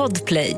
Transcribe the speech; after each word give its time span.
Podplay. 0.00 0.56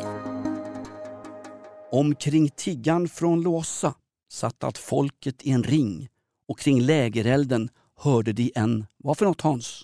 Omkring 1.92 2.48
tiggan 2.48 3.08
från 3.08 3.42
Låsa 3.42 3.94
satt 4.32 4.64
allt 4.64 4.78
folket 4.78 5.42
i 5.42 5.50
en 5.50 5.62
ring 5.62 6.08
och 6.48 6.58
kring 6.58 6.80
lägerelden 6.80 7.68
hörde 8.00 8.32
de 8.32 8.52
en, 8.54 8.86
vad 8.96 9.18
för 9.18 9.24
något 9.26 9.40
Hans? 9.40 9.82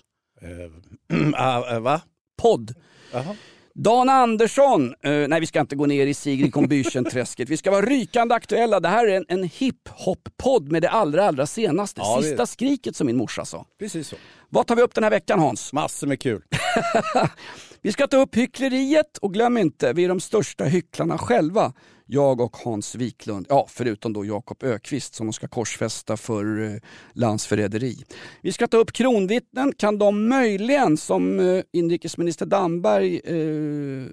Uh, 1.11 1.79
va? 1.79 2.01
Podd. 2.41 2.75
Jaha. 3.13 3.35
Dan 3.73 4.09
Andersson, 4.09 4.93
eh, 5.03 5.11
nej 5.11 5.39
vi 5.39 5.45
ska 5.45 5.59
inte 5.59 5.75
gå 5.75 5.85
ner 5.85 6.07
i 6.07 6.13
Sigrid 6.13 6.53
Combüchen-träsket. 6.53 7.49
Vi 7.49 7.57
ska 7.57 7.71
vara 7.71 7.85
rykande 7.85 8.35
aktuella. 8.35 8.79
Det 8.79 8.89
här 8.89 9.07
är 9.07 9.17
en, 9.17 9.25
en 9.27 9.43
hiphop-podd 9.43 10.71
med 10.71 10.81
det 10.81 10.89
allra, 10.89 11.25
allra 11.25 11.45
senaste. 11.45 12.01
Ja, 12.01 12.17
det- 12.17 12.23
Sista 12.23 12.45
skriket 12.45 12.95
som 12.95 13.07
min 13.07 13.17
morsa 13.17 13.45
sa. 13.45 13.65
Precis 13.79 14.07
så. 14.07 14.15
Vad 14.49 14.67
tar 14.67 14.75
vi 14.75 14.81
upp 14.81 14.95
den 14.95 15.03
här 15.03 15.11
veckan 15.11 15.39
Hans? 15.39 15.73
Massor 15.73 16.07
med 16.07 16.19
kul. 16.21 16.41
Vi 17.81 17.91
ska 17.91 18.07
ta 18.07 18.17
upp 18.17 18.37
hyckleriet 18.37 19.17
och 19.17 19.33
glöm 19.33 19.57
inte, 19.57 19.93
vi 19.93 20.03
är 20.03 20.09
de 20.09 20.19
största 20.19 20.63
hycklarna 20.63 21.17
själva. 21.17 21.73
Jag 22.05 22.41
och 22.41 22.57
Hans 22.57 22.95
Wiklund, 22.95 23.45
ja 23.49 23.65
förutom 23.69 24.13
då 24.13 24.25
Jakob 24.25 24.63
Ökvist 24.63 25.15
som 25.15 25.27
de 25.27 25.33
ska 25.33 25.47
korsfästa 25.47 26.17
för 26.17 26.61
eh, 26.61 26.79
landsförräderi. 27.13 28.03
Vi 28.41 28.51
ska 28.51 28.67
ta 28.67 28.77
upp 28.77 28.91
kronvittnen, 28.91 29.73
kan 29.77 29.97
de 29.97 30.29
möjligen, 30.29 30.97
som 30.97 31.39
eh, 31.39 31.63
inrikesminister 31.71 32.45
Damberg 32.45 33.19
eh, 33.23 34.05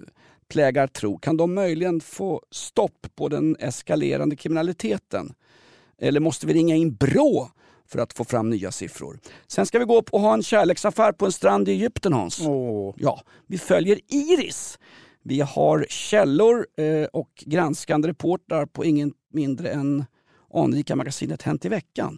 plägar 0.47 0.87
tro, 0.87 1.17
kan 1.17 1.37
de 1.37 1.53
möjligen 1.53 2.01
få 2.01 2.41
stopp 2.51 3.07
på 3.15 3.29
den 3.29 3.55
eskalerande 3.59 4.35
kriminaliteten? 4.35 5.33
Eller 6.01 6.19
måste 6.19 6.47
vi 6.47 6.53
ringa 6.53 6.75
in 6.75 6.95
Brå 6.95 7.51
för 7.87 7.99
att 7.99 8.13
få 8.13 8.23
fram 8.23 8.49
nya 8.49 8.71
siffror? 8.71 9.19
Sen 9.47 9.65
ska 9.65 9.79
vi 9.79 9.85
gå 9.85 9.97
upp 9.97 10.09
och 10.09 10.19
ha 10.19 10.33
en 10.33 10.43
kärleksaffär 10.43 11.11
på 11.11 11.25
en 11.25 11.31
strand 11.31 11.69
i 11.69 11.71
Egypten 11.71 12.13
Hans. 12.13 12.41
Åh. 12.47 12.95
Ja, 12.97 13.21
vi 13.47 13.57
följer 13.57 13.99
Iris. 14.07 14.79
Vi 15.23 15.41
har 15.41 15.85
källor 15.89 16.67
eh, 16.77 17.07
och 17.13 17.29
granskande 17.45 18.07
reportrar 18.07 18.65
på 18.65 18.85
ingen 18.85 19.13
mindre 19.33 19.69
än 19.69 20.05
anrika 20.53 20.95
magasinet 20.95 21.41
Hänt 21.41 21.65
i 21.65 21.69
veckan. 21.69 22.17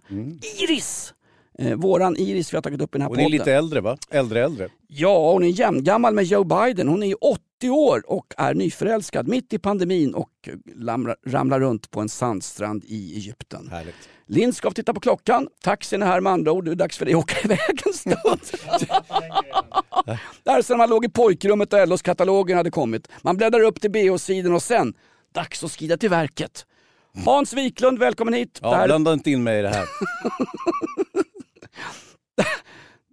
Iris! 0.61 1.13
Eh, 1.59 1.75
våran 1.75 2.17
Iris 2.17 2.53
vi 2.53 2.57
har 2.57 2.61
tagit 2.61 2.81
upp 2.81 2.95
i 2.95 2.97
den 2.97 3.01
här 3.01 3.07
Hon 3.09 3.15
podden. 3.17 3.33
är 3.33 3.37
lite 3.39 3.53
äldre 3.53 3.81
va? 3.81 3.97
Äldre 4.09 4.43
äldre. 4.43 4.69
Ja, 4.87 5.31
hon 5.31 5.43
är 5.43 5.47
jämngammal 5.47 6.13
med 6.13 6.23
Joe 6.23 6.43
Biden. 6.43 6.87
Hon 6.87 7.03
är 7.03 7.07
ju 7.07 7.13
80 7.13 7.43
år 7.67 8.03
och 8.07 8.33
är 8.37 8.53
nyförälskad 8.53 9.27
mitt 9.27 9.53
i 9.53 9.59
pandemin 9.59 10.13
och 10.13 10.29
ramlar, 10.77 11.15
ramlar 11.25 11.59
runt 11.59 11.91
på 11.91 12.01
en 12.01 12.09
sandstrand 12.09 12.83
i 12.87 13.15
Egypten. 13.15 13.67
Härligt. 13.71 13.95
Lindskov 14.27 14.71
tittar 14.71 14.93
på 14.93 14.99
klockan. 14.99 15.47
Taxin 15.63 16.01
är 16.01 16.07
här 16.07 16.21
med 16.21 16.33
andra 16.33 16.51
ord. 16.51 16.65
Det 16.65 16.71
är 16.71 16.75
dags 16.75 16.97
för 16.97 17.05
dig 17.05 17.13
att 17.13 17.19
åka 17.19 17.35
iväg 17.43 17.81
en 17.85 17.93
stund. 17.93 18.17
Där 20.43 20.61
sen 20.61 20.77
man 20.77 20.89
låg 20.89 21.05
i 21.05 21.09
pojkrummet 21.09 21.73
och 21.73 21.87
LOs 21.87 22.01
katalogen 22.01 22.57
hade 22.57 22.71
kommit. 22.71 23.07
Man 23.21 23.37
bläddrar 23.37 23.61
upp 23.61 23.81
till 23.81 23.91
BH-sidan 23.91 24.53
och 24.53 24.63
sen, 24.63 24.93
dags 25.33 25.63
att 25.63 25.71
skrida 25.71 25.97
till 25.97 26.09
verket. 26.09 26.65
Hans 27.25 27.53
Wiklund, 27.53 27.99
välkommen 27.99 28.33
hit. 28.33 28.59
Ja, 28.61 28.69
det, 28.69 28.75
här, 28.75 28.87
blanda 28.87 29.13
inte 29.13 29.31
in 29.31 29.43
mig 29.43 29.59
i 29.59 29.61
det 29.61 29.69
här. 29.69 29.85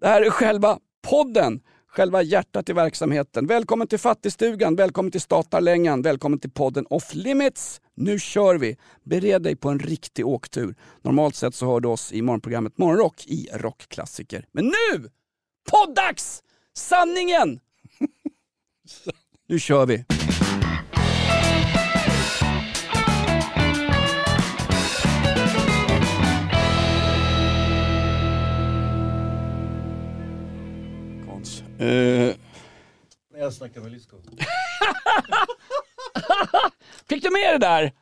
det 0.01 0.07
här 0.07 0.23
är 0.23 0.31
själva 0.31 0.79
podden, 1.11 1.61
själva 1.97 2.23
hjärtat 2.23 2.69
i 2.69 2.73
verksamheten. 2.73 3.47
Välkommen 3.47 3.87
till 3.87 3.99
Fattigstugan, 3.99 4.77
välkommen 4.77 5.13
till 5.13 5.21
Statarlängan, 5.21 6.03
välkommen 6.03 6.39
till 6.39 6.51
podden 6.51 6.87
Off 6.91 7.15
Limits. 7.15 7.81
Nu 7.95 8.19
kör 8.19 8.55
vi! 8.55 8.77
Bered 9.05 9.43
dig 9.43 9.57
på 9.57 9.69
en 9.69 9.79
riktig 9.79 10.27
åktur. 10.27 10.75
Normalt 11.03 11.35
sett 11.37 11.55
så 11.55 11.67
hör 11.67 11.81
du 11.81 11.89
oss 11.89 12.13
i 12.13 12.23
morgonprogrammet 12.23 12.79
Morgonrock 12.79 13.27
i 13.27 13.49
Rockklassiker. 13.53 14.47
Men 14.53 14.65
nu! 14.65 15.09
Poddags! 15.71 16.43
Sanningen! 16.75 17.61
Nu 19.49 19.59
kör 19.59 19.87
vi! 19.87 20.16
Eh, 31.79 32.35
Jag 33.39 33.53
snackar 33.53 33.81
med 33.81 33.93
Lyskov. 33.93 34.21
Fick 37.09 37.23
du 37.23 37.31
med 37.31 37.55
det 37.55 37.59
där? 37.67 37.93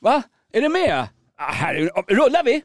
Va? 0.00 0.22
Är 0.52 0.60
det 0.60 0.68
med? 0.68 1.08
Ah, 1.36 1.52
här, 1.52 1.74
är- 1.74 2.14
rullar 2.14 2.44
vi? 2.44 2.62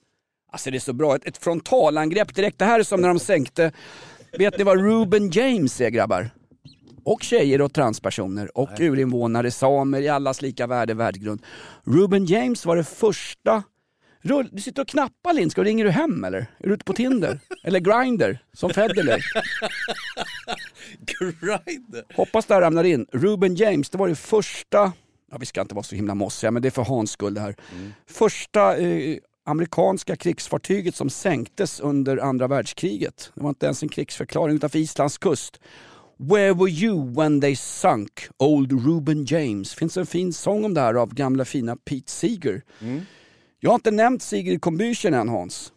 Alltså 0.52 0.72
det 0.72 0.78
är 0.78 0.80
så 0.80 0.94
bra, 0.94 1.16
ett, 1.16 1.26
ett 1.26 1.38
frontalangrepp 1.38 2.36
direkt. 2.36 2.60
Det 2.60 2.66
här 2.66 2.80
är 2.80 2.84
som 2.84 3.02
när 3.02 3.08
de 3.08 3.20
sänkte, 3.20 3.72
vet 4.38 4.58
ni 4.58 4.64
vad 4.64 4.82
Ruben 4.82 5.30
James 5.32 5.82
är 5.82 5.90
grabbar? 5.90 6.30
Och 7.06 7.24
tjejer 7.24 7.62
och 7.62 7.74
transpersoner 7.74 8.58
och 8.58 8.70
urinvånare, 8.80 9.52
samer 9.52 10.02
i 10.02 10.10
allas 10.10 10.42
lika 10.42 10.68
värde, 10.68 10.94
värdegrund. 10.94 11.42
Ruben 11.84 12.26
James 12.26 12.66
var 12.66 12.76
det 12.76 12.84
första 12.84 13.64
Rull, 14.22 14.50
du 14.52 14.62
sitter 14.62 14.82
och 14.82 14.88
knappar 14.88 15.34
Lindskog, 15.34 15.66
ringer 15.66 15.86
du 15.86 15.92
hem 15.92 16.24
eller? 16.24 16.38
Är 16.38 16.68
du 16.68 16.74
ute 16.74 16.86
på 16.86 16.94
Tinder? 16.94 17.40
Eller 17.64 17.80
Grindr, 17.80 18.38
som 18.54 18.70
Federley? 18.70 19.20
Grinder. 21.00 22.04
Hoppas 22.16 22.46
det 22.46 22.54
här 22.54 22.62
ramlar 22.62 22.84
in. 22.84 23.06
Ruben 23.12 23.56
James, 23.56 23.90
det 23.90 23.98
var 23.98 24.08
det 24.08 24.16
första, 24.16 24.92
ja, 25.32 25.38
vi 25.40 25.46
ska 25.46 25.62
inte 25.62 25.76
vara 25.76 25.84
så 25.84 25.96
himla 25.96 26.16
mossiga 26.16 26.52
men 26.52 26.62
det 26.62 26.68
är 26.68 26.72
för 26.72 26.84
Hans 26.84 27.12
skull 27.12 27.34
det 27.34 27.42
här. 27.42 27.56
Första 28.08 28.78
eh, 28.78 29.18
amerikanska 29.46 30.16
krigsfartyget 30.16 30.96
som 30.96 31.10
sänktes 31.10 31.80
under 31.80 32.18
andra 32.18 32.48
världskriget. 32.48 33.32
Det 33.36 33.42
var 33.42 33.50
inte 33.50 33.66
ens 33.66 33.84
en 33.84 33.90
krigsförklaring 33.90 34.56
utanför 34.56 34.80
Islands 34.80 35.18
kust. 35.18 35.60
Where 36.20 36.54
were 36.54 36.70
you 36.72 37.14
when 37.14 37.42
they 37.42 37.56
sunk, 37.56 38.28
old 38.38 38.86
Ruben 38.86 39.26
James? 39.26 39.74
finns 39.74 39.98
en 39.98 40.06
fin 40.06 40.34
sång 40.34 40.66
om 40.66 40.74
det 40.74 40.82
här 40.82 40.94
av 40.94 41.14
gamla 41.14 41.46
fina 41.46 41.76
Pete 41.76 42.12
Seeger. 42.12 42.62
Jag 43.68 43.72
har 43.72 43.76
inte 43.76 43.92
nämnt 43.92 44.24
Sigrid 44.24 44.62
Combüchen 44.62 45.16
än 45.22 45.30
Hans. 45.30 45.74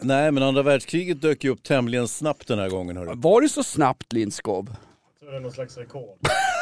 Nej, 0.00 0.32
men 0.32 0.42
andra 0.42 0.62
världskriget 0.62 1.20
dök 1.20 1.44
ju 1.44 1.50
upp 1.50 1.62
tämligen 1.62 2.08
snabbt 2.08 2.48
den 2.48 2.58
här 2.58 2.68
gången. 2.68 2.96
Hörru. 2.96 3.12
Var 3.14 3.40
det 3.40 3.48
så 3.48 3.62
snabbt 3.62 4.12
Lindskov? 4.12 4.76
Så 5.18 5.24
det 5.24 5.36
är 5.36 5.40
någon 5.40 5.52
slags 5.52 5.76
rekord. 5.76 6.18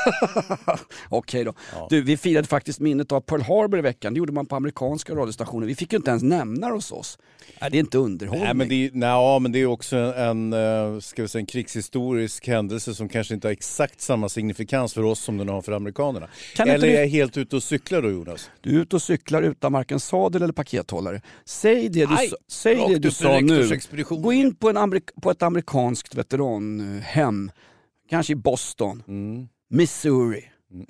Okej 1.09 1.45
då. 1.45 1.55
Du, 1.91 2.03
vi 2.03 2.17
firade 2.17 2.49
faktiskt 2.49 2.81
minnet 2.81 3.13
av 3.13 3.21
Pearl 3.21 3.41
Harbor 3.43 3.79
i 3.79 3.83
veckan. 3.83 4.15
Det 4.15 4.19
gjorde 4.19 4.33
man 4.33 4.47
på 4.47 4.57
amerikanska 4.57 5.15
radiostationer. 5.15 5.67
Vi 5.67 5.75
fick 5.75 5.93
ju 5.93 5.97
inte 5.97 6.11
ens 6.11 6.23
nämna 6.23 6.67
det 6.69 6.75
hos 6.75 6.93
oss. 6.93 7.19
Nej, 7.61 7.71
det 7.71 7.77
är 7.77 7.81
inte 7.81 7.99
underhållning. 7.99 8.45
Nej, 8.45 8.55
men 8.55 8.69
det 8.69 8.75
är, 8.75 8.91
nej, 8.93 9.09
ja, 9.09 9.39
men 9.39 9.53
det 9.53 9.59
är 9.59 9.67
också 9.67 9.97
en, 9.97 10.53
eh, 10.53 10.99
ska 11.01 11.23
vi 11.23 11.29
säga, 11.29 11.41
en 11.41 11.47
krigshistorisk 11.47 12.47
händelse 12.47 12.95
som 12.95 13.09
kanske 13.09 13.35
inte 13.35 13.49
har 13.49 13.53
exakt 13.53 14.01
samma 14.01 14.29
signifikans 14.29 14.95
för 14.95 15.03
oss 15.03 15.21
som 15.21 15.37
den 15.39 15.49
har 15.49 15.63
för 15.63 15.73
amerikanerna. 15.73 16.29
Kan 16.57 16.69
eller 16.69 16.87
du- 16.87 16.93
är 16.97 17.01
jag 17.01 17.09
helt 17.09 17.37
ute 17.37 17.57
och 17.57 17.63
cyklar 17.63 18.03
då 18.03 18.11
Jonas? 18.11 18.51
Du 18.61 18.77
är 18.77 18.81
ute 18.83 18.97
och 18.97 19.03
cyklar 19.03 19.43
utan 19.43 19.73
varken 19.73 20.01
sadel 20.01 20.43
eller 20.43 20.53
pakethållare. 20.53 21.21
Säg 21.45 21.89
det 21.89 22.07
du, 22.07 22.15
Aj, 22.15 22.31
säg 22.49 22.77
det 22.89 22.99
du 22.99 23.11
sa 23.11 23.41
nu. 23.41 23.69
Gå 24.09 24.33
in 24.33 24.55
på, 24.55 24.71
en 24.71 24.77
amerik- 24.77 25.11
på 25.23 25.31
ett 25.31 25.43
amerikanskt 25.43 26.15
veteranhem. 26.15 27.51
Kanske 28.11 28.33
i 28.33 28.37
Boston, 28.37 29.03
Mm. 29.09 29.49
Missouri, 29.73 30.45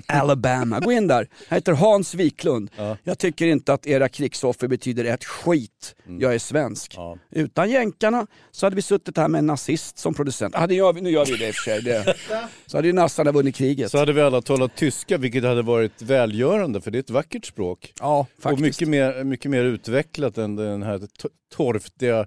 Alabama. 0.07 0.81
Gå 0.81 0.93
in 0.93 1.07
där. 1.09 1.29
Jag 1.49 1.57
heter 1.57 1.73
Hans 1.73 2.15
Wiklund. 2.15 2.71
Jag 3.05 3.19
tycker 3.19 3.47
inte 3.47 3.73
att 3.73 3.87
era 3.87 4.09
krigsoffer 4.09 4.69
betyder 4.69 5.05
ett 5.05 5.25
skit. 5.25 5.95
Jag 6.21 6.35
är 6.35 6.39
svensk. 6.39 6.95
Mm. 6.97 7.07
Ja. 7.07 7.19
Utan 7.31 7.71
jänkarna 7.71 8.27
så 8.51 8.67
hade 8.67 8.77
vi 8.77 8.83
suttit 8.83 9.17
här 9.17 9.29
med 9.29 9.39
en 9.39 9.47
nazist 9.47 9.99
som 9.99 10.15
producent. 10.15 10.55
Ah, 10.57 10.67
det 10.67 10.75
gör 10.75 10.93
vi, 10.93 11.01
nu 11.01 11.11
gör 11.11 11.25
vi 11.27 11.37
det 11.37 11.49
i 11.49 11.51
och 11.51 11.55
för 11.55 11.63
sig. 11.63 11.83
Det. 11.83 12.15
Så 12.67 12.79
hade 12.79 12.89
ju 12.89 12.93
nassarna 12.93 13.33
vunnit 13.33 13.55
kriget. 13.57 13.91
Så 13.91 13.99
hade 13.99 14.13
vi 14.13 14.21
alla 14.23 14.43
talat 14.43 14.77
tyska, 14.77 15.19
vilket 15.19 15.45
hade 15.45 15.63
varit 15.63 16.03
välgörande 16.03 16.81
för 16.81 16.91
det 16.91 16.99
är 16.99 17.01
ett 17.01 17.11
vackert 17.11 17.47
språk. 17.47 17.93
ja, 18.01 18.27
faktiskt. 18.39 18.53
Och 18.53 18.61
mycket 18.61 18.89
mer, 18.89 19.25
mycket 19.25 19.51
mer 19.51 19.65
utvecklat 19.65 20.39
än 20.39 20.57
den 20.57 20.83
här 20.83 20.99
to- 20.99 21.29
torftiga 21.55 22.27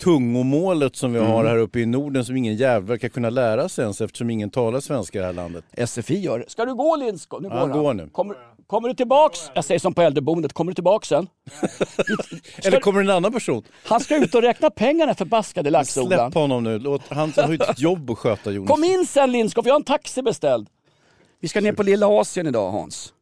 tungomålet 0.00 0.96
som 0.96 1.12
vi 1.12 1.18
Mm. 1.18 1.30
har 1.30 1.44
här 1.44 1.56
uppe 1.56 1.80
i 1.80 1.86
Norden 1.86 2.24
som 2.24 2.36
ingen 2.36 2.56
jävel 2.56 2.88
verkar 2.88 3.08
kunna 3.08 3.30
lära 3.30 3.68
sig 3.68 3.82
ens 3.82 4.00
eftersom 4.00 4.30
ingen 4.30 4.50
talar 4.50 4.80
svenska 4.80 5.18
i 5.18 5.20
det 5.20 5.26
här 5.26 5.32
landet. 5.32 5.64
SFI 5.86 6.18
gör 6.20 6.38
det. 6.38 6.50
Ska 6.50 6.64
du 6.64 6.74
gå 6.74 6.96
Lindskog? 6.96 7.42
Nu 7.42 7.48
Ja, 7.48 7.54
går 7.54 7.60
han. 7.68 7.78
gå 7.82 7.92
nu. 7.92 8.08
Kommer, 8.08 8.36
kommer 8.66 8.88
du 8.88 8.94
tillbaks? 8.94 9.38
Jag 9.54 9.64
säger 9.64 9.78
som 9.78 9.94
på 9.94 10.02
äldreboendet, 10.02 10.52
kommer 10.52 10.70
du 10.70 10.74
tillbaks 10.74 11.08
sen? 11.08 11.26
Eller 12.64 12.80
kommer 12.80 13.00
en 13.00 13.10
annan 13.10 13.32
person? 13.32 13.62
Han 13.84 14.00
ska 14.00 14.16
ut 14.16 14.34
och 14.34 14.42
räkna 14.42 14.70
pengarna 14.70 15.14
förbaskade 15.14 15.70
laxodlaren. 15.70 16.30
Släpp 16.32 16.34
honom 16.42 16.64
nu. 16.64 16.78
Låt, 16.78 17.02
han 17.08 17.32
har 17.36 17.48
ju 17.48 17.54
ett 17.54 17.80
jobb 17.80 18.10
att 18.10 18.18
sköta 18.18 18.50
Jonas. 18.50 18.70
Kom 18.70 18.84
in 18.84 19.06
sen 19.06 19.32
Lindskog, 19.32 19.64
vi 19.64 19.70
har 19.70 19.76
en 19.78 19.84
taxi 19.84 20.22
beställd. 20.22 20.68
Vi 21.40 21.48
ska 21.48 21.60
ner 21.60 21.72
på 21.72 21.82
Lilla 21.82 22.06
Asien 22.08 22.46
idag 22.46 22.70
Hans. 22.70 23.12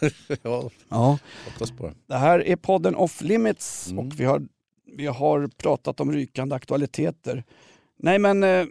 Ja, 0.42 0.70
Ja. 0.88 1.18
hoppas 1.52 1.70
på 1.70 1.86
det. 1.86 1.94
Det 2.06 2.16
här 2.16 2.46
är 2.46 2.56
podden 2.56 2.94
Off 2.96 3.20
Limits 3.22 3.92
och 3.98 4.20
vi 4.20 4.24
har, 4.24 4.42
vi 4.96 5.06
har 5.06 5.46
pratat 5.46 6.00
om 6.00 6.12
rykande 6.12 6.54
aktualiteter. 6.54 7.44
Nej 7.96 8.18
men, 8.18 8.42
eh, 8.42 8.48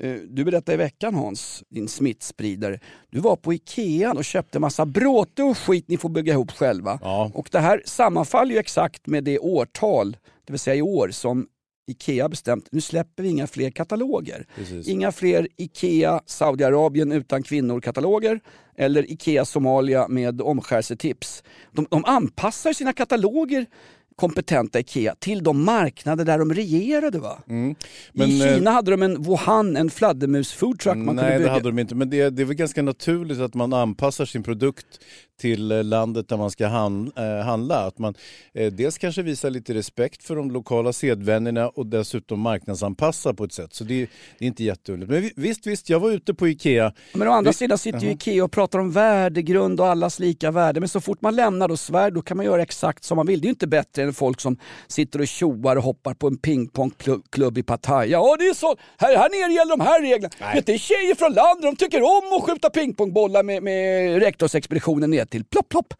eh, 0.00 0.14
du 0.28 0.44
berättade 0.44 0.74
i 0.74 0.76
veckan 0.76 1.14
Hans, 1.14 1.64
din 1.68 1.88
smittspridare. 1.88 2.80
Du 3.10 3.20
var 3.20 3.36
på 3.36 3.54
Ikea 3.54 4.12
och 4.12 4.24
köpte 4.24 4.58
massa 4.58 4.86
bråte 4.86 5.42
och 5.42 5.58
skit 5.58 5.88
ni 5.88 5.96
får 5.96 6.08
bygga 6.08 6.32
ihop 6.32 6.50
själva. 6.50 6.98
Ja. 7.02 7.30
Och 7.34 7.48
det 7.52 7.58
här 7.58 7.82
sammanfaller 7.84 8.52
ju 8.52 8.58
exakt 8.58 9.06
med 9.06 9.24
det 9.24 9.38
årtal, 9.38 10.16
det 10.44 10.52
vill 10.52 10.60
säga 10.60 10.74
i 10.74 10.82
år, 10.82 11.08
som 11.08 11.46
IKEA 11.86 12.28
bestämt, 12.28 12.68
nu 12.72 12.80
släpper 12.80 13.22
vi 13.22 13.28
inga 13.28 13.46
fler 13.46 13.70
kataloger. 13.70 14.46
Precis. 14.56 14.88
Inga 14.88 15.12
fler 15.12 15.48
IKEA 15.56 16.20
Saudiarabien 16.26 17.12
utan 17.12 17.42
kvinnor-kataloger 17.42 18.40
eller 18.76 19.10
IKEA 19.10 19.44
Somalia 19.44 20.08
med 20.08 20.40
omskärelsetips. 20.40 21.42
De, 21.72 21.86
de 21.90 22.04
anpassar 22.04 22.72
sina 22.72 22.92
kataloger 22.92 23.66
kompetenta 24.22 24.80
IKEA 24.80 25.14
till 25.18 25.42
de 25.42 25.64
marknader 25.64 26.24
där 26.24 26.38
de 26.38 26.54
regerade. 26.54 27.18
Va? 27.18 27.38
Mm. 27.48 27.74
I 28.14 28.40
eh, 28.40 28.54
Kina 28.54 28.70
hade 28.70 28.90
de 28.90 29.02
en 29.02 29.22
Wuhan, 29.22 29.76
en 29.76 29.90
fladdermus-foodtruck 29.90 30.96
man 30.96 31.06
kunde 31.06 31.22
Nej, 31.22 31.38
bygga. 31.38 31.44
det 31.48 31.54
hade 31.54 31.70
de 31.70 31.78
inte. 31.78 31.94
Men 31.94 32.10
det, 32.10 32.30
det 32.30 32.42
är 32.42 32.46
väl 32.46 32.56
ganska 32.56 32.82
naturligt 32.82 33.40
att 33.40 33.54
man 33.54 33.72
anpassar 33.72 34.24
sin 34.24 34.42
produkt 34.42 34.86
till 35.42 35.72
eh, 35.72 35.84
landet 35.84 36.28
där 36.28 36.36
man 36.36 36.50
ska 36.50 36.64
eh, 36.64 36.70
handla. 37.44 37.76
Att 37.86 37.98
man 37.98 38.14
eh, 38.54 38.72
dels 38.72 38.98
kanske 38.98 39.22
visar 39.22 39.50
lite 39.50 39.74
respekt 39.74 40.24
för 40.24 40.36
de 40.36 40.50
lokala 40.50 40.92
sedvänjorna 40.92 41.68
och 41.68 41.86
dessutom 41.86 42.40
marknadsanpassa 42.40 43.34
på 43.34 43.44
ett 43.44 43.52
sätt. 43.52 43.74
Så 43.74 43.84
det, 43.84 43.94
det 44.38 44.44
är 44.44 44.46
inte 44.46 44.64
jätteunderligt. 44.64 45.10
Men 45.12 45.22
vi- 45.22 45.48
visst, 45.48 45.66
visst, 45.66 45.90
jag 45.90 46.00
var 46.00 46.10
ute 46.10 46.34
på 46.34 46.48
IKEA. 46.48 46.92
Men 47.12 47.28
å 47.28 47.30
andra 47.30 47.50
Vi- 47.50 47.54
sidan 47.56 47.78
sitter 47.78 48.00
ju. 48.00 48.10
IKEA 48.10 48.44
och 48.44 48.52
pratar 48.52 48.78
om 48.78 48.92
värdegrund 48.92 49.80
och 49.80 49.86
allas 49.86 50.18
lika 50.18 50.50
värde. 50.50 50.80
Men 50.80 50.88
så 50.88 51.00
fort 51.00 51.20
man 51.22 51.36
lämnar 51.36 51.68
då 51.68 51.76
Sverige 51.76 52.10
då 52.10 52.22
kan 52.22 52.36
man 52.36 52.46
göra 52.46 52.62
exakt 52.62 53.04
som 53.04 53.16
man 53.16 53.26
vill. 53.26 53.40
Det 53.40 53.44
är 53.44 53.48
ju 53.48 53.52
inte 53.52 53.66
bättre 53.66 54.02
än 54.02 54.14
folk 54.14 54.40
som 54.40 54.56
sitter 54.88 55.20
och 55.20 55.26
tjoar 55.28 55.76
och 55.76 55.82
hoppar 55.82 56.14
på 56.14 56.26
en 56.26 56.36
pingpongklubb 56.38 57.58
i 57.58 57.62
Pattaya. 57.62 58.06
Ja, 58.06 58.36
det 58.38 58.44
är 58.48 58.54
så. 58.54 58.76
Här, 58.98 59.16
här 59.16 59.28
nere 59.30 59.52
gäller 59.52 59.76
de 59.76 59.80
här 59.84 60.00
reglerna. 60.02 60.34
Vet, 60.54 60.66
det 60.66 60.74
är 60.74 60.78
tjejer 60.78 61.14
från 61.14 61.32
landet, 61.32 61.62
de 61.62 61.76
tycker 61.76 62.02
om 62.02 62.38
att 62.38 62.42
skjuta 62.50 62.70
pingpongbollar 62.70 63.42
med, 63.42 63.62
med 63.62 64.18
rektorsexpeditionen 64.22 65.10
ner 65.10 65.24
till. 65.32 65.44
Plopp, 65.44 65.68
plopp. 65.68 65.94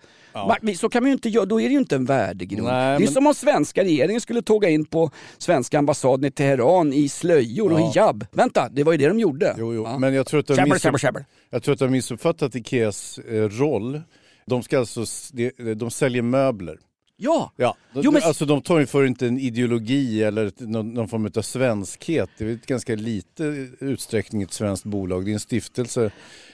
Vi- 0.62 0.74
så 0.74 0.88
kan 0.88 1.02
man 1.02 1.10
ju 1.10 1.12
inte 1.12 1.28
göra, 1.28 1.44
då 1.44 1.60
är 1.60 1.64
det 1.68 1.72
ju 1.72 1.78
inte 1.78 1.96
en 1.96 2.04
värdegrund. 2.04 2.68
Nej, 2.68 2.98
det 2.98 3.04
är 3.04 3.06
men- 3.06 3.08
som 3.14 3.26
om 3.26 3.34
svenska 3.34 3.84
regeringen 3.84 4.20
skulle 4.20 4.42
tåga 4.42 4.68
in 4.68 4.84
på 4.84 5.10
svenska 5.38 5.78
ambassaden 5.78 6.24
i 6.24 6.30
Teheran 6.30 6.92
i 6.92 7.08
slöjor 7.08 7.72
och 7.72 7.80
Ja. 7.80 7.90
hijab. 7.90 8.26
Vänta, 8.32 8.68
det 8.68 8.84
var 8.84 8.92
ju 8.92 8.98
det 8.98 9.08
de 9.08 9.18
gjorde. 9.20 9.54
Jo, 9.58 9.74
jo. 9.74 9.82
Ja. 9.84 9.98
Men 9.98 10.14
jag 10.14 10.26
tror 10.26 10.40
att 10.40 10.46
du 10.46 10.54
har 10.54 10.66
missupp- 10.66 11.88
missuppfattat 11.88 12.54
Ikeas 12.56 13.18
eh, 13.18 13.34
roll. 13.48 14.00
De, 14.46 14.62
ska 14.62 14.78
alltså, 14.78 15.02
s- 15.02 15.30
de, 15.32 15.74
de 15.74 15.90
säljer 15.90 16.22
möbler. 16.22 16.78
Ja, 17.16 17.52
Ja, 17.56 17.76
de, 17.94 18.00
Jo, 18.04 18.10
men- 18.12 18.22
alltså 18.22 18.44
de 18.44 18.62
tar 18.62 18.78
ju 18.78 18.86
för 18.86 19.04
inte 19.06 19.26
en 19.26 19.38
ideologi 19.38 20.22
eller 20.22 20.52
någon, 20.58 20.94
någon 20.94 21.08
form 21.08 21.30
av 21.36 21.42
svenskhet. 21.42 22.30
Det 22.38 22.44
är 22.44 22.52
ett 22.54 22.66
ganska 22.66 22.94
lite 22.94 23.44
utsträckning 23.80 24.42
ett 24.42 24.52
svenskt 24.52 24.84
bolag. 24.84 25.24
Det 25.24 25.30
är 25.30 25.32
en 25.32 25.40
stiftelse 25.40 26.10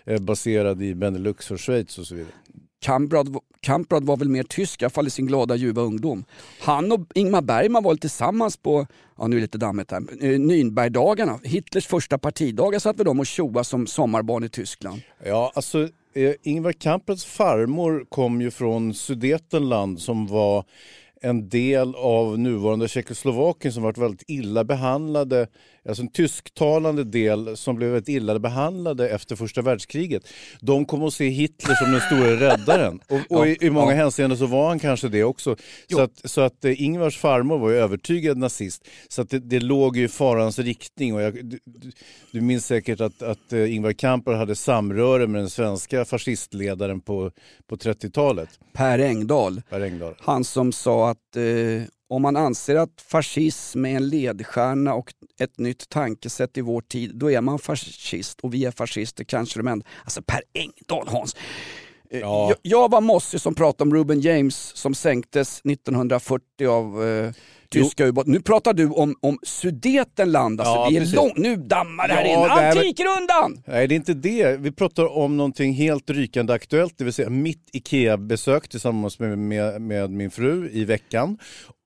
eh, 0.07 0.19
baserad 0.21 0.83
i 0.83 0.95
Benelux 0.95 1.51
och 1.51 1.61
Schweiz 1.61 1.99
och 1.99 2.07
så 2.07 2.15
vidare. 2.15 2.33
Kamprad, 2.81 3.37
Kamprad 3.61 4.05
var 4.05 4.17
väl 4.17 4.29
mer 4.29 4.43
tysk, 4.43 4.83
i 4.83 4.85
alla 4.85 4.91
fall 4.91 5.07
i 5.07 5.11
sin 5.11 5.27
glada 5.27 5.57
ljuva 5.57 5.83
ungdom. 5.83 6.25
Han 6.61 6.93
och 6.93 7.01
Ingmar 7.15 7.43
Bergman 7.43 7.83
var 7.83 7.95
tillsammans 7.95 8.57
på, 8.57 8.87
ja 9.19 9.27
nu 9.27 9.37
är 9.37 9.41
det 9.41 9.45
lite 9.45 9.59
dammigt 9.59 9.91
här, 9.91 9.99
eh, 9.99 10.39
Nürnbergdagarna. 10.39 11.39
Hitlers 11.45 11.87
första 11.87 12.19
partidagar 12.19 12.79
satt 12.79 12.99
väl 12.99 13.05
de 13.07 13.21
och 13.21 13.27
tjoade 13.27 13.65
som 13.65 13.87
sommarbarn 13.87 14.45
i 14.45 14.49
Tyskland. 14.49 15.01
Ja, 15.25 15.53
alltså 15.55 15.89
eh, 16.15 16.33
Ingvar 16.43 16.73
Kamprads 16.73 17.25
farmor 17.25 18.07
kom 18.09 18.41
ju 18.41 18.51
från 18.51 18.95
Sudetenland 18.95 20.01
som 20.01 20.27
var 20.27 20.65
en 21.21 21.49
del 21.49 21.95
av 21.95 22.39
nuvarande 22.39 22.89
Tjeckoslovakien 22.89 23.73
som 23.73 23.83
varit 23.83 23.99
väldigt 23.99 24.25
illa 24.27 24.65
behandlade, 24.65 25.47
alltså 25.89 26.03
en 26.03 26.13
tysktalande 26.13 27.05
del 27.05 27.57
som 27.57 27.77
blev 27.77 27.91
väldigt 27.91 28.09
illa 28.09 28.39
behandlade 28.39 29.09
efter 29.09 29.37
första 29.37 29.63
världskriget. 29.63 30.29
De 30.61 30.85
kom 30.85 31.03
att 31.03 31.15
se 31.15 31.29
Hitler 31.29 31.75
som 31.75 31.93
den 31.93 32.01
stora 32.01 32.37
räddaren 32.51 33.01
och, 33.09 33.39
och 33.39 33.47
i, 33.47 33.57
i 33.61 33.71
många 33.71 33.93
ja. 33.93 33.97
hänseenden 33.97 34.39
så 34.39 34.47
var 34.47 34.69
han 34.69 34.79
kanske 34.79 35.09
det 35.09 35.25
också. 35.25 35.57
Så 35.93 36.01
att, 36.01 36.31
så 36.31 36.41
att 36.41 36.65
eh, 36.65 36.83
Ingvars 36.83 37.19
farmor 37.19 37.59
var 37.59 37.71
ju 37.71 37.77
övertygad 37.77 38.39
nazist 38.39 38.89
så 39.09 39.23
att 39.23 39.31
det, 39.31 39.39
det 39.39 39.61
låg 39.61 39.97
ju 39.97 40.05
i 40.05 40.09
farans 40.09 40.59
riktning 40.59 41.15
och 41.15 41.23
jag, 41.23 41.35
du, 41.45 41.59
du- 42.33 42.41
minns 42.41 42.67
säkert 42.67 43.01
att, 43.01 43.23
att 43.23 43.53
eh, 43.53 43.75
Ingvar 43.75 43.93
Kamprad 43.93 44.39
hade 44.39 44.57
samröre 44.57 45.27
med 45.27 45.41
den 45.41 45.51
svenska 45.51 46.05
fascistledaren 46.05 47.01
på, 47.01 47.31
på 47.67 47.77
30-talet, 47.77 48.49
Per 48.73 48.99
Engdahl, 48.99 49.63
Per 49.71 49.81
Engdahl. 49.81 50.15
han 50.21 50.45
som 50.45 50.73
sa 50.73 51.11
att 51.11 51.37
eh, 51.37 51.43
om 52.09 52.23
man 52.23 52.37
anser 52.37 52.77
att 52.77 53.05
fascism 53.11 53.85
är 53.85 53.97
en 53.97 54.09
ledstjärna 54.09 54.95
och 54.95 55.13
ett 55.41 55.59
nytt 55.59 55.89
tankesätt 55.89 56.57
i 56.59 56.61
vår 56.61 56.81
tid, 56.81 57.11
då 57.15 57.31
är 57.31 57.41
man 57.41 57.59
fascist 57.59 58.41
och 58.41 58.55
vi 58.55 58.65
är 58.65 58.71
fascister, 58.71 59.25
kanske 59.25 59.59
de 59.59 59.69
enda. 59.69 59.87
Alltså 60.05 60.23
Per 60.23 60.41
Engdahl 60.55 61.09
Hans. 61.09 61.37
Eh, 62.11 62.21
Ja. 62.21 62.49
Jag, 62.49 62.59
jag 62.63 62.91
var 62.91 63.01
mossig 63.01 63.41
som 63.41 63.55
pratade 63.55 63.89
om 63.91 63.95
Ruben 63.97 64.21
James 64.21 64.57
som 64.77 64.95
sänktes 64.95 65.61
1940 65.65 66.67
av 66.69 67.09
eh, 67.09 67.33
tyska 67.71 68.07
ubåtar. 68.07 68.31
Nu 68.31 68.41
pratar 68.41 68.73
du 68.75 68.89
om, 68.89 69.15
om 69.21 69.39
Sudetenland, 69.43 70.61
alltså, 70.61 70.75
Ja, 70.75 70.87
vi 70.91 70.97
är 70.97 71.01
precis. 71.01 71.17
lång, 71.17 71.33
nu 71.37 71.57
dammar 71.57 72.09
det 72.09 72.15
här 72.15 72.25
Ja, 72.25 72.71
in. 72.73 72.79
Antikrundan! 72.79 73.63
Nej, 73.67 73.87
det 73.89 73.95
är 73.95 73.97
inte 73.97 74.15
det. 74.15 74.57
Vi 74.61 74.73
pratar 74.73 75.17
om 75.17 75.37
någonting 75.37 75.73
helt 75.73 76.11
rykande 76.11 76.53
aktuellt, 76.53 76.95
det 76.99 77.05
vill 77.05 77.13
säga 77.13 77.31
mitt 77.31 77.69
IKEA-besök 77.73 78.69
tillsammans 78.69 79.19
med, 79.19 79.39
med, 79.39 79.83
med 79.83 80.11
min 80.11 80.31
fru 80.31 80.71
i 80.73 80.85
veckan. 80.85 81.39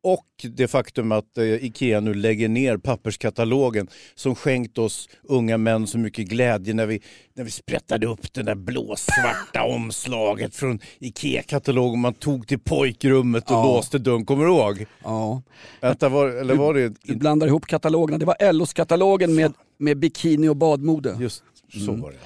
Och 0.04 0.26
det 0.56 0.68
faktum 0.68 1.12
att 1.12 1.38
eh, 1.38 1.44
IKEA 1.64 2.00
nu 2.00 2.14
lägger 2.14 2.48
ner 2.48 2.76
papperskatalogen 2.76 3.88
som 4.14 4.34
skänkt 4.34 4.78
oss 4.78 5.08
unga 5.22 5.58
män 5.58 5.86
så 5.86 5.98
mycket 5.98 6.28
glädje 6.28 6.74
när 6.74 6.86
vi, 6.86 7.02
när 7.34 7.44
vi 7.44 7.50
sprättade 7.50 8.06
upp 8.06 8.32
det 8.32 8.42
där 8.42 8.54
blåsvarta 8.54 9.62
omslaget 9.74 10.54
från 10.54 10.80
IKEA-katalogen 10.98 12.00
man 12.00 12.14
tog 12.14 12.48
till 12.48 12.58
pojkrummet 12.58 13.44
och 13.44 13.56
Ja. 13.56 13.64
låste 13.64 13.98
dörren. 13.98 14.24
Kommer 14.26 14.44
du 14.44 14.50
ihåg? 14.50 14.86
Ja. 15.04 15.42
Vänta, 15.80 16.08
var, 16.08 16.28
eller 16.28 16.54
var 16.54 16.74
det... 16.74 16.94
Du 17.02 17.16
blandar 17.16 17.46
ihop 17.46 17.66
katalogerna. 17.66 18.18
Det 18.18 18.24
var 18.26 18.52
LOs 18.52 18.72
katalogen 18.72 19.34
med, 19.34 19.52
med 19.78 19.98
bikini 19.98 20.48
och 20.48 20.56
badmode. 20.56 21.16
Just 21.20 21.42
så 21.72 21.90
Mm. 21.90 22.00
var 22.00 22.10
det. 22.10 22.18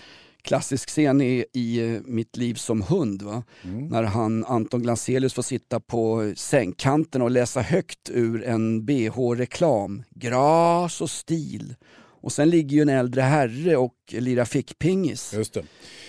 Klassisk 0.46 0.88
scen 0.88 1.20
i, 1.20 1.44
i 1.52 1.94
eh, 1.94 2.00
Mitt 2.04 2.37
liv 2.37 2.54
som 2.54 2.82
hund. 2.82 3.22
Va? 3.22 3.43
Mm. 3.64 3.88
När 3.88 4.02
han, 4.02 4.44
Anton 4.44 4.82
Glanzelius 4.82 5.34
får 5.34 5.43
sitta 5.43 5.81
på 5.81 6.32
sängkanten 6.37 7.22
och 7.22 7.31
läsa 7.31 7.60
högt 7.60 8.10
ur 8.10 8.44
en 8.44 8.84
bh-reklam. 8.87 10.02
Gras 10.10 11.00
och 11.00 11.10
stil. 11.10 11.75
Och 12.20 12.32
sen 12.32 12.50
ligger 12.50 12.76
ju 12.76 12.82
en 12.82 12.88
äldre 12.88 13.20
herre 13.22 13.76
och 13.76 13.94
lirar 14.08 14.44
fickpingis. 14.44 15.32
Just 15.34 15.54
det. 15.54 15.62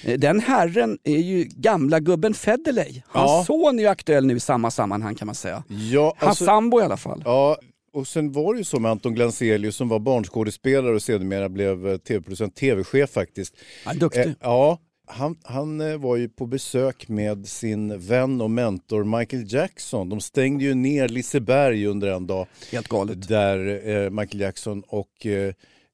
Eh, 0.04 0.19
Den 0.19 0.39
herren 0.39 0.98
är 1.04 1.18
ju 1.18 1.44
gamla 1.44 2.00
gubben 2.00 2.34
Federley. 2.34 3.01
Hans 3.07 3.30
Ja. 3.31 3.44
son 3.48 3.80
är 3.80 3.84
ju 3.84 3.89
aktuell 3.89 4.25
nu 4.25 4.36
i 4.36 4.39
samma 4.39 4.72
sammanhang 4.72 5.16
kan 5.16 5.25
man 5.25 5.36
säga. 5.36 5.63
Ja, 5.68 6.13
Hans 6.18 6.30
alltså- 6.30 6.45
sambo 6.45 6.80
i 6.80 6.84
alla 6.84 6.98
fall. 6.98 7.22
Ja, 7.25 7.57
och 7.98 8.08
sen 8.08 8.32
var 8.32 8.54
det 8.54 8.58
ju 8.58 8.64
så 8.64 8.80
med 8.80 8.92
Anton 8.92 9.14
Glanzelius 9.14 9.76
som 9.76 9.90
var 9.90 10.00
barnskådespelare 10.00 10.96
och 10.96 11.02
sedermera 11.02 11.50
blev 11.50 11.88
eh, 11.88 11.98
tv-producent, 11.98 12.56
tv-chef 12.56 13.10
faktiskt. 13.10 13.56
Är 13.86 13.94
duktig. 13.94 14.26
Eh, 14.26 14.32
ja, 14.42 14.80
han, 15.08 15.38
han 15.44 15.82
eh, 15.82 15.98
var 15.98 16.16
ju 16.16 16.30
på 16.30 16.46
besök 16.46 17.08
med 17.08 17.48
sin 17.48 18.00
vän 18.00 18.42
och 18.42 18.51
mentor 18.51 19.04
Michael 19.20 19.54
Jackson. 19.54 20.10
De 20.10 20.22
stängde 20.22 20.63
ju 20.63 20.74
ner 20.74 21.08
Liseberg 21.08 21.86
under 21.86 22.08
en 22.08 22.27
dag 22.27 22.48
Helt 22.72 22.88
galet. 22.88 23.27
där 23.27 23.89
eh, 23.89 24.10
Michael 24.10 24.42
Jackson 24.42 24.84
och 24.88 25.25
eh, 25.25 25.54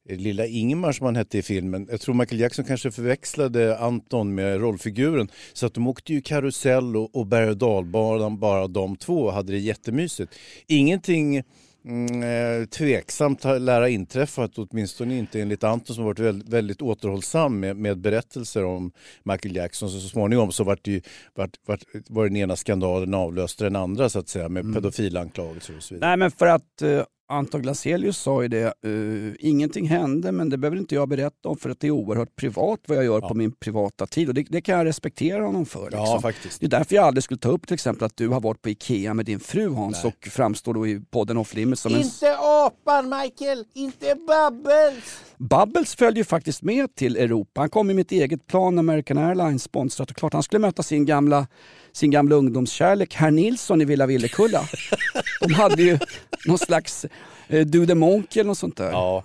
lilla 0.09 0.45
Ingmar 0.45 0.91
som 0.91 1.05
han 1.05 1.15
hette 1.15 1.37
i 1.37 1.41
filmen. 1.41 1.87
Jag 1.91 2.01
tror 2.01 2.15
Michael 2.15 2.41
Jackson 2.41 2.65
kanske 2.65 2.91
förväxlade 2.91 3.77
Anton 3.77 4.35
med 4.35 4.59
rollfiguren. 4.59 5.29
Så 5.53 5.65
att 5.65 5.73
de 5.73 5.87
åkte 5.87 6.13
ju 6.13 6.21
karusell 6.21 6.97
och, 6.97 7.15
och 7.15 7.27
berg 7.27 7.49
och 7.49 7.57
dalbanan 7.57 8.39
bara 8.39 8.67
de 8.67 8.95
två 8.95 9.21
och 9.23 9.33
hade 9.33 9.51
det 9.51 9.59
jättemysigt. 9.59 10.33
Ingenting 10.67 11.43
mm, 11.85 12.23
eh, 12.23 12.65
tveksamt 12.65 13.43
har 13.43 13.59
lära 13.59 13.89
inträffat, 13.89 14.57
åtminstone 14.57 15.17
inte 15.17 15.41
enligt 15.41 15.63
Anton 15.63 15.95
som 15.95 16.05
varit 16.05 16.19
väldigt, 16.19 16.49
väldigt 16.49 16.81
återhållsam 16.81 17.59
med, 17.59 17.77
med 17.77 17.97
berättelser 17.97 18.65
om 18.65 18.91
Michael 19.23 19.55
Jackson. 19.55 19.89
Så, 19.89 19.99
så 19.99 20.09
småningom 20.09 20.51
så 20.51 20.63
vart 20.63 20.83
det 20.83 20.91
ju, 20.91 21.01
vart, 21.35 21.51
vart, 21.65 21.83
var 22.07 22.23
den 22.23 22.35
ena 22.35 22.55
skandalen 22.55 23.13
avlöste 23.13 23.63
den 23.63 23.75
andra 23.75 24.09
så 24.09 24.19
att 24.19 24.29
säga 24.29 24.49
med 24.49 24.73
pedofilanklagelser 24.73 25.77
och 25.77 25.83
så 25.83 25.93
vidare. 25.93 26.09
Nej 26.09 26.17
men 26.17 26.31
för 26.31 26.47
att 26.47 26.81
eh, 26.81 27.03
Anton 27.27 27.61
Glaselius 27.61 28.17
sa 28.17 28.41
ju 28.41 28.47
det, 28.47 28.63
eh, 28.65 29.33
ingenting 29.49 29.87
hände 29.87 30.31
men 30.31 30.49
det 30.49 30.57
behöver 30.57 30.77
inte 30.77 30.95
jag 30.95 31.09
berätta 31.09 31.49
om 31.49 31.57
för 31.57 31.69
att 31.69 31.79
det 31.79 31.87
är 31.87 31.91
oerhört 31.91 32.35
privat 32.35 32.79
vad 32.87 32.97
jag 32.97 33.05
gör 33.05 33.19
Ja. 33.21 33.27
på 33.27 33.33
min 33.33 33.51
privata 33.51 34.07
tid 34.07 34.27
och 34.27 34.33
det, 34.33 34.45
det 34.49 34.61
kan 34.61 34.77
jag 34.77 34.85
respektera 34.85 35.45
honom 35.45 35.65
för. 35.65 35.83
Liksom. 35.83 35.99
Ja, 35.99 36.21
faktiskt. 36.21 36.59
Det 36.59 36.65
är 36.65 36.69
därför 36.69 36.95
jag 36.95 37.05
aldrig 37.05 37.23
skulle 37.23 37.37
ta 37.37 37.49
upp 37.49 37.67
till 37.67 37.73
exempel 37.73 38.05
att 38.05 38.17
du 38.17 38.27
har 38.27 38.39
varit 38.41 38.61
på 38.61 38.69
IKEA 38.69 39.13
med 39.13 39.25
din 39.25 39.39
fru 39.39 39.69
Hans 39.69 40.03
Nej. 40.03 40.13
och 40.21 40.27
framstår 40.31 40.73
då 40.73 40.87
i 40.87 40.99
podden 41.11 41.37
Off 41.37 41.53
Limits 41.55 41.81
som 41.81 41.93
en... 41.93 42.01
Inte 42.01 42.37
apan 42.39 43.09
Michael, 43.21 43.65
inte 43.73 44.15
Bubbles! 44.15 45.03
Bubbles 45.37 45.95
följde 45.95 46.19
ju 46.19 46.23
faktiskt 46.23 46.61
med 46.61 46.95
till 46.95 47.17
Europa. 47.17 47.61
Han 47.61 47.69
kom 47.69 47.89
i 47.89 47.93
mitt 47.93 48.11
eget 48.11 48.47
plan, 48.47 48.79
American 48.79 49.17
Airlines 49.17 49.63
sponsrat 49.63 50.11
och 50.11 50.17
klart 50.17 50.33
han 50.33 50.43
skulle 50.43 50.59
möta 50.59 50.83
sin 50.83 51.05
gamla, 51.05 51.47
sin 51.93 52.11
gamla 52.11 52.35
ungdomskärlek, 52.35 53.13
herr 53.13 53.31
Nilsson 53.31 53.81
i 53.81 53.85
Villa 53.85 54.05
Villekulla. 54.05 54.61
De 55.41 55.53
hade 55.53 55.83
ju 55.83 55.99
någon 56.45 56.57
slags 56.57 57.05
eh, 57.47 57.65
Do 57.65 57.85
the 57.85 57.95
Monkey 57.95 58.39
eller 58.39 58.47
något 58.47 58.57
sånt 58.57 58.77
där. 58.77 58.91
Ja. 58.91 59.23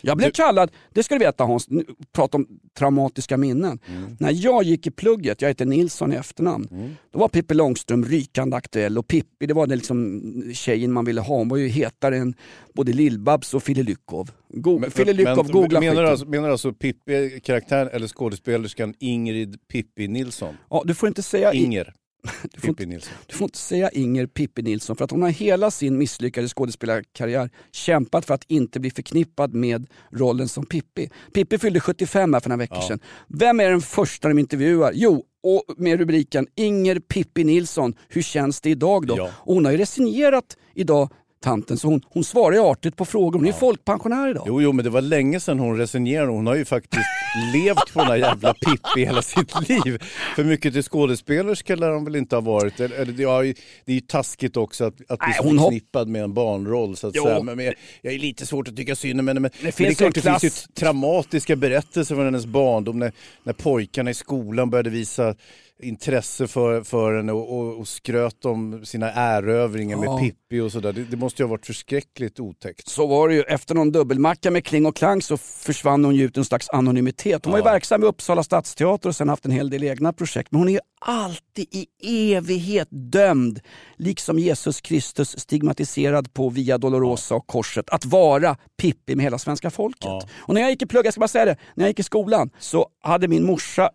Jag 0.00 0.16
blev 0.16 0.28
Du- 0.28 0.32
kallad, 0.32 0.70
det 0.94 1.02
ska 1.02 1.14
du 1.14 1.18
veta 1.24 1.44
Hans, 1.44 1.68
nu 1.70 1.84
prata 2.12 2.36
om 2.36 2.46
traumatiska 2.78 3.36
minnen. 3.36 3.78
Mm. 3.88 4.16
När 4.20 4.32
jag 4.44 4.62
gick 4.62 4.86
i 4.86 4.90
plugget, 4.90 5.42
jag 5.42 5.48
heter 5.48 5.64
Nilsson 5.66 6.12
i 6.12 6.16
efternamn, 6.16 6.68
Mm. 6.70 6.90
då 7.12 7.18
var 7.18 7.28
Pippi 7.28 7.54
Långström 7.54 8.04
rykande 8.04 8.56
aktuell 8.56 8.98
och 8.98 9.08
Pippi 9.08 9.46
det 9.46 9.54
var 9.54 9.66
den 9.66 9.78
liksom 9.78 10.22
tjejen 10.54 10.92
man 10.92 11.04
ville 11.04 11.20
ha. 11.20 11.36
Hon 11.36 11.48
var 11.48 11.56
ju 11.56 11.68
hetare 11.68 12.16
än 12.16 12.34
både 12.74 12.92
Lill-Babs 12.92 13.54
och 13.54 13.62
Fille 13.62 13.82
Lyckov. 13.82 14.30
Go- 14.48 14.82
Fille 14.90 15.12
Lyckov, 15.12 15.50
googla 15.50 15.80
menar, 15.80 16.02
du 16.02 16.08
alltså, 16.08 16.26
menar 16.26 16.46
du 16.48 16.52
alltså 16.52 16.72
Pippi, 16.72 17.40
karaktären 17.44 17.88
eller 17.92 18.08
skådespelerskan 18.08 18.94
Ingrid 18.98 19.56
Pippi 19.68 20.08
Nilsson? 20.08 20.54
Ja, 20.70 20.82
du 20.86 20.94
får 20.94 21.08
inte 21.08 21.22
säga 21.22 21.52
Inger 21.52 21.94
du 22.54 22.60
får, 22.60 22.68
inte, 22.82 23.00
du 23.26 23.36
får 23.36 23.44
inte 23.44 23.58
säga 23.58 23.88
Inger 23.90 24.26
Pippi 24.26 24.62
Nilsson 24.62 24.96
för 24.96 25.04
att 25.04 25.10
hon 25.10 25.22
har 25.22 25.28
hela 25.30 25.70
sin 25.70 25.98
misslyckade 25.98 26.48
skådespelarkarriär 26.48 27.50
kämpat 27.72 28.24
för 28.26 28.34
att 28.34 28.44
inte 28.48 28.80
bli 28.80 28.90
förknippad 28.90 29.54
med 29.54 29.86
rollen 30.12 30.48
som 30.48 30.66
Pippi. 30.66 31.10
Pippi 31.34 31.58
fyllde 31.58 31.80
75 31.80 32.32
här 32.34 32.40
för 32.40 32.48
några 32.48 32.58
veckor 32.58 32.78
Ja. 32.80 32.88
sedan. 32.88 33.00
Vem 33.28 33.60
är 33.60 33.70
den 33.70 33.80
första 33.80 34.28
de 34.28 34.38
intervjuar? 34.38 34.92
Jo, 34.94 35.24
och 35.42 35.62
med 35.76 35.98
rubriken 35.98 36.46
Inger 36.56 36.98
Pippi 37.00 37.44
Nilsson, 37.44 37.94
hur 38.08 38.22
känns 38.22 38.60
det 38.60 38.70
idag 38.70 39.06
då? 39.06 39.16
Ja. 39.16 39.30
Och 39.36 39.54
hon 39.54 39.64
har 39.64 39.72
ju 39.72 39.78
resignerat 39.78 40.56
idag, 40.74 41.12
tanten, 41.40 41.78
så 41.78 41.88
hon, 41.88 42.00
hon 42.08 42.24
svarar 42.24 42.56
ju 42.56 42.62
artigt 42.62 42.96
på 42.96 43.04
frågor. 43.04 43.38
Hon 43.38 43.46
är 43.48 43.52
ju 43.52 43.58
folkpensionär 43.58 44.28
idag. 44.30 44.44
Jo, 44.46 44.62
jo, 44.62 44.72
men 44.72 44.84
det 44.84 44.90
var 44.90 45.00
länge 45.00 45.40
sedan 45.40 45.58
hon 45.58 45.76
resignerade. 45.78 46.32
Hon 46.32 46.46
har 46.46 46.54
ju 46.54 46.64
faktiskt 46.64 47.06
levt 47.54 47.92
på 47.92 47.98
den 47.98 48.06
här 48.08 48.16
jävla 48.16 48.54
Pippi 48.54 49.04
hela 49.04 49.22
sitt 49.22 49.68
liv. 49.68 50.02
För 50.36 50.44
mycket 50.44 50.72
till 50.72 50.82
skådespelerska 50.82 51.76
lär 51.76 51.90
hon 51.90 52.04
väl 52.04 52.16
inte 52.16 52.36
ha 52.36 52.40
varit. 52.40 52.80
Eller, 52.80 52.96
eller, 52.96 53.12
det, 53.12 53.22
ja, 53.22 53.42
det 53.42 53.92
är 53.92 53.94
ju 53.94 54.00
taskigt 54.00 54.56
också 54.56 54.84
att, 54.84 54.94
att 55.08 55.18
bli 55.18 55.32
hon 55.42 55.58
förknippad 55.58 56.08
med 56.08 56.22
en 56.22 56.34
barnroll. 56.34 56.96
Så 56.96 57.06
att 57.06 57.14
Jo. 57.16 57.24
säga. 57.24 57.42
Men, 57.42 57.56
men 57.56 57.64
jag, 57.64 57.74
jag 58.02 58.14
är 58.14 58.18
lite 58.18 58.46
svårt 58.46 58.68
att 58.68 58.76
tycka 58.76 58.96
synd 58.96 59.20
om 59.20 59.28
henne. 59.28 59.40
Men, 59.40 59.50
men 59.52 59.66
det, 59.66 59.72
finns 59.72 59.90
är 59.90 59.94
klart, 59.94 60.16
en 60.16 60.22
det 60.22 60.30
finns 60.40 60.44
ju 60.44 60.48
klass- 60.48 60.68
traumatiska 60.74 61.56
berättelser 61.56 62.14
från 62.14 62.24
hennes 62.24 62.46
barndom. 62.46 62.98
När, 62.98 63.12
när 63.42 63.52
pojkarna 63.52 64.10
i 64.10 64.14
skolan 64.14 64.70
började 64.70 64.90
visa 64.90 65.34
intresse 65.82 66.46
för, 66.46 66.82
för 66.82 67.16
henne 67.16 67.32
och, 67.32 67.58
och, 67.58 67.78
och 67.78 67.88
skröt 67.88 68.44
om 68.44 68.84
sina 68.84 69.12
erövringar 69.12 69.98
Ja. 70.04 70.12
med 70.12 70.20
Pippi 70.22 70.60
och 70.60 70.72
sådär. 70.72 70.92
Det, 70.92 71.04
det 71.04 71.16
måste 71.16 71.42
ju 71.42 71.46
ha 71.46 71.50
varit 71.50 71.66
förskräckligt 71.66 72.40
otäckt. 72.40 72.88
Så 72.88 73.06
var 73.06 73.28
det 73.28 73.34
ju. 73.34 73.42
Efter 73.42 73.74
någon 73.74 73.92
dubbelmacka 73.92 74.50
med 74.50 74.64
Kling 74.64 74.86
och 74.86 74.96
Klang 74.96 75.22
så 75.22 75.36
försvann 75.36 76.04
hon 76.04 76.14
ju 76.14 76.24
ut 76.24 76.36
i 76.36 76.40
en 76.40 76.44
slags 76.44 76.68
anonymitet. 76.68 77.44
Hon 77.44 77.52
var 77.52 77.58
ju 77.58 77.64
Ja. 77.64 77.72
verksam 77.72 78.00
vid 78.00 78.08
Uppsala 78.08 78.42
stadsteater 78.42 79.08
och 79.08 79.16
sen 79.16 79.28
haft 79.28 79.44
en 79.44 79.50
hel 79.50 79.70
del 79.70 79.84
egna 79.84 80.12
projekt. 80.12 80.52
Men 80.52 80.58
hon 80.58 80.68
är 80.68 80.72
ju 80.72 80.80
alltid 81.00 81.66
i 81.70 81.86
evighet 82.34 82.88
dömd, 82.90 83.60
liksom 83.96 84.38
Jesus 84.38 84.80
Kristus 84.80 85.38
stigmatiserad 85.40 86.32
på 86.34 86.48
Via 86.50 86.78
Dolorosa 86.78 87.34
och 87.34 87.46
korset, 87.46 87.90
att 87.90 88.04
vara 88.04 88.56
Pippi 88.76 89.16
med 89.16 89.24
hela 89.24 89.38
svenska 89.38 89.70
folket. 89.70 90.00
Ja. 90.04 90.22
Och 90.38 90.54
när 90.54 90.60
jag 90.60 90.70
gick 90.70 90.82
i 90.82 90.86
plugg, 90.86 91.06
jag 91.06 91.12
ska 91.14 91.20
bara 91.20 91.28
säga 91.28 91.44
det, 91.44 91.56
när 91.74 91.84
jag 91.84 91.90
gick 91.90 91.98
i 92.00 92.02
skolan 92.02 92.50
så 92.58 92.88
hade 93.02 93.28
min 93.28 93.46
morsa, 93.46 93.90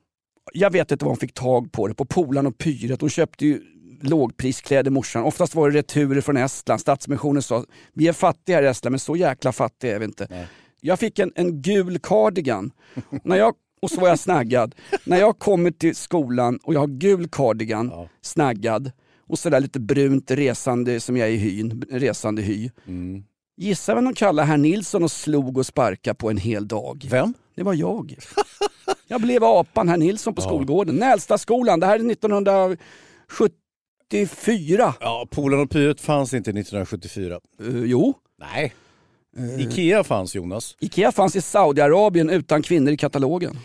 jag 0.54 0.72
vet 0.72 0.92
inte 0.92 1.06
var 1.06 1.10
hon 1.12 1.18
fick 1.18 1.34
tag 1.34 1.72
på 1.72 1.88
det, 1.88 1.94
på 1.94 2.06
Polan 2.06 2.48
och 2.48 2.58
Pyret. 2.58 3.02
Hon 3.02 3.10
köpte 3.10 3.46
ju 3.46 3.62
lågpriskläder 4.02 4.92
morsan. 4.92 5.24
Oftast 5.24 5.56
var 5.56 5.70
det 5.72 5.78
returer 5.80 6.22
från 6.22 6.38
Estland. 6.38 6.82
Stadsmissionen 6.82 7.42
sa, 7.44 7.66
vi 7.94 8.08
är 8.08 8.14
fattiga 8.14 8.56
här 8.56 8.64
i 8.64 8.68
Estland 8.68 8.92
men 8.92 9.00
så 9.00 9.16
jäkla 9.16 9.52
fattiga 9.52 9.96
är 9.96 10.00
vi 10.00 10.06
inte. 10.06 10.28
Nej. 10.30 10.48
Jag 10.82 11.00
fick 11.00 11.20
en, 11.20 11.32
en 11.36 11.62
gul 11.62 12.00
cardigan. 12.00 12.72
när 13.24 13.36
jag, 13.38 13.54
och 13.82 13.92
så 13.92 14.02
var 14.02 14.08
jag 14.08 14.20
snaggad. 14.20 14.76
när 15.06 15.18
jag 15.20 15.40
kommer 15.40 15.72
till 15.72 15.96
skolan 15.96 16.60
och 16.64 16.74
jag 16.74 16.80
har 16.80 16.88
gul 16.88 17.28
cardigan, 17.32 17.90
Ja. 17.94 18.10
snaggad 18.22 18.92
och 19.28 19.40
sådär 19.40 19.60
lite 19.60 19.80
brunt 19.80 20.32
resande 20.32 21.00
som 21.00 21.18
jag 21.18 21.28
är 21.28 21.32
i 21.32 21.38
hyn, 21.38 21.84
resande 21.90 22.42
hy. 22.42 22.70
Mm. 22.88 23.24
Gissa 23.58 23.96
vem 23.96 24.06
de 24.06 24.14
kallar 24.14 24.46
herr 24.46 24.58
Nilsson 24.58 25.04
och 25.04 25.12
slog 25.12 25.58
och 25.58 25.66
sparka 25.66 26.14
på 26.14 26.30
en 26.30 26.38
hel 26.38 26.68
dag. 26.68 27.08
Vem? 27.12 27.34
Det 27.56 27.64
var 27.64 27.74
jag. 27.74 28.16
Jag 29.07 29.22
blev 29.22 29.43
apan 29.43 29.89
herr 29.89 29.98
Nilsson 29.98 30.36
på 30.36 30.41
Ja. 30.41 30.45
skolgården. 30.48 30.95
Nälstaskolan, 30.95 31.79
det 31.79 31.86
här 31.86 32.00
är 32.00 32.03
1974. 32.12 32.77
Ja, 35.00 35.27
Polen 35.31 35.60
och 35.60 35.69
Pyret 35.69 36.01
fanns 36.01 36.33
inte 36.33 36.50
1974. 36.50 37.39
Uh, 37.62 37.86
jo. 37.86 38.13
Nej. 38.39 38.74
Eh, 39.38 39.62
Ikea 39.62 40.03
fanns 40.03 40.36
Jonas. 40.36 40.75
Ikea 40.79 41.12
fanns 41.12 41.36
i 41.36 41.41
Saudiarabien 41.41 42.29
utan 42.29 42.62
kvinnor 42.62 42.93
i 42.93 42.98
katalogen. 42.98 43.60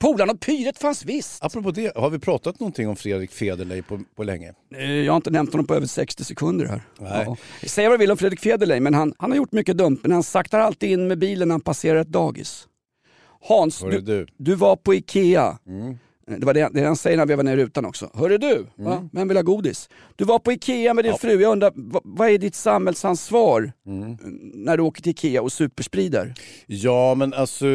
Polarn 0.00 0.30
och 0.30 0.40
Pyret 0.40 0.78
fanns 0.78 1.04
visst. 1.04 1.44
Apropå 1.44 1.70
det, 1.70 1.96
har 1.96 2.10
vi 2.10 2.18
pratat 2.18 2.60
någonting 2.60 2.88
om 2.88 2.96
Fredrik 2.96 3.30
Federley 3.32 3.82
på, 3.82 4.00
på 4.16 4.22
länge? 4.22 4.52
Eh, 4.74 4.90
Jag 4.92 5.12
har 5.12 5.16
inte 5.16 5.30
nämnt 5.30 5.52
honom 5.52 5.66
på 5.66 5.74
över 5.74 5.86
60 5.86 6.24
sekunder 6.24 6.66
här. 6.66 6.82
Nej. 7.00 7.24
Ja. 7.26 7.36
Säg 7.68 7.84
vad 7.88 7.94
du 7.94 7.98
vill 7.98 8.10
om 8.10 8.16
Fredrik 8.16 8.40
Federley, 8.40 8.80
men 8.80 8.94
han, 8.94 9.14
han 9.18 9.30
har 9.30 9.36
gjort 9.36 9.52
mycket 9.52 9.76
dumt. 9.78 9.98
Men 10.02 10.12
han 10.12 10.22
saktar 10.22 10.60
alltid 10.60 10.90
in 10.90 11.08
med 11.08 11.18
bilen 11.18 11.48
när 11.48 11.52
han 11.54 11.60
passerar 11.60 12.00
ett 12.00 12.08
dagis. 12.08 12.66
Hans, 13.40 13.80
du, 13.80 14.00
du. 14.00 14.26
du 14.36 14.54
var 14.54 14.76
på 14.76 14.94
Ikea. 14.94 15.58
Mm. 15.66 15.98
Det 16.40 16.46
var 16.46 16.54
det, 16.54 16.68
det 16.72 16.80
han 16.84 16.96
säger 16.96 17.16
när 17.16 17.26
vi 17.26 17.34
var 17.34 17.42
ner 17.44 17.52
i 17.58 17.62
rutan 17.64 17.84
också. 17.84 18.10
Hörru 18.14 18.38
du, 18.38 18.66
va? 18.76 19.08
vem 19.12 19.28
vill 19.28 19.36
ha 19.36 19.42
godis? 19.42 19.88
Du 20.16 20.24
var 20.24 20.38
på 20.38 20.52
Ikea 20.52 20.94
med 20.94 21.04
din 21.04 21.12
Ja. 21.12 21.18
fru, 21.18 21.40
jag 21.40 21.52
undrar, 21.52 21.72
vad, 21.74 22.02
vad 22.04 22.28
är 22.30 22.38
ditt 22.38 22.54
samhällsansvar 22.54 23.72
Mm. 23.86 24.16
när 24.54 24.76
du 24.76 24.82
åker 24.82 25.02
till 25.02 25.10
Ikea 25.10 25.42
och 25.42 25.52
supersprider? 25.52 26.34
Ja, 26.66 27.14
men 27.14 27.34
alltså 27.34 27.66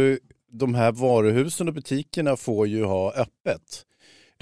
de 0.51 0.75
här 0.75 0.91
varuhusen 0.91 1.67
och 1.67 1.73
butikerna 1.73 2.35
får 2.37 2.67
ju 2.67 2.83
ha 2.83 3.11
öppet. 3.13 3.61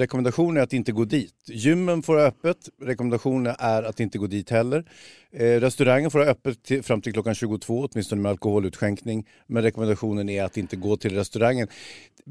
Rekommendationen 0.01 0.57
är 0.57 0.61
att 0.61 0.73
inte 0.73 0.91
gå 0.91 1.05
dit. 1.05 1.33
Gymmen 1.47 2.03
får 2.03 2.15
ha 2.15 2.21
öppet. 2.21 2.57
Rekommendationen 2.81 3.55
är 3.59 3.83
att 3.83 3.99
inte 3.99 4.17
gå 4.17 4.27
dit 4.27 4.49
heller. 4.49 4.85
Eh, 5.31 5.59
restaurangen 5.59 6.11
får 6.11 6.19
ha 6.19 6.25
öppet 6.25 6.63
till, 6.63 6.83
fram 6.83 7.01
till 7.01 7.13
klockan 7.13 7.35
22, 7.35 7.87
åtminstone 7.91 8.21
med 8.21 8.29
alkoholutskänkning. 8.29 9.27
Men 9.47 9.63
rekommendationen 9.63 10.29
är 10.29 10.43
att 10.43 10.57
inte 10.57 10.75
gå 10.75 10.97
till 10.97 11.15
restaurangen. 11.15 11.67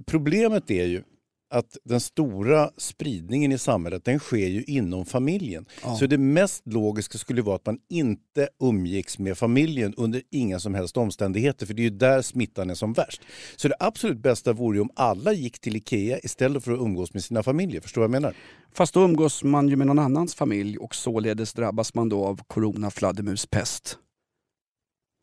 Problemet 0.07 0.71
är 0.71 0.85
ju 0.85 1.03
att 1.50 1.76
den 1.85 2.00
stora 2.00 2.71
spridningen 2.76 3.52
i 3.52 3.59
samhället 3.59 4.04
den 4.04 4.19
sker 4.19 4.49
ju 4.49 4.62
inom 4.62 5.07
familjen. 5.07 5.66
Ja. 5.83 5.97
Så 5.97 6.07
det 6.07 6.19
mest 6.19 6.66
logiska 6.66 7.19
skulle 7.19 7.42
vara 7.42 7.57
att 7.57 7.66
man 7.66 7.78
inte 7.88 8.49
umgicks 8.62 9.19
med 9.19 9.38
familjen 9.38 9.95
under 9.97 10.23
inga 10.30 10.61
som 10.61 10.75
helst 10.75 10.97
omständigheter 10.97 11.66
för 11.66 11.75
det 11.75 11.83
är 11.83 11.85
ju 11.85 11.90
där 11.90 12.23
smittan 12.23 12.71
är 12.71 12.75
som 12.75 12.92
värst. 12.92 13.23
Så 13.57 13.69
det 13.69 13.75
absolut 13.80 14.19
bästa 14.19 14.52
vore 14.52 14.76
ju 14.76 14.80
om 14.80 14.90
alla 14.95 15.33
gick 15.33 15.61
till 15.61 15.76
Ikea 15.76 16.19
istället 16.23 16.64
för 16.64 16.73
att 16.73 16.80
umgås 16.80 17.14
med 17.14 17.25
sina 17.25 17.42
familjer. 17.42 17.80
Förstår 17.80 18.00
vad 18.00 18.04
jag 18.04 18.23
menar? 18.23 18.35
Fast 18.73 18.95
då 18.95 19.04
umgås 19.04 19.45
man 19.45 19.69
ju 19.69 19.76
med 19.76 19.87
någon 19.87 19.99
annans 19.99 20.35
familj 20.35 20.78
och 20.78 20.95
således 20.95 21.52
drabbas 21.52 21.95
man 21.95 22.09
då 22.09 22.25
av 22.25 22.40
corona, 22.47 22.90
fladdermus, 22.90 23.47
pest. 23.47 23.99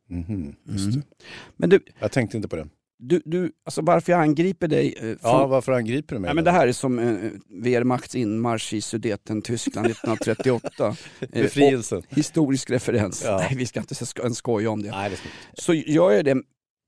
Mhm. 0.09 0.55
Mm. 0.67 1.03
Men 1.57 1.69
du, 1.69 1.79
Jag 1.99 2.11
tänkte 2.11 2.37
inte 2.37 2.49
på 2.49 2.55
det. 2.55 2.67
Du, 2.99 3.21
du 3.25 3.51
alltså 3.65 3.81
varför 3.81 4.11
jag 4.11 4.21
angriper 4.21 4.67
dig? 4.67 4.95
eh, 5.01 5.15
Ja, 5.23 5.47
varför 5.47 5.71
angriper 5.71 6.15
du 6.15 6.19
mig? 6.21 6.27
Nej, 6.27 6.35
men 6.35 6.43
det 6.43 6.51
här 6.51 6.67
är 6.67 6.71
som 6.71 6.99
eh, 6.99 7.15
Wehrmachts 7.63 8.15
inmarsch 8.15 8.73
i 8.73 8.81
Sudeten, 8.81 9.41
Tyskland 9.41 9.87
1938. 9.91 10.95
Eh, 11.19 11.27
Befrielsen. 11.43 11.97
och 11.97 12.05
historisk 12.17 12.69
referens. 12.69 13.23
Ja. 13.25 13.37
Nej, 13.37 13.53
vi 13.57 13.65
ska 13.65 13.79
inte 13.79 13.95
ens 14.21 14.37
skoja 14.37 14.69
om 14.69 14.81
det. 14.83 14.91
Nej, 14.91 15.09
det 15.09 15.15
ska 15.15 15.25
inte. 15.25 15.61
Så 15.61 15.73
gör 15.73 16.11
jag 16.11 16.25
det 16.25 16.37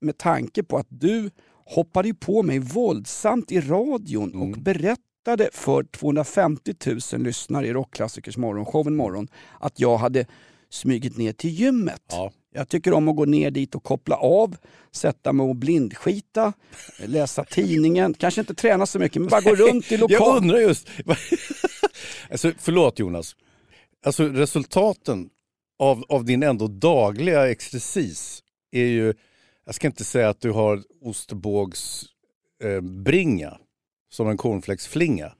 med 0.00 0.18
tanke 0.18 0.62
på 0.62 0.76
att 0.76 0.86
du 0.88 1.30
hoppade 1.64 2.14
på 2.14 2.42
mig 2.42 2.58
våldsamt 2.58 3.52
i 3.52 3.60
radion 3.60 4.34
och 4.34 4.46
Mm. 4.46 4.62
berättade 4.62 5.50
för 5.52 5.82
250 5.82 6.74
000 7.12 7.22
lyssnare 7.22 7.66
i 7.66 7.72
Rockklassikers 7.72 8.36
morgonshow 8.36 8.86
en 8.86 8.96
morgon 8.96 9.28
att 9.60 9.80
jag 9.80 9.96
hade 9.98 10.26
smugit 10.70 11.16
ner 11.16 11.32
till 11.32 11.50
gymmet. 11.50 12.02
Ja. 12.10 12.32
Jag 12.52 12.68
tycker 12.68 12.92
om 12.92 13.08
att 13.08 13.16
gå 13.16 13.24
ner 13.24 13.50
dit 13.50 13.74
och 13.74 13.84
koppla 13.84 14.16
av, 14.16 14.56
sätta 14.92 15.32
mig 15.32 15.44
och 15.44 15.56
blindskita, 15.56 16.52
läsa 17.06 17.44
tidningen, 17.44 18.14
kanske 18.14 18.40
inte 18.40 18.54
träna 18.54 18.86
så 18.86 18.98
mycket 18.98 19.22
men 19.22 19.28
bara 19.28 19.40
gå 19.40 19.54
runt 19.54 19.92
i 19.92 19.94
Jag 20.00 20.10
lokal. 20.10 20.36
undrar 20.36 20.58
just... 20.58 20.88
alltså, 22.30 22.52
förlåt 22.58 22.98
Jonas. 22.98 23.36
Alltså 24.04 24.28
resultaten 24.28 25.30
av, 25.78 26.04
av 26.08 26.24
din 26.24 26.42
ändå 26.42 26.66
dagliga 26.66 27.50
exercis 27.50 28.42
är 28.70 28.84
ju... 28.84 29.14
Jag 29.64 29.74
ska 29.74 29.86
inte 29.86 30.04
säga 30.04 30.28
att 30.28 30.40
du 30.40 30.50
har 30.50 30.82
ostbågsbringa 31.00 32.76
eh, 32.76 32.80
bringa, 32.80 33.58
som 34.10 34.28
en 34.28 34.36
cornflakesflinga. 34.36 35.32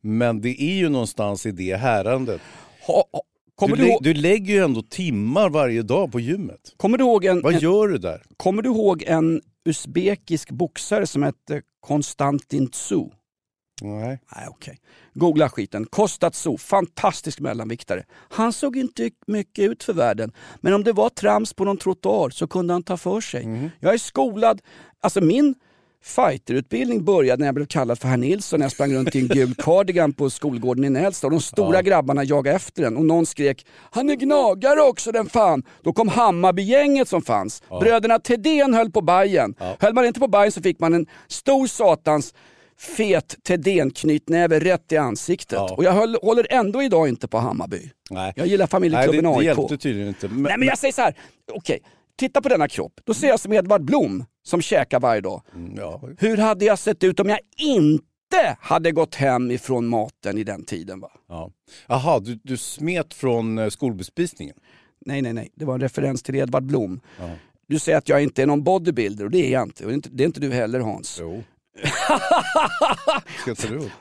Men 0.00 0.40
det 0.40 0.62
är 0.62 0.74
ju 0.74 0.88
någonstans 0.88 1.46
i 1.46 1.50
det 1.50 1.76
härandet. 1.76 2.40
Ha, 2.86 3.04
kommer, 3.56 3.76
Du, 3.76 3.82
du, 3.82 3.88
ihåg, 3.88 4.02
du 4.02 4.14
lägger 4.14 4.54
ju 4.54 4.64
ändå 4.64 4.82
timmar 4.82 5.50
varje 5.50 5.82
dag 5.82 6.12
på 6.12 6.20
gymmet. 6.20 6.74
kommer, 6.76 6.98
du 6.98 7.04
ihåg 7.04 7.24
en, 7.24 7.42
Vad 7.42 7.54
en, 7.54 7.60
gör 7.60 7.88
du 7.88 7.98
där? 7.98 8.22
kommer 8.36 8.62
du 8.62 8.68
ihåg 8.68 9.02
en 9.06 9.40
usbekisk 9.64 10.50
boxare 10.50 11.06
som 11.06 11.22
hette 11.22 11.62
Konstantin 11.80 12.70
Tsu? 12.70 13.04
Nej. 13.82 14.18
Nej, 14.36 14.46
okej. 14.48 14.78
Googla 15.14 15.48
skiten. 15.48 15.86
Kostat 15.86 16.34
så. 16.34 16.58
Fantastisk 16.58 17.40
mellanviktare. 17.40 18.04
Han 18.10 18.52
såg 18.52 18.76
inte 18.76 19.10
mycket 19.26 19.70
ut 19.70 19.82
för 19.84 19.92
världen. 19.92 20.32
Men 20.60 20.72
om 20.74 20.84
det 20.84 20.92
var 20.92 21.08
trams 21.08 21.54
på 21.54 21.64
någon 21.64 21.76
trottoar 21.76 22.30
så 22.30 22.46
kunde 22.46 22.72
han 22.72 22.82
ta 22.82 22.96
för 22.96 23.20
sig. 23.20 23.46
Mhm. 23.46 23.70
Jag 23.80 23.94
är 23.94 23.98
skolad. 23.98 24.60
Alltså 25.00 25.20
min 25.20 25.54
fighterutbildning 26.02 27.04
började 27.04 27.40
när 27.40 27.46
jag 27.46 27.54
blev 27.54 27.66
kallad 27.66 27.98
för 27.98 28.08
herr 28.08 28.16
Nilsson 28.16 28.58
när 28.60 28.64
jag 28.64 28.72
sprang 28.72 28.94
runt 28.94 29.14
i 29.14 29.18
en 29.20 29.28
gul 29.28 29.54
cardigan 29.54 30.12
på 30.12 30.30
skolgården 30.30 30.84
i 30.84 30.90
Nälsta 30.90 31.26
och 31.26 31.30
de 31.30 31.40
stora 31.40 31.82
grabbarna 31.82 32.24
jagade 32.24 32.56
efter 32.56 32.82
den 32.82 32.96
och 32.96 33.04
någon 33.04 33.26
skrek 33.26 33.66
“Han 33.90 34.10
är 34.10 34.14
gnagare 34.16 34.80
också 34.80 35.12
den 35.12 35.26
fan!” 35.26 35.62
Då 35.82 35.92
kom 35.92 36.08
Hammarbygänget 36.08 37.08
som 37.08 37.22
fanns. 37.22 37.62
Bröderna 37.80 38.18
Thedéen 38.18 38.74
höll 38.74 38.90
på 38.90 39.00
Bajen. 39.00 39.54
Höll 39.80 39.94
man 39.94 40.04
inte 40.04 40.20
på 40.20 40.28
Bajen 40.28 40.52
så 40.52 40.62
fick 40.62 40.80
man 40.80 40.94
en 40.94 41.06
stor 41.28 41.66
satans 41.66 42.34
fet 42.78 43.36
Thedéen-knytnäve 43.48 44.60
rätt 44.60 44.92
i 44.92 44.96
ansiktet. 44.96 45.58
Ja. 45.58 45.74
Och 45.76 45.84
jag 45.84 45.92
höll, 45.92 46.16
håller 46.22 46.46
ändå 46.50 46.82
idag 46.82 47.08
inte 47.08 47.28
på 47.28 47.38
Hammarby. 47.38 47.90
Nej. 48.10 48.32
Jag 48.36 48.46
gillar 48.46 48.66
det, 48.66 48.70
familjeklubben 48.70 49.24
det 49.24 49.30
AIK. 49.30 49.44
hjälpte 49.44 49.78
tydligen 49.78 50.08
inte. 50.08 50.28
Men, 50.28 50.42
Nej 50.42 50.58
men 50.58 50.68
jag 50.68 50.78
säger 50.78 50.92
så 50.92 51.02
här. 51.02 51.14
okej, 51.52 51.78
titta 52.16 52.42
på 52.42 52.48
denna 52.48 52.68
kropp. 52.68 53.00
Då 53.04 53.14
ser 53.14 53.28
jag 53.28 53.40
som 53.40 53.52
Edvard 53.52 53.84
Blom 53.84 54.24
som 54.42 54.60
käkar 54.62 55.00
varje 55.00 55.20
dag. 55.20 55.42
ja, 55.76 56.02
Hur 56.18 56.36
hade 56.36 56.64
jag 56.64 56.78
sett 56.78 57.04
ut 57.04 57.20
om 57.20 57.28
jag 57.28 57.38
inte 57.56 58.56
hade 58.60 58.92
gått 58.92 59.14
hem 59.14 59.50
ifrån 59.50 59.86
maten 59.86 60.38
i 60.38 60.44
den 60.44 60.64
tiden? 60.64 61.00
Va? 61.00 61.10
ja. 61.28 61.50
Aha, 61.86 62.20
du, 62.20 62.40
du 62.42 62.56
smet 62.56 63.14
från 63.14 63.58
eh, 63.58 63.68
skolbespisningen? 63.68 64.56
Nej, 65.06 65.22
nej, 65.22 65.32
nej. 65.32 65.50
Det 65.54 65.64
var 65.64 65.74
en 65.74 65.80
referens 65.80 66.22
till 66.22 66.34
Edvard 66.34 66.62
Blom. 66.64 67.00
Ja. 67.18 67.30
Du 67.68 67.78
säger 67.78 67.98
att 67.98 68.08
jag 68.08 68.22
inte 68.22 68.42
är 68.42 68.46
någon 68.46 68.62
bodybuilder 68.64 69.24
och 69.24 69.30
det 69.30 69.46
är 69.46 69.52
jag 69.52 69.62
inte. 69.62 69.84
Och 69.84 69.88
det 69.90 69.92
är 69.92 69.96
inte, 69.96 70.08
det 70.12 70.24
är 70.24 70.26
inte 70.26 70.40
du 70.40 70.52
heller 70.52 70.80
Hans. 70.80 71.18
Jo. 71.20 71.42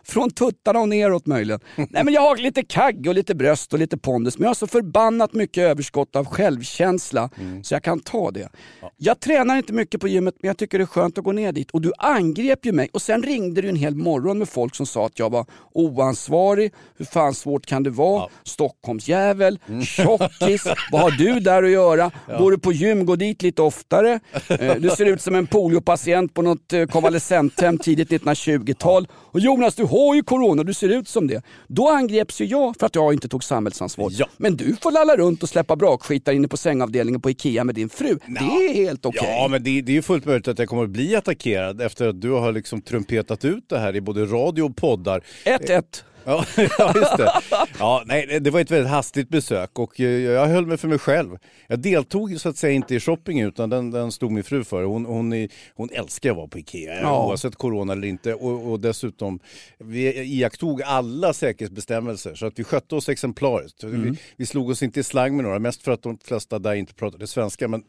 Från 0.04 0.32
tuttarna 0.32 0.80
och 0.80 0.90
neråt 0.90 1.26
möjligen. 1.26 1.60
Nej 1.76 2.04
men 2.04 2.14
jag 2.14 2.22
har 2.22 2.38
lite 2.38 2.64
kagg 2.64 3.08
och 3.08 3.16
lite 3.16 3.36
bröst 3.36 3.74
och 3.74 3.80
lite 3.80 3.98
pondus 3.98 4.38
men 4.38 4.44
jag 4.44 4.50
har 4.50 4.56
så 4.56 4.68
förbannat 4.68 5.34
mycket 5.34 5.62
överskott 5.62 6.16
av 6.16 6.26
självkänsla 6.26 7.30
så 7.64 7.74
jag 7.74 7.84
kan 7.84 8.00
ta 8.00 8.32
det. 8.32 8.50
Jag 8.98 9.20
tränar 9.20 9.58
inte 9.58 9.74
mycket 9.74 10.02
på 10.02 10.08
gymmet 10.08 10.36
men 10.42 10.48
jag 10.48 10.58
tycker 10.58 10.78
det 10.78 10.84
är 10.84 10.86
skönt 10.86 11.18
att 11.18 11.24
gå 11.24 11.32
ner 11.32 11.52
dit. 11.52 11.72
Och 11.72 11.82
du 11.82 11.92
angrep 11.98 12.66
ju 12.66 12.72
mig. 12.72 12.90
Och 12.94 13.02
sen 13.02 13.24
ringde 13.24 13.62
du 13.62 13.70
en 13.70 13.76
hel 13.76 13.96
morgon 13.96 14.38
med 14.38 14.50
folk 14.50 14.76
som 14.76 14.86
sa 14.86 15.06
att 15.06 15.20
jag 15.20 15.30
var 15.32 15.46
oansvarig, 15.74 16.74
hur 16.98 17.06
fan 17.06 17.34
svårt 17.34 17.66
kan 17.66 17.84
det 17.84 17.90
vara, 17.90 18.30
Stockholmsjävel, 18.44 19.60
tjockis, 19.84 20.64
vad 20.92 21.02
har 21.02 21.12
du 21.12 21.40
där 21.40 21.64
att 21.64 21.70
göra? 21.70 22.12
Går 22.40 22.52
du 22.52 22.58
på 22.58 22.72
gym, 22.72 23.06
gå 23.06 23.16
dit 23.16 23.42
lite 23.42 23.62
oftare. 23.62 24.20
Eh, 24.50 24.76
Du 24.76 24.90
ser 24.90 25.06
ut 25.06 25.22
som 25.22 25.36
en 25.36 25.48
poliopatient 25.48 26.34
på 26.34 26.42
något 26.42 26.74
eh, 26.74 26.86
konvalescenthem 27.66 27.78
tidigt 27.78 28.10
1920-tal. 28.10 29.08
Och 29.14 29.40
Jonas, 29.40 29.76
du 29.76 29.84
har 29.84 30.16
ju 30.16 30.24
corona, 30.24 30.64
du 30.64 30.74
ser 30.74 30.90
ut 30.90 31.08
som 31.08 31.28
det. 31.28 31.44
Då 31.68 31.90
angreps 31.90 32.42
ju 32.42 32.46
jag 32.46 32.76
för 32.80 32.86
att 32.86 32.96
jag 32.96 33.14
inte 33.14 33.28
tog 33.28 33.44
samhällsansvar. 33.44 34.12
Ja. 34.12 34.28
Men 34.38 34.58
du 34.58 34.76
får 34.82 34.92
lalla 34.92 35.16
runt 35.16 35.44
och 35.44 35.50
släppa 35.50 35.76
brakskit 35.76 36.26
där 36.26 36.34
inne 36.34 36.48
på 36.48 36.58
sängavdelningen 36.58 37.22
på 37.22 37.30
IKEA 37.30 37.64
med 37.64 37.76
din 37.76 37.90
fru. 37.90 38.18
Det 38.28 38.40
är 38.40 38.74
helt 38.74 39.06
okej. 39.06 39.22
Ja, 39.24 39.48
men 39.48 39.64
det, 39.64 39.82
det 39.82 39.92
är 39.92 39.94
ju 39.94 40.02
fullt 40.02 40.26
möjligt 40.26 40.48
att 40.48 40.60
jag 40.60 40.68
kommer 40.68 40.84
att 40.84 40.90
bli 40.90 41.16
attackerad 41.16 41.82
efter 41.82 42.08
att 42.08 42.22
du 42.22 42.32
har 42.32 42.52
liksom 42.52 42.82
trumpetat 42.82 43.46
ut 43.46 43.70
det 43.70 43.80
här 43.80 43.96
i 43.96 44.02
både 44.02 44.26
radio 44.26 44.64
och 44.64 44.76
poddar. 44.76 45.24
1-1. 45.46 45.84
Ja, 46.78 46.94
just 46.96 47.18
det. 47.18 47.32
Ja, 47.80 48.04
nej, 48.06 48.40
det 48.40 48.50
var 48.50 48.60
ett 48.60 48.72
väldigt 48.72 48.92
hastigt 48.92 49.30
besök 49.30 49.80
och 49.80 50.00
eh, 50.00 50.06
jag 50.10 50.48
höll 50.48 50.66
mig 50.66 50.78
för 50.78 50.88
mig 50.88 51.00
själv. 51.00 51.38
Jag 51.68 51.80
deltog 51.80 52.40
så 52.42 52.50
att 52.50 52.58
säga 52.58 52.74
inte 52.74 52.96
i 52.96 53.00
shoppingen 53.00 53.48
utan 53.48 53.70
den, 53.70 53.92
den 53.92 54.12
stod 54.12 54.32
min 54.32 54.44
fru 54.44 54.64
för. 54.64 54.84
Hon, 54.84 55.06
hon, 55.06 55.48
hon 55.76 55.90
älskar 55.92 56.32
att 56.32 56.38
vara 56.38 56.48
på 56.48 56.60
Ikea 56.60 57.02
Ja. 57.02 57.28
oavsett 57.28 57.56
corona 57.56 57.94
eller 57.94 58.08
inte 58.08 58.34
och, 58.34 58.72
och 58.72 58.80
dessutom 58.80 59.40
vi 59.80 60.24
iakttog 60.24 60.82
alla 60.82 61.34
säkerhetsbestämmelser 61.34 62.36
så 62.36 62.46
att 62.46 62.60
vi 62.60 62.64
skötte 62.64 62.96
oss 62.96 63.10
exemplariskt. 63.10 63.84
Vi, 63.84 64.18
vi 64.38 64.46
slog 64.46 64.70
oss 64.70 64.84
inte 64.84 65.00
i 65.00 65.04
slang 65.04 65.36
med 65.36 65.46
några, 65.46 65.60
mest 65.60 65.84
för 65.84 65.92
att 65.92 66.04
de 66.04 66.18
flesta 66.24 66.60
där 66.60 66.74
inte 66.74 66.94
pratade 66.94 67.28
svenska 67.28 67.68
men, 67.68 67.84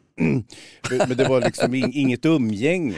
men 1.08 1.16
det 1.16 1.28
var 1.28 1.40
liksom 1.40 1.74
in, 1.74 1.92
inget 1.92 2.24
umgänge. 2.24 2.96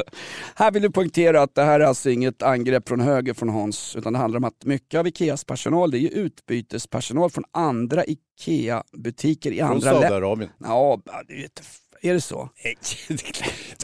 Här 0.54 0.70
vill 0.70 0.82
du 0.82 0.90
poängtera 0.90 1.42
att 1.42 1.54
det 1.54 1.62
här 1.62 1.80
är 1.80 1.84
alltså 1.84 2.10
inget 2.10 2.42
angrepp 2.42 2.88
från 2.88 3.00
höger 3.00 3.34
från 3.34 3.48
Hans, 3.48 3.96
utan 3.96 4.12
det 4.12 4.18
handlar 4.18 4.38
om 4.38 4.44
att 4.44 4.64
mycket 4.64 5.00
av 5.00 5.06
Ikeas 5.06 5.44
personal 5.44 5.90
det 5.90 5.98
är 5.98 6.00
ju 6.00 6.08
utbytespersonal 6.08 7.30
från 7.30 7.44
andra 7.52 8.04
Ikea-butiker 8.04 9.52
i 9.52 9.58
Från 9.58 9.70
andra 9.70 9.92
länder. 9.92 10.08
Saudiarabien. 10.08 10.50
Ja, 10.58 11.00
det 11.28 12.08
är 12.08 12.14
det 12.14 12.20
så? 12.20 12.48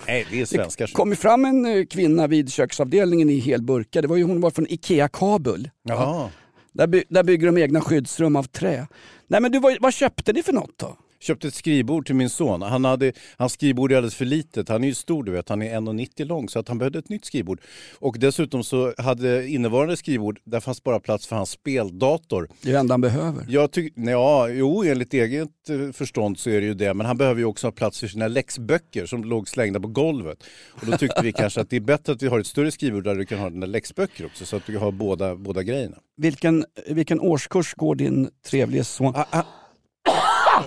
Nej, 0.07 0.27
det 0.31 0.41
är 0.41 0.45
svenskar. 0.45 0.87
Det 0.87 0.93
kom 0.93 1.11
ju 1.11 1.17
fram 1.17 1.45
en 1.45 1.67
eh, 1.67 1.85
kvinna 1.85 2.27
vid 2.27 2.53
köksavdelningen 2.53 3.31
i 3.31 3.39
helburka. 3.39 4.03
Det 4.03 4.09
var 4.09 4.17
ju 4.17 4.25
hon 4.25 4.41
var 4.41 4.51
från 4.51 4.67
Ikea 4.67 5.09
Kabul. 5.09 5.71
Jaha. 5.83 6.31
Där, 6.73 6.87
by, 6.87 7.05
där 7.09 7.23
bygger 7.23 7.47
de 7.47 7.59
egna 7.59 7.81
skyddsrum 7.81 8.37
av 8.37 8.43
trä. 8.43 8.87
Nej 9.27 9.41
men 9.41 9.53
du, 9.53 9.59
vad, 9.59 9.77
vad 9.81 9.95
köpte 9.95 10.33
ni 10.33 10.43
för 10.43 10.53
något 10.53 10.79
då? 10.79 10.97
Köpte 11.21 11.49
ett 11.49 11.55
skrivbord 11.55 12.07
till 12.07 12.15
min 12.15 12.31
son. 12.31 12.63
Han 12.63 12.85
hade, 12.85 13.13
hans 13.37 13.53
skrivbord 13.53 13.93
är 13.93 13.97
alldeles 13.97 14.15
för 14.15 14.25
litet. 14.25 14.69
Han 14.69 14.85
är 14.85 14.89
ju 14.89 14.95
stor, 14.95 15.25
du 15.25 15.33
vet. 15.33 15.49
Han 15.49 15.63
är 15.63 15.81
1,90 15.81 16.25
lång 16.25 16.49
så 16.49 16.59
att 16.59 16.69
han 16.69 16.79
behövde 16.79 16.99
ett 16.99 17.09
nytt 17.09 17.25
skrivbord. 17.25 17.61
Och 17.99 18.17
dessutom 18.19 18.65
så 18.65 18.95
hade 18.99 19.49
innevarande 19.49 19.97
skrivbord, 19.97 20.41
där 20.45 20.61
fanns 20.61 20.83
bara 20.83 21.01
plats 21.01 21.27
för 21.27 21.37
hans 21.37 21.51
speldator. 21.51 22.49
Det 22.63 22.69
är 22.69 22.73
det 22.73 22.79
enda 22.79 22.93
han 22.93 23.01
behöver. 23.01 23.47
Jag 23.49 23.71
tyck, 23.71 23.93
ja, 23.97 24.49
jo, 24.49 24.85
enligt 24.85 25.15
eget 25.15 25.69
eh, 25.69 25.93
förstånd 25.93 26.39
så 26.39 26.51
är 26.51 26.61
det 26.61 26.67
ju 26.67 26.75
det. 26.75 26.95
Men 26.95 27.07
han 27.07 27.17
behöver 27.17 27.41
ju 27.41 27.47
också 27.47 27.67
ha 27.67 27.73
plats 27.73 28.01
för 28.01 28.07
sina 28.07 28.29
läxböcker 28.29 29.07
som 29.07 29.25
låg 29.25 29.49
slängda 29.49 29.81
på 29.81 29.89
golvet. 29.89 30.45
Och 30.81 30.87
då 30.87 30.97
tyckte 30.97 31.23
vi 31.23 31.33
kanske 31.33 31.61
att 31.61 31.71
det 31.71 31.77
är 31.77 31.81
bättre 31.81 32.13
att 32.13 32.23
vi 32.23 32.27
har 32.27 32.41
ett 32.41 32.47
större 32.47 32.71
skrivbord 32.71 33.05
där 33.05 33.15
du 33.15 33.27
kan 33.27 33.39
ha 33.39 33.51
dina 33.51 33.67
läxböcker 33.67 34.27
också. 34.27 34.47
Så 34.47 34.57
att 34.57 34.67
du 34.67 34.79
har 34.79 34.93
båda, 34.93 35.37
båda 35.37 35.63
grejerna. 35.63 35.97
Vilken, 36.17 36.65
vilken 36.87 37.21
årskurs 37.21 37.75
går 37.75 37.95
din 37.95 38.31
trevlige 38.47 38.85
son? 38.85 39.13
Ah, 39.17 39.27
ah. 39.31 39.43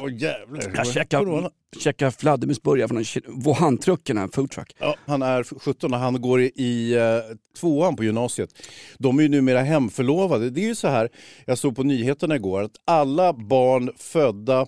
Åh 0.01 0.13
jävlar. 0.13 0.71
Jag 0.75 0.87
checkar, 0.87 1.49
checkar 1.79 2.11
fladdermusburgare 2.11 2.87
från 2.87 3.03
Wuhan-trucken, 3.43 4.17
en 4.17 4.29
foodtruck. 4.29 4.75
Ja, 4.79 4.95
han 5.05 5.21
är 5.21 5.43
17 5.59 5.93
och 5.93 5.99
han 5.99 6.21
går 6.21 6.41
i, 6.41 6.93
eh, 6.95 7.35
tvåan 7.59 7.95
på 7.95 8.03
gymnasiet. 8.03 8.49
De 8.97 9.19
är 9.19 9.23
ju 9.23 9.29
numera 9.29 9.61
hemförlovade. 9.61 10.49
Det 10.49 10.61
är 10.61 10.67
ju 10.67 10.75
så 10.75 10.87
här, 10.87 11.09
jag 11.45 11.57
såg 11.57 11.75
på 11.75 11.83
nyheterna 11.83 12.35
igår, 12.35 12.63
att 12.63 12.75
alla 12.85 13.33
barn 13.33 13.91
födda 13.97 14.67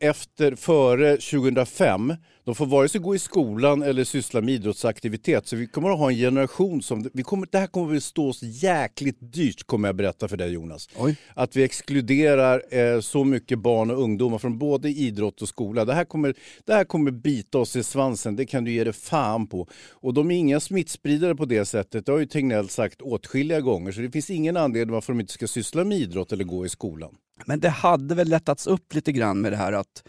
efter, 0.00 0.54
före 0.54 1.16
2005, 1.16 2.14
de 2.44 2.54
får 2.54 2.66
vare 2.66 2.88
sig 2.88 3.00
gå 3.00 3.14
i 3.14 3.18
skolan 3.18 3.82
eller 3.82 4.04
syssla 4.04 4.40
med 4.40 4.54
idrottsaktivitet. 4.54 5.46
Så 5.46 5.56
vi 5.56 5.66
kommer 5.66 5.90
att 5.90 5.98
ha 5.98 6.10
en 6.10 6.16
generation 6.16 6.82
som, 6.82 7.10
vi 7.12 7.22
kommer, 7.22 7.48
det 7.50 7.58
här 7.58 7.66
kommer 7.66 7.96
att 7.96 8.02
stå 8.02 8.28
oss 8.28 8.42
jäkligt 8.42 9.16
dyrt 9.20 9.66
kommer 9.66 9.88
jag 9.88 9.96
berätta 9.96 10.28
för 10.28 10.36
dig 10.36 10.52
Jonas. 10.52 10.88
Oj. 10.96 11.16
Att 11.34 11.56
vi 11.56 11.62
exkluderar 11.62 12.62
eh, 12.70 13.00
så 13.00 13.24
mycket 13.24 13.58
barn 13.58 13.90
och 13.90 14.02
ungdomar 14.02 14.38
från 14.38 14.58
både 14.58 14.88
idrott 14.88 15.42
och 15.42 15.48
skola. 15.48 15.84
Det 15.84 15.94
här, 15.94 16.04
kommer, 16.04 16.34
det 16.64 16.74
här 16.74 16.84
kommer 16.84 17.10
bita 17.10 17.58
oss 17.58 17.76
i 17.76 17.82
svansen, 17.82 18.36
det 18.36 18.46
kan 18.46 18.64
du 18.64 18.72
ge 18.72 18.84
dig 18.84 18.92
fan 18.92 19.46
på. 19.46 19.68
Och 19.90 20.14
de 20.14 20.30
är 20.30 20.36
inga 20.36 20.60
smittspridare 20.60 21.34
på 21.34 21.44
det 21.44 21.64
sättet, 21.64 22.06
det 22.06 22.12
har 22.12 22.18
ju 22.18 22.26
Tegnell 22.26 22.68
sagt 22.68 23.02
åtskilliga 23.02 23.60
gånger. 23.60 23.92
Så 23.92 24.00
det 24.00 24.10
finns 24.10 24.30
ingen 24.30 24.56
anledning 24.56 24.94
varför 24.94 25.12
de 25.12 25.20
inte 25.20 25.32
ska 25.32 25.46
syssla 25.46 25.84
med 25.84 25.98
idrott 25.98 26.32
eller 26.32 26.44
gå 26.44 26.66
i 26.66 26.68
skolan. 26.68 27.14
Men 27.46 27.60
det 27.60 27.68
hade 27.68 28.14
väl 28.14 28.28
lättats 28.28 28.66
upp 28.66 28.94
lite 28.94 29.12
grann 29.12 29.40
med 29.40 29.52
det 29.52 29.56
här 29.56 29.72
att 29.72 30.02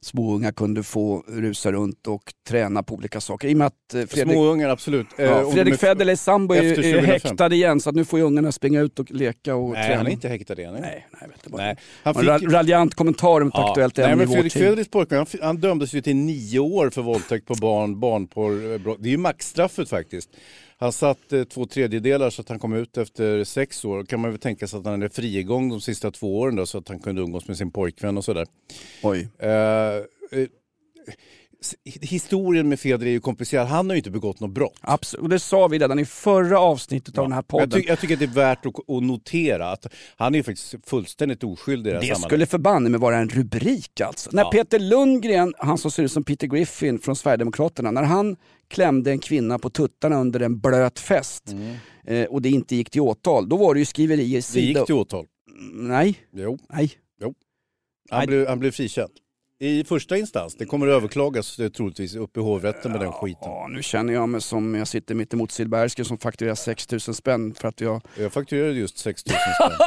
småungar 0.00 0.52
kunde 0.52 0.82
få 0.82 1.24
rusa 1.28 1.72
runt 1.72 2.06
och 2.06 2.22
träna 2.48 2.82
på 2.82 2.94
olika 2.94 3.20
saker. 3.20 3.48
I 3.48 3.62
att 3.62 3.94
eh, 3.94 4.06
Fredrik, 4.06 4.32
Småungar, 4.34 4.68
absolut. 4.68 5.06
Eh, 5.18 5.24
ja, 5.24 5.50
Fredrik 5.50 5.80
Federleys 5.80 6.22
sambo 6.22 6.54
är, 6.54 6.62
är 6.62 6.74
2005. 6.74 7.04
häktad 7.04 7.54
igen 7.54 7.80
så 7.80 7.90
att 7.90 7.96
nu 7.96 8.04
får 8.04 8.18
ju 8.18 8.24
ungarna 8.24 8.52
springa 8.52 8.80
ut 8.80 8.98
och 8.98 9.10
leka 9.10 9.54
och 9.54 9.70
Nej, 9.72 9.82
träna. 9.86 9.96
han 9.96 10.06
är 10.06 10.10
inte 10.10 10.28
häktad 10.28 10.54
än. 10.62 10.72
Nej. 10.72 10.80
Nej, 10.82 11.06
nej, 11.20 11.30
vet 11.30 11.52
bara. 11.52 11.62
Nej. 11.62 11.76
Han 12.02 12.16
En 12.16 12.22
ra- 12.22 12.50
raljant 12.50 12.94
kommentar 12.94 13.40
om 13.40 13.48
ett 13.48 13.54
aktuellt 13.54 13.96
Nej, 13.96 14.06
ämne 14.06 14.16
men 14.16 14.24
i 14.24 14.26
vår 14.26 14.34
Fredrik. 14.34 14.52
Federleys 14.52 14.88
pojkvän, 14.90 15.18
han, 15.18 15.26
han 15.42 15.56
dömdes 15.56 15.92
ju 15.92 16.00
till 16.02 16.16
nio 16.16 16.58
år 16.58 16.90
för 16.90 17.02
våldtäkt 17.02 17.46
på 17.46 17.54
barn, 17.54 18.00
barnporrbrott. 18.00 18.98
Det 19.02 19.08
är 19.08 19.10
ju 19.10 19.16
maxstraffet 19.18 19.88
faktiskt. 19.88 20.30
Han 20.82 20.92
satt 20.92 21.32
eh, 21.32 21.44
två 21.44 21.66
tredjedelar 21.66 22.30
så 22.30 22.42
att 22.42 22.48
han 22.48 22.58
kom 22.58 22.72
ut 22.72 22.96
efter 22.98 23.44
sex 23.44 23.84
år. 23.84 23.98
Då 23.98 24.04
kan 24.04 24.20
man 24.20 24.30
väl 24.30 24.40
tänka 24.40 24.66
sig 24.66 24.78
att 24.78 24.84
han 24.84 24.94
hade 25.00 25.10
frigång 25.14 25.68
de 25.68 25.80
sista 25.80 26.10
två 26.10 26.40
åren 26.40 26.56
då, 26.56 26.66
så 26.66 26.78
att 26.78 26.88
han 26.88 26.98
kunde 26.98 27.22
umgås 27.22 27.48
med 27.48 27.56
sin 27.56 27.70
pojkvän 27.70 28.16
och 28.18 28.24
sådär. 28.24 28.46
Oj. 29.02 29.28
Eh, 29.38 29.48
eh, 29.50 30.48
historien 32.00 32.68
med 32.68 32.80
Feder 32.80 33.06
är 33.06 33.10
ju 33.10 33.20
komplicerad. 33.20 33.66
Han 33.68 33.86
har 33.90 33.94
ju 33.94 33.98
inte 33.98 34.10
begått 34.10 34.40
något 34.40 34.50
brott. 34.50 34.78
Absolut, 34.80 35.22
och 35.22 35.28
det 35.28 35.38
sa 35.38 35.68
vi 35.68 35.78
redan 35.78 35.98
i 35.98 36.04
förra 36.04 36.58
avsnittet 36.60 37.18
av 37.18 37.24
den 37.24 37.32
här 37.32 37.42
podden. 37.42 37.70
Jag, 37.70 37.82
ty- 37.82 37.88
jag 37.88 38.00
tycker 38.00 38.14
att 38.14 38.20
det 38.20 38.24
är 38.26 38.34
värt 38.34 38.66
att, 38.66 38.74
att 38.90 39.02
notera 39.02 39.70
att 39.72 39.86
han 40.16 40.34
är 40.34 40.38
ju 40.38 40.42
faktiskt 40.42 40.74
fullständigt 40.86 41.44
oskyldig 41.44 41.90
i 41.90 41.92
det 41.92 41.96
här 41.98 42.00
Det 42.00 42.06
sammanhanget. 42.06 42.28
skulle 42.28 42.46
förbanne 42.46 42.90
mig 42.90 43.00
vara 43.00 43.16
en 43.18 43.28
rubrik 43.28 44.00
alltså. 44.00 44.30
När 44.32 44.42
Ja. 44.42 44.50
Peter 44.50 44.78
Lundgren, 44.78 45.54
han 45.58 45.78
som 45.78 45.90
ser 45.90 46.02
ut 46.02 46.12
som 46.12 46.24
Peter 46.24 46.46
Griffin 46.46 46.98
från 46.98 47.16
Sverigedemokraterna, 47.16 47.90
när 47.90 48.02
han 48.02 48.36
klämde 48.72 49.10
en 49.10 49.18
kvinna 49.18 49.58
på 49.58 49.70
tuttarna 49.70 50.20
under 50.20 50.40
en 50.40 50.58
blöt 50.60 50.98
fest 50.98 51.44
eh, 52.06 52.24
och 52.24 52.42
det 52.42 52.48
inte 52.48 52.76
gick 52.76 52.90
till 52.90 53.00
åtal, 53.00 53.48
då 53.48 53.56
var 53.56 53.74
det 53.74 53.80
ju 53.80 53.86
skriverier 53.86 54.26
Mm. 54.26 54.36
Det 54.36 54.42
sida 54.42 54.78
gick 54.80 54.86
till 54.86 54.94
åtal. 54.94 55.26
Nej, 55.72 56.14
Jo. 56.32 56.58
nej. 56.72 56.90
Han, 58.10 58.18
Nej. 58.18 58.26
blev, 58.26 58.48
han 58.48 58.58
blev 58.58 58.70
frikänd. 58.70 59.10
I 59.60 59.84
första 59.84 60.16
instans. 60.16 60.54
Det 60.54 60.64
kommer 60.64 60.86
att 60.88 60.92
överklagas 60.92 61.58
eh, 61.58 61.68
troligtvis 61.68 62.14
upp 62.14 62.36
i 62.36 62.40
hovrätten 62.40 62.92
med 62.92 63.00
den 63.00 63.12
skiten. 63.12 63.38
Ja, 63.42 63.68
nu 63.70 63.82
känner 63.82 64.12
jag 64.12 64.28
mig 64.28 64.40
som 64.40 64.74
jag 64.74 64.88
sitter 64.88 65.14
mitt 65.14 65.34
emot 65.34 65.52
Silbersky 65.52 66.04
som 66.04 66.18
fakturerar 66.18 66.54
6000 66.54 67.14
spänn 67.14 67.54
för 67.54 67.68
att 67.68 67.80
jag... 67.80 68.00
Jag 68.18 68.32
fakturerade 68.32 68.74
just 68.78 68.98
6 68.98 69.26
000 69.26 69.34
spänn. 69.36 69.86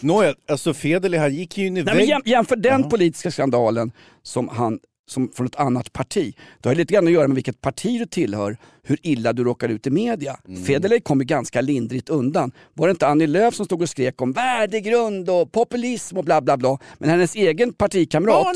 Nåja, 0.00 0.34
alltså 0.48 0.74
Federley 0.74 1.20
han 1.20 1.34
gick 1.34 1.58
ju 1.58 1.66
in 1.66 1.76
i 1.76 1.82
Nej, 1.82 1.84
men 1.84 1.96
vägg. 1.96 2.08
jäm, 2.08 2.22
jämför 2.24 2.56
den 2.56 2.88
politiska 2.88 3.30
skandalen 3.30 3.92
som 4.22 4.48
han 4.48 4.78
som 5.12 5.32
från 5.34 5.46
ett 5.46 5.56
annat 5.56 5.92
parti. 5.92 6.34
Det 6.60 6.68
har 6.68 6.76
lite 6.76 6.94
grann 6.94 7.06
att 7.06 7.12
göra 7.12 7.28
med 7.28 7.34
vilket 7.34 7.60
parti 7.60 7.98
du 7.98 8.06
tillhör, 8.06 8.56
hur 8.82 8.98
illa 9.02 9.32
du 9.32 9.44
råkar 9.44 9.68
ut 9.68 9.86
i 9.86 9.90
media. 9.90 10.36
Mm. 10.48 10.62
Federley 10.62 11.00
kom 11.00 11.20
ju 11.20 11.24
ganska 11.24 11.60
lindrigt 11.60 12.08
undan. 12.08 12.52
Var 12.74 12.86
det 12.86 12.90
inte 12.90 13.06
Annie 13.06 13.26
Lööf 13.26 13.54
som 13.54 13.64
stod 13.64 13.82
och 13.82 13.88
skrek 13.88 14.22
om 14.22 14.32
värdegrund 14.32 15.30
och 15.30 15.52
populism 15.52 16.16
och 16.16 16.24
bla 16.24 16.40
bla 16.40 16.56
bla. 16.56 16.78
Men 16.98 17.10
hennes 17.10 17.34
egen 17.34 17.72
partikamrat 17.72 18.46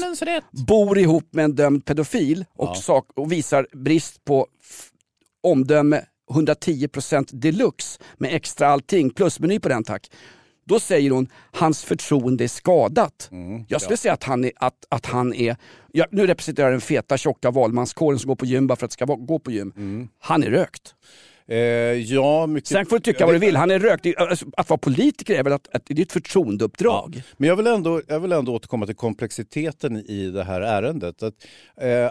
bor 0.67 0.99
ihop 0.99 1.29
med 1.31 1.45
en 1.45 1.55
dömd 1.55 1.85
pedofil 1.85 2.45
och, 2.55 2.69
ja. 2.69 2.75
sak, 2.75 3.07
och 3.15 3.33
visar 3.33 3.67
brist 3.73 4.25
på 4.25 4.47
omdöme 5.43 6.03
110% 6.31 7.29
deluxe 7.33 8.01
med 8.19 8.35
extra 8.35 8.69
allting, 8.69 9.11
plusmeny 9.11 9.61
på 9.61 9.69
den 9.69 9.85
tack. 9.85 10.11
Då 10.69 10.81
säger 10.81 11.11
hon 11.11 11.29
hans 11.53 11.85
förtroende 11.85 12.45
är 12.45 12.49
skadat. 12.49 13.29
Mm, 13.33 13.65
jag 13.69 13.81
skulle 13.81 13.93
ja. 13.93 13.97
säga 13.97 14.13
att 14.13 14.25
han 14.25 14.45
är, 14.45 14.53
att, 14.57 14.87
att 14.89 15.07
han 15.07 15.35
är 15.35 15.57
ja, 15.93 16.07
nu 16.11 16.27
representerar 16.27 16.67
jag 16.67 16.73
den 16.73 16.81
feta 16.81 17.17
tjocka 17.17 17.51
valmanskåren 17.51 18.19
som 18.19 18.29
går 18.29 18.37
på 18.37 18.47
gym 18.47 18.67
bara 18.67 18.77
för 18.77 18.87
att 18.87 18.91
det 18.91 18.95
ska 18.95 19.05
gå 19.05 19.39
på 19.39 19.51
gym. 19.51 19.73
Mm. 19.77 20.09
Han 20.19 20.43
är 20.43 20.51
rökt. 20.51 20.95
Eh, 21.49 21.57
ja, 21.93 22.47
mycket... 22.47 22.69
Sen 22.69 22.87
får 22.87 22.97
du 22.97 23.03
tycka 23.03 23.27
vad 23.27 23.35
du 23.35 23.39
vill, 23.39 23.57
han 23.57 23.71
är 23.71 23.79
rökt. 23.79 24.07
Alltså, 24.17 24.47
att 24.57 24.71
vara 24.71 24.79
politiker 24.79 25.35
är 25.35 25.43
väl 25.43 25.53
att, 25.53 25.69
att, 25.75 25.83
det 25.87 26.01
är 26.01 26.03
ett 26.03 26.13
förtroendeuppdrag. 26.13 27.13
Ja. 27.17 27.23
Men 27.37 27.49
jag 27.49 27.57
vill, 27.57 27.67
ändå, 27.67 28.03
jag 28.09 28.21
vill 28.21 28.33
ändå 28.33 28.55
återkomma 28.55 28.87
till 28.87 28.95
komplexiteten 28.95 29.97
i 29.97 30.31
det 30.31 30.45
här 30.45 30.61
ärendet. 30.61 31.23
Att, 31.23 31.35
eh, 31.81 32.11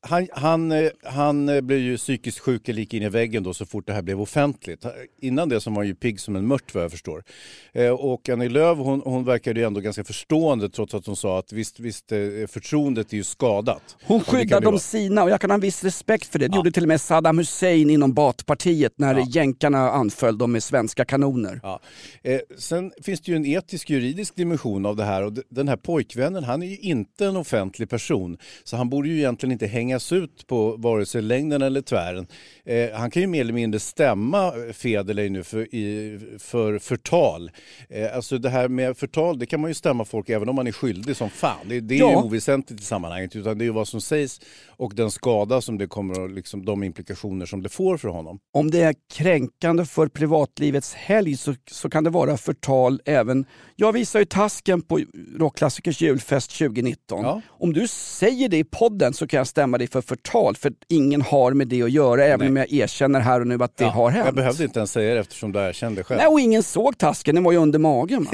han, 0.00 0.28
han, 0.32 0.72
eh, 0.72 0.90
han 1.04 1.48
eh, 1.48 1.60
blev 1.60 1.78
ju 1.78 1.96
psykiskt 1.96 2.38
sjuk 2.38 2.68
eller 2.68 2.80
gick 2.80 2.94
in 2.94 3.02
i 3.02 3.08
väggen 3.08 3.42
då 3.42 3.54
så 3.54 3.66
fort 3.66 3.86
det 3.86 3.92
här 3.92 4.02
blev 4.02 4.20
offentligt. 4.20 4.86
Innan 5.20 5.48
det 5.48 5.60
så 5.60 5.70
var 5.70 5.76
han 5.76 5.86
ju 5.86 5.94
pigg 5.94 6.20
som 6.20 6.36
en 6.36 6.46
mört 6.46 6.74
vad 6.74 6.84
jag 6.84 6.90
förstår. 6.90 7.24
Eh, 7.72 7.90
och 7.90 8.28
Annie 8.28 8.48
Lööf 8.48 8.78
hon, 8.78 9.02
hon 9.04 9.24
verkade 9.24 9.60
ju 9.60 9.66
ändå 9.66 9.80
ganska 9.80 10.04
förstående 10.04 10.68
trots 10.68 10.94
att 10.94 11.06
hon 11.06 11.16
sa 11.16 11.38
att 11.38 11.52
visst, 11.52 11.80
visst 11.80 12.08
förtroendet 12.48 13.12
är 13.12 13.16
ju 13.16 13.24
skadat. 13.24 13.96
Hon 14.04 14.20
skyddar 14.20 14.60
de 14.60 14.78
sina 14.78 15.22
och 15.22 15.30
jag 15.30 15.40
kan 15.40 15.50
ha 15.50 15.54
en 15.54 15.60
viss 15.60 15.84
respekt 15.84 16.26
för 16.26 16.38
det. 16.38 16.48
Det 16.48 16.52
ja. 16.52 16.56
gjorde 16.56 16.72
till 16.72 16.84
och 16.84 16.88
med 16.88 17.00
Saddam 17.00 17.38
Hussein 17.38 17.90
inom 17.90 18.14
Baathpartiet 18.14 18.92
när 18.96 19.14
ja. 19.14 19.26
jänkarna 19.28 19.90
anföll 19.90 20.38
dem 20.38 20.52
med 20.52 20.62
svenska 20.62 21.04
kanoner. 21.04 21.60
Ja. 21.62 21.80
Eh, 22.22 22.40
sen 22.58 22.92
finns 23.02 23.20
det 23.20 23.32
ju 23.32 23.36
en 23.36 23.46
etisk 23.46 23.90
juridisk 23.90 24.36
dimension 24.36 24.86
av 24.86 24.96
det 24.96 25.04
här 25.04 25.22
och 25.22 25.32
den 25.48 25.68
här 25.68 25.76
pojkvännen 25.76 26.44
han 26.44 26.62
är 26.62 26.66
ju 26.66 26.76
inte 26.76 27.26
en 27.26 27.36
offentlig 27.36 27.90
person 27.90 28.38
så 28.64 28.76
han 28.76 28.90
borde 28.90 29.08
ju 29.08 29.16
egentligen 29.16 29.52
inte 29.52 29.65
hänga 29.66 29.96
hängas 29.96 30.12
ut 30.12 30.46
på 30.46 30.76
vare 30.76 31.06
sig 31.06 31.22
längden 31.22 31.62
eller 31.62 31.82
tvären. 31.82 32.26
Eh, 32.64 32.90
han 32.92 33.10
kan 33.10 33.22
ju 33.22 33.28
mer 33.28 33.40
eller 33.40 33.52
mindre 33.52 33.80
stämma 33.80 34.52
Federley 34.72 35.28
nu 35.28 35.44
för, 35.44 35.74
i, 35.74 36.18
för 36.38 36.78
förtal. 36.78 37.50
Eh, 37.88 38.16
alltså 38.16 38.38
det 38.38 38.50
här 38.50 38.68
med 38.68 38.96
förtal, 38.96 39.38
det 39.38 39.46
kan 39.46 39.60
man 39.60 39.70
ju 39.70 39.74
stämma 39.74 40.04
folk 40.04 40.28
även 40.28 40.48
om 40.48 40.56
man 40.56 40.66
är 40.66 40.72
skyldig 40.72 41.16
som 41.16 41.30
fan. 41.30 41.68
Det, 41.68 41.80
det 41.80 41.94
är 41.94 41.98
ja. 41.98 42.10
ju 42.10 42.16
oväsentligt 42.16 42.80
i 42.80 42.84
sammanhanget 42.84 43.36
utan 43.36 43.58
det 43.58 43.64
är 43.64 43.66
ju 43.66 43.72
vad 43.72 43.88
som 43.88 44.00
sägs 44.00 44.40
och 44.78 44.94
den 44.94 45.10
skada 45.10 45.60
som 45.60 45.78
det 45.78 45.86
kommer 45.86 46.20
och 46.20 46.30
liksom 46.30 46.64
de 46.64 46.82
implikationer 46.82 47.46
som 47.46 47.62
det 47.62 47.68
får 47.68 47.96
för 47.96 48.08
honom. 48.08 48.38
Om 48.54 48.70
det 48.70 48.80
är 48.80 48.94
kränkande 49.14 49.84
för 49.84 50.08
privatlivets 50.08 50.94
helg 50.94 51.36
så, 51.36 51.54
så 51.70 51.90
kan 51.90 52.04
det 52.04 52.10
vara 52.10 52.36
förtal 52.36 53.00
även... 53.04 53.46
Jag 53.76 53.92
visar 53.92 54.18
ju 54.18 54.24
tasken 54.24 54.82
på 54.82 55.00
Rockklassikers 55.38 56.00
julfest 56.00 56.58
2019. 56.58 57.24
Ja. 57.24 57.42
Om 57.48 57.72
du 57.72 57.88
säger 57.88 58.48
det 58.48 58.58
i 58.58 58.64
podden 58.64 59.12
så 59.12 59.26
kan 59.26 59.38
jag 59.38 59.46
stämma 59.46 59.78
dig 59.78 59.86
för 59.86 60.00
förtal 60.00 60.56
för 60.56 60.72
ingen 60.88 61.22
har 61.22 61.52
med 61.52 61.68
det 61.68 61.82
att 61.82 61.90
göra 61.90 62.24
även 62.24 62.38
Nej. 62.38 62.48
om 62.48 62.56
jag 62.56 62.72
erkänner 62.72 63.20
här 63.20 63.40
och 63.40 63.46
nu 63.46 63.54
att 63.62 63.76
det 63.76 63.84
ja, 63.84 63.90
har 63.90 64.10
hänt. 64.10 64.26
Jag 64.26 64.34
behövde 64.34 64.64
inte 64.64 64.78
ens 64.78 64.92
säga 64.92 65.14
det 65.14 65.20
eftersom 65.20 65.52
du 65.52 65.58
erkände 65.58 66.04
själv. 66.04 66.18
Nej 66.18 66.26
och 66.26 66.40
ingen 66.40 66.62
såg 66.62 66.98
tasken, 66.98 67.34
den 67.34 67.44
var 67.44 67.52
ju 67.52 67.58
under 67.58 67.78
magen. 67.78 68.26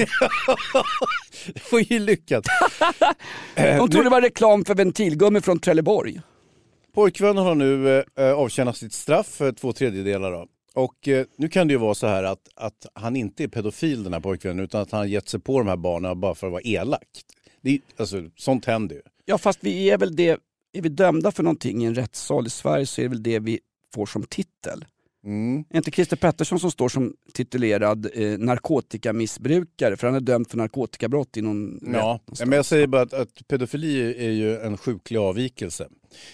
det 1.53 1.71
var 1.71 1.79
ju 1.79 1.99
lyckat. 1.99 2.45
De 3.55 3.77
trodde 3.77 4.03
det 4.03 4.09
var 4.09 4.21
reklam 4.21 4.65
för 4.65 4.75
ventilgummi 4.75 5.41
från 5.41 5.59
Trelleborg. 5.59 6.21
Pojkvännen 6.93 7.43
har 7.43 7.55
nu 7.55 8.03
eh, 8.15 8.31
avtjänat 8.31 8.77
sitt 8.77 8.93
straff 8.93 9.27
för 9.27 9.51
två 9.51 9.73
tredjedelar. 9.73 10.31
Då. 10.31 10.47
Och 10.73 11.07
eh, 11.07 11.25
nu 11.35 11.49
kan 11.49 11.67
det 11.67 11.71
ju 11.71 11.77
vara 11.77 11.95
så 11.95 12.07
här 12.07 12.23
att, 12.23 12.49
att 12.55 12.85
han 12.93 13.15
inte 13.15 13.43
är 13.43 13.47
pedofil 13.47 14.03
den 14.03 14.13
här 14.13 14.19
pojkvännen 14.19 14.63
utan 14.63 14.81
att 14.81 14.91
han 14.91 14.99
har 14.99 15.05
gett 15.05 15.29
sig 15.29 15.39
på 15.39 15.59
de 15.59 15.67
här 15.67 15.77
barnen 15.77 16.19
bara 16.19 16.35
för 16.35 16.47
att 16.47 16.53
vara 16.53 16.61
elak. 16.61 17.07
Det 17.61 17.79
alltså, 17.97 18.23
sånt 18.35 18.65
händer 18.65 18.95
ju. 18.95 19.01
Ja 19.25 19.37
fast 19.37 19.59
vi 19.61 19.89
är 19.89 19.97
väl 19.97 20.15
det, 20.15 20.39
är 20.73 20.81
vi 20.81 20.89
dömda 20.89 21.31
för 21.31 21.43
någonting 21.43 21.83
i 21.83 21.85
en 21.85 21.95
rättssal 21.95 22.47
i 22.47 22.49
Sverige 22.49 22.85
så 22.85 23.01
är 23.01 23.03
det 23.03 23.09
väl 23.09 23.23
det 23.23 23.39
vi 23.39 23.59
får 23.93 24.05
som 24.05 24.23
titel. 24.23 24.85
Mm. 25.25 25.63
Är 25.69 25.77
inte 25.77 25.91
Christer 25.91 26.17
Pettersson 26.17 26.59
som 26.59 26.71
står 26.71 26.89
som 26.89 27.15
titulerad 27.33 28.09
eh, 28.13 28.39
narkotikamissbrukare 28.39 29.97
för 29.97 30.07
han 30.07 30.15
är 30.15 30.19
dömd 30.19 30.49
för 30.49 30.57
narkotikabrott 30.57 31.37
i 31.37 31.41
någon 31.41 31.79
Ja, 31.93 32.19
men 32.39 32.51
jag 32.51 32.65
säger 32.65 32.87
bara 32.87 33.01
att, 33.01 33.13
att 33.13 33.47
pedofili 33.47 34.25
är 34.27 34.31
ju 34.31 34.57
en 34.57 34.77
sjuklig 34.77 35.17
avvikelse 35.17 35.87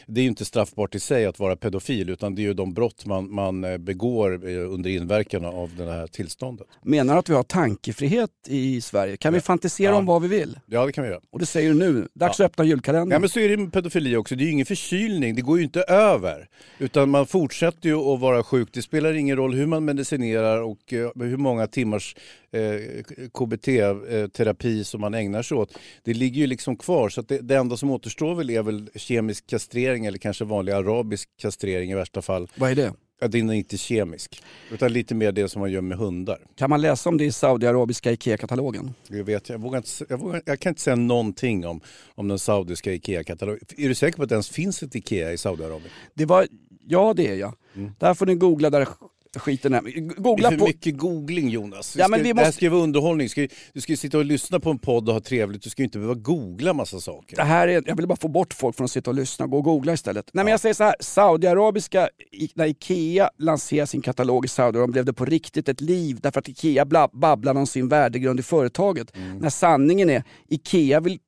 det 0.08 0.22
är 0.22 0.24
ju 0.24 0.30
inte 0.30 0.46
straffbart 0.46 0.96
i 0.96 1.00
sig 1.00 1.26
att 1.26 1.40
vara 1.40 1.56
pedofil 1.56 2.10
utan 2.10 2.36
det 2.36 2.42
är 2.42 2.44
ju 2.44 2.54
de 2.54 2.74
brott 2.74 3.06
man, 3.06 3.34
man 3.34 3.64
eh, 3.64 3.78
begår 3.78 4.50
eh, 4.50 4.74
under 4.74 4.90
inverkan 4.90 5.46
av 5.46 5.72
det 5.78 5.92
här 5.92 6.08
tillståndet. 6.08 6.68
Menar 6.84 7.14
du 7.14 7.20
att 7.20 7.30
vi 7.30 7.34
har 7.34 7.44
tankefrihet 7.44 8.30
i 8.48 8.82
Sverige? 8.82 9.18
Kan 9.18 9.34
vi 9.34 9.42
fantisera 9.42 9.92
ja. 9.92 9.98
om 9.98 10.06
vad 10.06 10.22
vi 10.22 10.28
vill? 10.28 10.60
Ja 10.66 10.86
det 10.86 10.92
kan 10.92 11.04
vi 11.04 11.10
göra. 11.10 11.22
Och 11.32 11.40
det 11.40 11.46
säger 11.46 11.70
du 11.70 11.76
nu, 11.76 12.08
dags 12.14 12.40
ja. 12.40 12.46
att 12.46 12.52
öppna 12.52 12.64
julkalendern. 12.64 13.12
Ja 13.12 13.20
men 13.20 13.30
så 13.30 13.40
är 13.40 13.50
det 13.50 13.58
med 13.58 13.74
pedofili 13.74 14.16
också, 14.16 14.36
det 14.36 14.44
är 14.44 14.46
ju 14.46 14.52
ingen 14.52 14.66
förkylning, 14.66 15.36
det 15.36 15.42
går 15.42 15.58
ju 15.58 15.64
inte 15.64 15.82
över. 15.82 16.48
Utan 16.80 17.10
man 17.10 17.26
fortsätter 17.28 17.90
ju 17.90 17.96
att 17.96 18.20
vara 18.20 18.44
sjuk, 18.44 18.70
det 18.74 18.82
spelar 18.82 19.14
ingen 19.14 19.36
roll 19.36 19.54
hur 19.54 19.66
man 19.66 19.86
medicinerar 19.86 20.62
och 20.62 20.94
eh, 20.94 21.10
hur 21.16 21.38
många 21.38 21.68
timmars 21.68 22.16
eh, 22.52 23.04
KBT-terapi 23.34 24.84
som 24.84 25.02
man 25.02 25.14
ägnar 25.14 25.42
sig 25.42 25.58
åt. 25.58 25.78
Det 26.04 26.14
ligger 26.14 26.42
ju 26.42 26.48
liksom 26.48 26.76
kvar 26.76 27.10
så 27.10 27.22
det, 27.22 27.38
det 27.38 27.56
enda 27.56 27.78
som 27.78 27.92
återstår 27.92 28.36
väl 28.36 28.50
är 28.50 28.64
väl 28.64 28.90
kemisk 28.96 29.48
kastrering 29.48 30.06
eller 30.06 30.18
kanske 30.18 30.46
vanlig 30.46 30.72
arabisk 30.74 31.30
kastrering 31.38 31.92
i 31.92 31.96
värsta 31.96 32.22
fall. 32.22 32.48
Vad 32.56 32.72
är 32.72 32.76
det? 32.76 32.94
Ja, 33.22 33.28
den 33.28 33.50
är 33.50 33.54
inte 33.54 33.78
kemisk, 33.78 34.44
utan 34.72 34.94
lite 34.94 35.16
mer 35.16 35.32
det 35.32 35.50
som 35.50 35.60
man 35.60 35.72
gör 35.72 35.82
med 35.82 35.98
hundar. 35.98 36.40
Kan 36.56 36.70
man 36.70 36.82
läsa 36.82 37.10
om 37.10 37.18
det 37.18 37.26
i 37.26 37.32
saudiarabiska 37.32 38.12
IKEA-katalogen? 38.12 38.94
Jag 39.08 39.24
vet, 39.24 39.50
jag, 39.50 39.62
vågar 39.62 39.78
inte, 39.78 39.90
jag, 40.10 40.18
vågar, 40.18 40.42
jag 40.46 40.60
kan 40.60 40.70
inte 40.70 40.82
säga 40.82 40.96
någonting 40.96 41.68
om, 41.68 41.82
om 42.16 42.28
den 42.28 42.40
saudiska 42.40 42.94
IKEA-katalogen. 42.94 43.66
Är 43.78 43.88
du 43.88 43.96
säker 43.96 44.18
på 44.18 44.24
att 44.24 44.30
det 44.30 44.36
ens 44.36 44.50
finns 44.50 44.84
ett 44.84 44.96
IKEA 44.96 45.34
i 45.34 45.38
Saudiarabien? 45.38 45.92
Det 46.14 46.26
var, 46.26 46.48
ja, 46.88 47.14
det 47.14 47.28
är 47.28 47.36
jag. 47.36 47.56
Mm. 47.76 47.92
Där 48.00 48.14
får 48.14 48.26
ni 48.26 48.36
googla 48.36 48.70
där 48.70 48.88
skiten 49.36 49.74
här. 49.74 49.82
Googla 50.22 50.50
det 50.50 50.56
är 50.56 50.58
för 50.58 50.66
på... 50.66 50.68
mycket 50.68 50.98
googling 50.98 51.50
Jonas. 51.50 51.96
Ja, 51.96 52.04
ska, 52.04 52.12
men 52.12 52.24
vi 52.24 52.34
måste... 52.34 52.42
Det 52.42 52.46
här 52.46 52.52
ska 52.52 52.66
ju 52.66 52.70
vara 52.70 52.82
underhållning. 52.82 53.30
Ska, 53.30 53.48
du 53.74 53.82
ska 53.82 53.94
ju 53.94 53.98
sitta 53.98 54.18
och 54.18 54.26
lyssna 54.26 54.60
på 54.60 54.70
en 54.70 54.80
podd 54.80 55.10
och 55.10 55.14
ha 55.14 55.22
trevligt. 55.22 55.64
Du 55.64 55.70
ska 55.70 55.82
ju 55.82 55.86
inte 55.86 55.98
behöva 55.98 56.20
googla 56.20 56.74
massa 56.74 57.00
saker. 57.00 57.36
Det 57.36 57.44
här 57.44 57.68
är, 57.68 57.84
jag 57.86 57.96
vill 57.96 58.08
bara 58.08 58.18
få 58.18 58.28
bort 58.28 58.54
folk 58.54 58.76
från 58.76 58.86
att 58.86 58.92
sitta 58.92 59.10
och 59.10 59.16
lyssna. 59.16 59.48
Gå 59.48 59.58
och 59.58 59.64
googla 59.64 59.94
istället. 59.94 60.30
Nej, 60.34 60.46
men 60.46 60.52
jag 60.52 60.60
säger 60.60 60.76
så 60.76 60.84
här. 60.84 60.96
Saudiarabiska, 61.00 62.10
när 62.54 62.66
Ikea 62.66 63.30
lanserade 63.38 63.88
sin 63.88 64.02
katalog 64.02 64.46
i 64.46 64.48
Saudiarabien 64.48 64.92
blev 64.92 65.06
det 65.06 65.14
på 65.14 65.26
riktigt 65.26 65.70
ett 65.70 65.82
liv 65.82 66.20
därför 66.22 66.40
att 66.40 66.50
Ikea 66.50 66.86
babblade 67.14 67.60
om 67.60 67.68
sin 67.68 67.88
värdegrund 67.88 68.40
i 68.40 68.44
företaget. 68.44 69.16
Mm. 69.16 69.38
När 69.38 69.50
sanningen 69.50 70.10
är, 70.10 70.24
Ikea 70.48 71.00
vill 71.00 71.20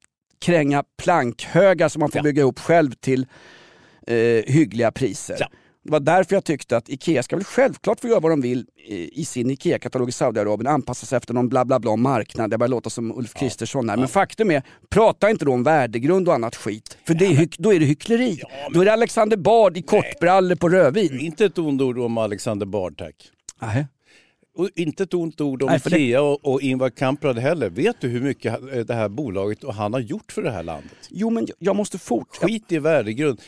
kränga 0.42 0.84
plankhögar 0.98 1.90
som 1.90 2.00
man 2.00 2.12
får 2.12 2.20
ja. 2.20 2.24
bygga 2.24 2.42
ihop 2.42 2.60
själv 2.60 2.92
till 2.92 3.28
eh, 4.08 4.16
hyggliga 4.46 4.92
priser. 4.92 5.38
Ja. 5.40 5.48
Det 5.84 5.91
var 5.91 6.00
därför 6.00 6.36
jag 6.36 6.44
tyckte 6.44 6.78
att 6.78 6.89
IKEA 6.89 7.24
ska 7.24 7.36
väl 7.36 7.46
självklart 7.46 8.00
få 8.00 8.08
göra 8.08 8.20
vad 8.20 8.32
de 8.32 8.41
vill 8.41 8.65
i 9.12 9.26
sin 9.26 9.52
IKEA-katalog 9.52 10.10
i 10.10 10.12
Saudiarabien, 10.12 10.67
anpassa 10.67 11.06
sig 11.06 11.17
efter 11.17 11.34
någon 11.34 11.50
bla 11.50 11.65
bla 11.65 11.80
bla 11.80 11.96
marknad. 11.96 12.54
Jag 12.54 12.60
börjar 12.60 12.70
låta 12.70 12.89
som 12.89 13.17
Ulf 13.17 13.34
Kristersson 13.34 13.89
här. 13.89 13.98
Men 13.98 14.08
faktum 14.08 14.52
är, 14.52 14.63
prata 14.89 15.30
inte 15.30 15.46
då 15.46 15.54
om 15.54 15.63
värdegrund 15.63 16.28
och 16.28 16.34
annat 16.34 16.56
skit. 16.56 16.98
För 17.08 17.13
det 17.13 17.26
är 17.26 17.48
då 17.58 17.74
är 17.74 17.80
det 17.80 17.86
hyckleri. 17.86 18.39
Ja, 18.41 18.48
men... 18.63 18.74
Då 18.74 18.82
är 18.82 18.86
det 18.86 18.94
Alexander 18.94 19.38
Bard 19.38 19.78
i 19.78 19.82
kortbrallor 19.82 20.56
på 20.56 20.70
rödvin. 20.70 21.20
Inte 21.20 21.46
ett 21.46 21.58
ont 21.58 21.82
ord 21.82 22.00
om 22.00 22.17
Alexander 22.17 22.65
Bard 22.65 22.98
tack. 22.98 23.15
Nej. 23.62 23.88
Och 24.54 24.70
inte 24.76 25.04
ett 25.04 25.14
ont 25.14 25.42
ord 25.42 25.64
om 25.64 25.70
Nej, 25.70 25.80
Ikea 25.86 26.22
det... 26.22 26.28
och, 26.28 26.46
och 26.46 26.62
Ingvar 26.62 26.90
Kamprad 26.90 27.38
heller. 27.38 27.70
Vet 27.70 28.02
du 28.02 28.08
hur 28.08 28.22
mycket 28.22 28.74
eh, 28.74 28.80
det 28.80 28.94
här 28.94 29.10
bolaget 29.10 29.64
och 29.64 29.74
han 29.74 29.94
har 29.94 30.00
gjort 30.00 30.32
för 30.32 30.42
det 30.42 30.52
här 30.52 30.64
landet? 30.64 30.92
Jo, 31.10 31.30
men 31.30 31.48
jag 31.60 31.76
måste 31.76 31.98
fortsätta. 31.98 32.48
Skit 32.48 32.72
i 32.72 32.80
värdegrund. 32.80 33.42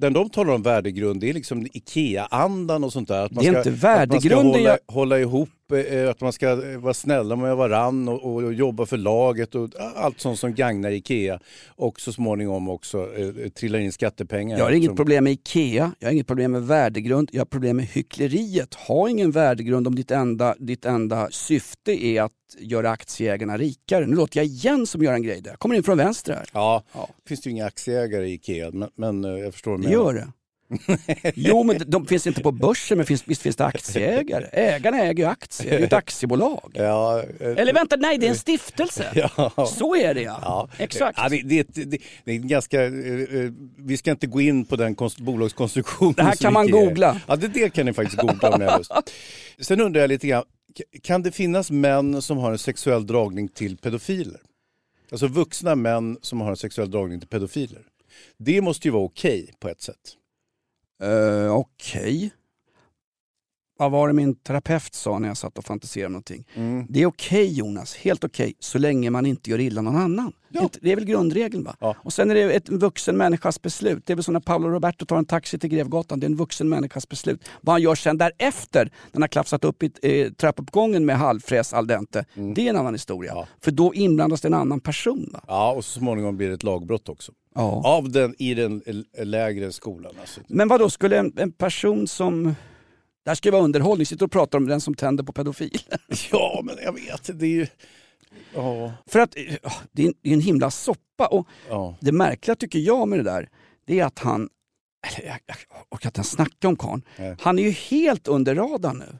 När 0.00 0.10
de 0.10 0.30
talar 0.30 0.54
om 0.54 0.62
värdegrund, 0.62 1.20
det 1.20 1.28
är 1.28 1.34
liksom 1.34 1.66
Ikea-andan 1.72 2.84
och 2.84 2.92
sånt 2.92 3.08
där. 3.08 3.24
Att 3.24 3.32
man 3.32 3.44
det 3.44 3.50
är 3.50 3.52
ska, 3.52 3.58
inte 3.58 3.70
värdegrund. 3.70 4.38
Att 4.38 4.44
man 4.44 4.52
ska 4.52 4.58
hålla, 4.58 4.78
jag... 4.86 4.94
hålla 4.94 5.18
ihop 5.18 5.48
Eh, 5.72 6.10
att 6.10 6.20
man 6.20 6.32
ska 6.32 6.70
eh, 6.72 6.78
vara 6.78 6.94
snälla 6.94 7.36
med 7.36 7.56
varann 7.56 8.08
och, 8.08 8.34
och 8.34 8.52
jobba 8.52 8.86
för 8.86 8.96
laget 8.96 9.54
och 9.54 9.70
allt 9.96 10.20
sånt 10.20 10.38
som 10.38 10.54
gagnar 10.54 10.90
IKEA. 10.90 11.40
Och 11.68 12.00
så 12.00 12.12
småningom 12.12 12.68
också 12.68 13.16
eh, 13.16 13.48
trillar 13.48 13.78
in 13.78 13.92
skattepengar. 13.92 14.58
Jag 14.58 14.64
har 14.64 14.72
inget 14.72 14.96
problem 14.96 15.24
med 15.24 15.32
IKEA, 15.32 15.92
jag 15.98 16.08
har 16.08 16.12
inget 16.12 16.26
problem 16.26 16.52
med 16.52 16.66
värdegrund, 16.66 17.30
jag 17.32 17.40
har 17.40 17.46
problem 17.46 17.76
med 17.76 17.86
hyckleriet. 17.86 18.74
Ha 18.74 19.08
ingen 19.08 19.30
värdegrund 19.30 19.86
om 19.86 19.94
ditt 19.94 20.10
enda, 20.10 20.54
ditt 20.58 20.84
enda 20.84 21.28
syfte 21.30 22.06
är 22.06 22.22
att 22.22 22.32
göra 22.58 22.90
aktieägarna 22.90 23.58
rikare. 23.58 24.06
Nu 24.06 24.16
låter 24.16 24.40
jag 24.40 24.46
igen 24.46 24.86
som 24.86 25.02
gör 25.02 25.12
en 25.12 25.22
grej 25.22 25.40
där. 25.40 25.50
Jag 25.50 25.58
kommer 25.58 25.74
in 25.74 25.82
från 25.82 25.98
vänster 25.98 26.32
här. 26.32 26.48
Ja, 26.52 26.82
ja. 26.92 27.08
det 27.22 27.28
finns 27.28 27.46
ju 27.46 27.50
inga 27.50 27.66
aktieägare 27.66 28.26
i 28.26 28.32
IKEA 28.32 28.70
men, 28.72 28.88
men 28.94 29.24
jag 29.24 29.52
förstår. 29.52 29.78
Det 29.78 29.90
gör 29.90 30.14
det. 30.14 30.28
Jo, 31.34 31.62
men 31.62 31.82
de, 31.86 32.06
finns 32.06 32.26
inte 32.26 32.42
på 32.42 32.52
börsen, 32.52 32.96
men 32.96 33.06
finns, 33.06 33.22
visst 33.26 33.42
finns 33.42 33.56
det 33.56 33.64
aktieägare. 33.64 34.48
Ägarna 34.52 34.98
äger 34.98 35.24
ju 35.24 35.30
aktier, 35.30 35.70
det 35.70 35.76
är 35.76 35.78
ju 35.78 35.86
ett 35.86 35.92
aktiebolag. 35.92 36.70
Ja, 36.74 37.22
eh, 37.40 37.50
Eller 37.50 37.72
vänta, 37.72 37.96
nej 37.96 38.18
det 38.18 38.26
är 38.26 38.30
en 38.30 38.36
stiftelse. 38.36 39.04
Ja. 39.36 39.66
Så 39.66 39.96
är 39.96 40.14
det 40.14 40.22
ja. 40.22 40.38
Ja, 40.42 40.68
Exakt. 40.78 41.18
Ja, 41.22 41.28
det, 41.28 41.42
det, 41.42 41.66
det, 41.84 41.98
det 42.24 42.32
är 42.32 42.38
ganska, 42.38 42.84
eh, 42.84 42.90
eh, 42.90 43.52
vi 43.78 43.96
ska 43.96 44.10
inte 44.10 44.26
gå 44.26 44.40
in 44.40 44.64
på 44.64 44.76
den 44.76 44.94
konst, 44.94 45.20
bolagskonstruktionen. 45.20 46.14
Det 46.14 46.22
här 46.22 46.36
kan 46.36 46.52
man 46.52 46.70
googla. 46.70 47.20
Ja, 47.26 47.36
det, 47.36 47.48
det 47.48 47.70
kan 47.70 47.86
ni 47.86 47.92
faktiskt 47.92 48.22
googla 48.22 48.50
om 48.50 48.60
ni 48.60 48.66
har 48.66 48.78
lust. 48.78 48.92
Sen 49.60 49.80
undrar 49.80 50.00
jag 50.00 50.08
lite 50.08 50.26
grann, 50.26 50.44
kan 51.02 51.22
det 51.22 51.32
finnas 51.32 51.70
män 51.70 52.22
som 52.22 52.38
har 52.38 52.52
en 52.52 52.58
sexuell 52.58 53.06
dragning 53.06 53.48
till 53.48 53.76
pedofiler? 53.76 54.40
Alltså 55.10 55.26
vuxna 55.26 55.74
män 55.74 56.18
som 56.22 56.40
har 56.40 56.50
en 56.50 56.56
sexuell 56.56 56.90
dragning 56.90 57.20
till 57.20 57.28
pedofiler. 57.28 57.82
Det 58.38 58.60
måste 58.60 58.88
ju 58.88 58.92
vara 58.92 59.04
okej 59.04 59.50
på 59.60 59.68
ett 59.68 59.82
sätt. 59.82 60.16
Uh, 61.02 61.52
Okej. 61.52 62.32
Vad 63.78 63.90
var 63.90 64.08
det 64.08 64.14
min 64.14 64.34
terapeut 64.34 64.94
sa 64.94 65.18
när 65.18 65.28
jag 65.28 65.36
satt 65.36 65.58
och 65.58 65.64
fantiserade 65.64 66.06
om 66.06 66.12
någonting? 66.12 66.46
Mm. 66.54 66.86
Det 66.88 67.02
är 67.02 67.06
okej 67.06 67.52
Jonas, 67.52 67.96
helt 67.96 68.24
okej, 68.24 68.54
så 68.58 68.78
länge 68.78 69.10
man 69.10 69.26
inte 69.26 69.50
gör 69.50 69.60
illa 69.60 69.82
någon 69.82 69.96
annan. 69.96 70.32
Ja. 70.48 70.68
Det 70.80 70.92
är 70.92 70.96
väl 70.96 71.04
grundregeln 71.04 71.64
va? 71.64 71.76
Ja. 71.80 71.96
Och 71.98 72.12
sen 72.12 72.30
är 72.30 72.34
det 72.34 72.52
ett 72.52 72.68
vuxen 72.68 73.16
människas 73.16 73.62
beslut. 73.62 74.06
Det 74.06 74.12
är 74.12 74.14
väl 74.14 74.24
som 74.24 74.32
när 74.32 74.40
Paolo 74.40 74.68
Roberto 74.68 75.06
tar 75.06 75.16
en 75.18 75.24
taxi 75.24 75.58
till 75.58 75.70
Grevgatan, 75.70 76.20
det 76.20 76.26
är 76.26 76.30
en 76.30 76.36
vuxen 76.36 76.68
människas 76.68 77.08
beslut. 77.08 77.48
Vad 77.60 77.74
han 77.74 77.82
gör 77.82 77.94
sen 77.94 78.18
därefter, 78.18 78.84
när 78.84 79.12
han 79.12 79.22
har 79.22 79.28
klafsat 79.28 79.64
upp 79.64 79.82
i 79.82 79.92
eh, 80.02 80.32
trappuppgången 80.32 81.06
med 81.06 81.18
halvfräs 81.18 81.72
al 81.72 81.86
dente, 81.86 82.24
det 82.34 82.66
är 82.66 82.70
en 82.70 82.76
annan 82.76 82.94
historia. 82.94 83.32
Mm. 83.32 83.40
Ja. 83.40 83.48
För 83.60 83.70
då 83.70 83.94
inblandas 83.94 84.40
det 84.40 84.48
en 84.48 84.54
annan 84.54 84.80
person. 84.80 85.30
Va? 85.32 85.40
Ja, 85.48 85.72
och 85.72 85.84
så 85.84 85.98
småningom 85.98 86.36
blir 86.36 86.48
det 86.48 86.54
ett 86.54 86.62
lagbrott 86.62 87.08
också. 87.08 87.32
Ja. 87.56 87.82
Av 87.84 88.10
den, 88.10 88.34
I 88.38 88.54
den 88.54 88.82
lägre 89.18 89.72
skolan. 89.72 90.12
Alltså. 90.20 90.40
Men 90.46 90.68
vad 90.68 90.80
då 90.80 90.90
skulle 90.90 91.18
en, 91.18 91.32
en 91.36 91.52
person 91.52 92.08
som... 92.08 92.44
Det 93.24 93.30
här 93.30 93.34
ska 93.34 93.48
ju 93.48 93.52
vara 93.52 93.62
underhållning, 93.62 94.06
sitter 94.06 94.24
och 94.24 94.32
pratar 94.32 94.58
om 94.58 94.66
den 94.66 94.80
som 94.80 94.94
tänder 94.94 95.24
på 95.24 95.32
pedofil. 95.32 95.78
Ja, 96.32 96.60
men 96.64 96.76
jag 96.82 96.92
vet, 96.92 97.38
det 97.38 97.46
är 97.46 97.50
ju... 97.50 97.66
Ja, 98.54 98.92
För 99.06 99.18
att 99.20 99.30
det 99.92 100.02
är 100.02 100.06
en, 100.06 100.14
det 100.22 100.28
är 100.30 100.34
en 100.34 100.40
himla 100.40 100.70
soppa. 100.70 101.26
Och 101.26 101.46
ja. 101.68 101.96
det 102.00 102.12
märkliga 102.12 102.54
tycker 102.56 102.78
jag 102.78 103.08
med 103.08 103.18
det 103.18 103.22
där, 103.22 103.48
det 103.86 104.00
är 104.00 104.04
att 104.04 104.18
han... 104.18 104.48
Eller 105.06 105.26
jag, 105.28 105.38
jag 105.46 105.56
orkar 105.90 106.08
inte 106.08 106.18
ens 106.18 106.30
snacka 106.30 106.68
om 106.68 106.76
karln. 106.76 107.02
Han 107.40 107.58
är 107.58 107.62
ju 107.62 107.70
helt 107.70 108.28
under 108.28 108.54
radarn 108.54 108.98
nu. 108.98 109.18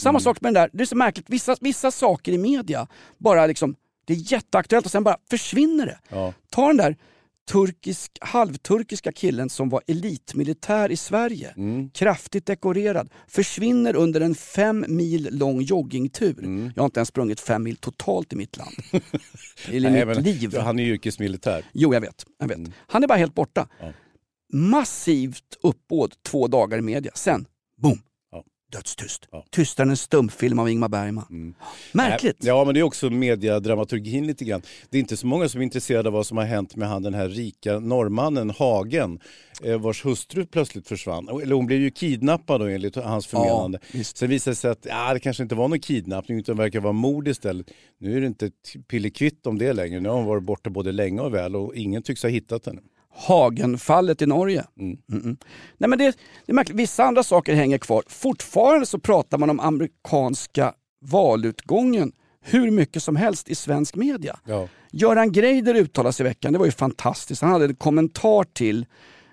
Samma 0.00 0.10
Mm. 0.18 0.20
sak 0.20 0.40
med 0.40 0.54
den 0.54 0.62
där, 0.62 0.70
det 0.72 0.82
är 0.82 0.86
så 0.86 0.96
märkligt, 0.96 1.30
vissa, 1.30 1.56
vissa 1.60 1.90
saker 1.90 2.32
i 2.32 2.38
media, 2.38 2.86
bara 3.18 3.46
liksom, 3.46 3.76
det 4.04 4.12
är 4.12 4.32
jätteaktuellt 4.32 4.86
och 4.86 4.92
sen 4.92 5.04
bara 5.04 5.18
försvinner 5.30 5.86
det. 5.86 5.98
ja. 6.08 6.32
Ta 6.50 6.66
den 6.66 6.76
där 6.76 6.96
turkisk, 7.50 8.18
halvturkiska 8.20 9.12
killen 9.12 9.50
som 9.50 9.68
var 9.68 9.82
elitmilitär 9.86 10.90
i 10.90 10.96
Sverige. 10.96 11.54
Mm. 11.56 11.90
kraftigt 11.90 12.46
dekorerad, 12.46 13.10
försvinner 13.28 13.96
under 13.96 14.20
en 14.20 14.34
fem 14.34 14.84
mil 14.88 15.28
lång 15.32 15.60
joggingtur. 15.60 16.38
Mm. 16.38 16.72
Jag 16.74 16.82
har 16.82 16.86
inte 16.86 17.00
ens 17.00 17.08
sprungit 17.08 17.40
fem 17.40 17.62
mil 17.62 17.76
totalt 17.76 18.32
i 18.32 18.36
mitt 18.36 18.56
land. 18.56 18.74
Eller 19.68 19.90
i 19.90 19.92
Nej, 19.92 20.06
mitt 20.06 20.16
men 20.16 20.24
liv. 20.24 20.56
Han 20.56 20.78
är 20.78 20.84
yrkesmilitär. 20.84 21.64
Jo, 21.72 21.94
jag 21.94 22.00
vet. 22.00 22.24
Jag 22.38 22.48
vet. 22.48 22.58
Mm. 22.58 22.72
Han 22.86 23.02
är 23.02 23.08
bara 23.08 23.18
helt 23.18 23.34
borta. 23.34 23.68
Ja. 23.80 23.92
Massivt 24.52 25.56
uppbåd 25.62 26.14
två 26.22 26.46
dagar 26.48 26.78
i 26.78 26.82
media. 26.82 27.12
Sen, 27.14 27.46
boom! 27.82 27.98
Ja. 28.70 28.78
Dödstyst. 28.78 29.28
Ja. 29.30 29.44
Tystare 29.50 29.84
än 29.84 29.90
en 29.90 29.96
stumfilm 29.96 30.58
av 30.58 30.70
Ingmar 30.70 30.88
Bergman. 30.88 31.26
Mm. 31.30 31.54
Märkligt. 31.92 32.36
Ja, 32.40 32.64
men 32.64 32.74
det 32.74 32.80
är 32.80 32.84
också 32.84 33.10
mediadramaturgin 33.10 34.26
lite 34.26 34.44
grann. 34.44 34.62
Det 34.90 34.98
är 34.98 35.00
inte 35.00 35.16
så 35.16 35.26
många 35.26 35.48
som 35.48 35.60
är 35.60 35.64
intresserade 35.64 36.08
av 36.08 36.12
vad 36.12 36.26
som 36.26 36.36
har 36.36 36.44
hänt 36.44 36.76
med 36.76 36.88
han 36.88 37.02
den 37.02 37.14
här 37.14 37.28
rika 37.28 37.78
norrmannen 37.78 38.50
Hagen, 38.50 39.20
eh, 39.62 39.80
vars 39.80 40.04
hustru 40.04 40.46
plötsligt 40.46 40.88
försvann. 40.88 41.28
Eller 41.28 41.54
hon 41.54 41.66
blev 41.66 41.80
ju 41.80 41.90
kidnappad 41.90 42.60
då, 42.60 42.66
enligt 42.66 42.96
hans 42.96 43.26
förmenande. 43.26 43.78
visst. 43.92 44.16
Sen 44.16 44.28
visade 44.28 44.52
det 44.52 44.56
sig 44.56 44.70
att 44.70 44.86
ja, 44.88 45.14
det 45.14 45.20
kanske 45.20 45.42
inte 45.42 45.54
var 45.54 45.68
någon 45.68 45.80
kidnappning 45.80 46.38
utan 46.38 46.56
det 46.56 46.62
verkar 46.62 46.80
vara 46.80 46.92
mord 46.92 47.28
istället. 47.28 47.66
Nu 47.98 48.16
är 48.16 48.20
det 48.20 48.26
inte 48.26 48.50
pillekvitt 48.88 49.46
om 49.46 49.58
det 49.58 49.72
längre. 49.72 50.00
Nu 50.00 50.08
har 50.08 50.16
hon 50.16 50.26
varit 50.26 50.44
borta 50.44 50.70
både 50.70 50.92
länge 50.92 51.20
och 51.20 51.34
väl 51.34 51.56
och 51.56 51.74
ingen 51.74 52.02
tycks 52.02 52.22
ha 52.22 52.30
hittat 52.30 52.66
henne. 52.66 52.80
Hagenfallet 53.16 54.22
i 54.22 54.26
Norge. 54.26 54.64
Mm. 54.80 54.98
Mm-mm. 55.12 55.36
Nej, 55.78 55.90
men 55.90 55.98
det, 55.98 56.04
det 56.46 56.52
är 56.52 56.54
märkligt. 56.54 56.76
Vissa 56.76 57.04
andra 57.04 57.22
saker 57.22 57.54
hänger 57.54 57.78
kvar. 57.78 58.02
Fortfarande 58.06 58.86
så 58.86 58.98
pratar 58.98 59.38
man 59.38 59.50
om 59.50 59.60
amerikanska 59.60 60.72
valutgången 61.04 62.12
hur 62.40 62.70
mycket 62.70 63.02
som 63.02 63.16
helst 63.16 63.48
i 63.48 63.54
svensk 63.54 63.94
media. 63.94 64.38
Ja. 64.44 64.68
Göran 64.92 65.32
Greider 65.32 65.74
uttalade 65.74 66.12
sig 66.12 66.26
i 66.26 66.28
veckan, 66.28 66.52
det 66.52 66.58
var 66.58 66.66
ju 66.66 66.72
fantastiskt. 66.72 67.42
Han 67.42 67.50
hade 67.50 67.64
en 67.64 67.74
kommentar 67.74 68.44
till 68.44 68.86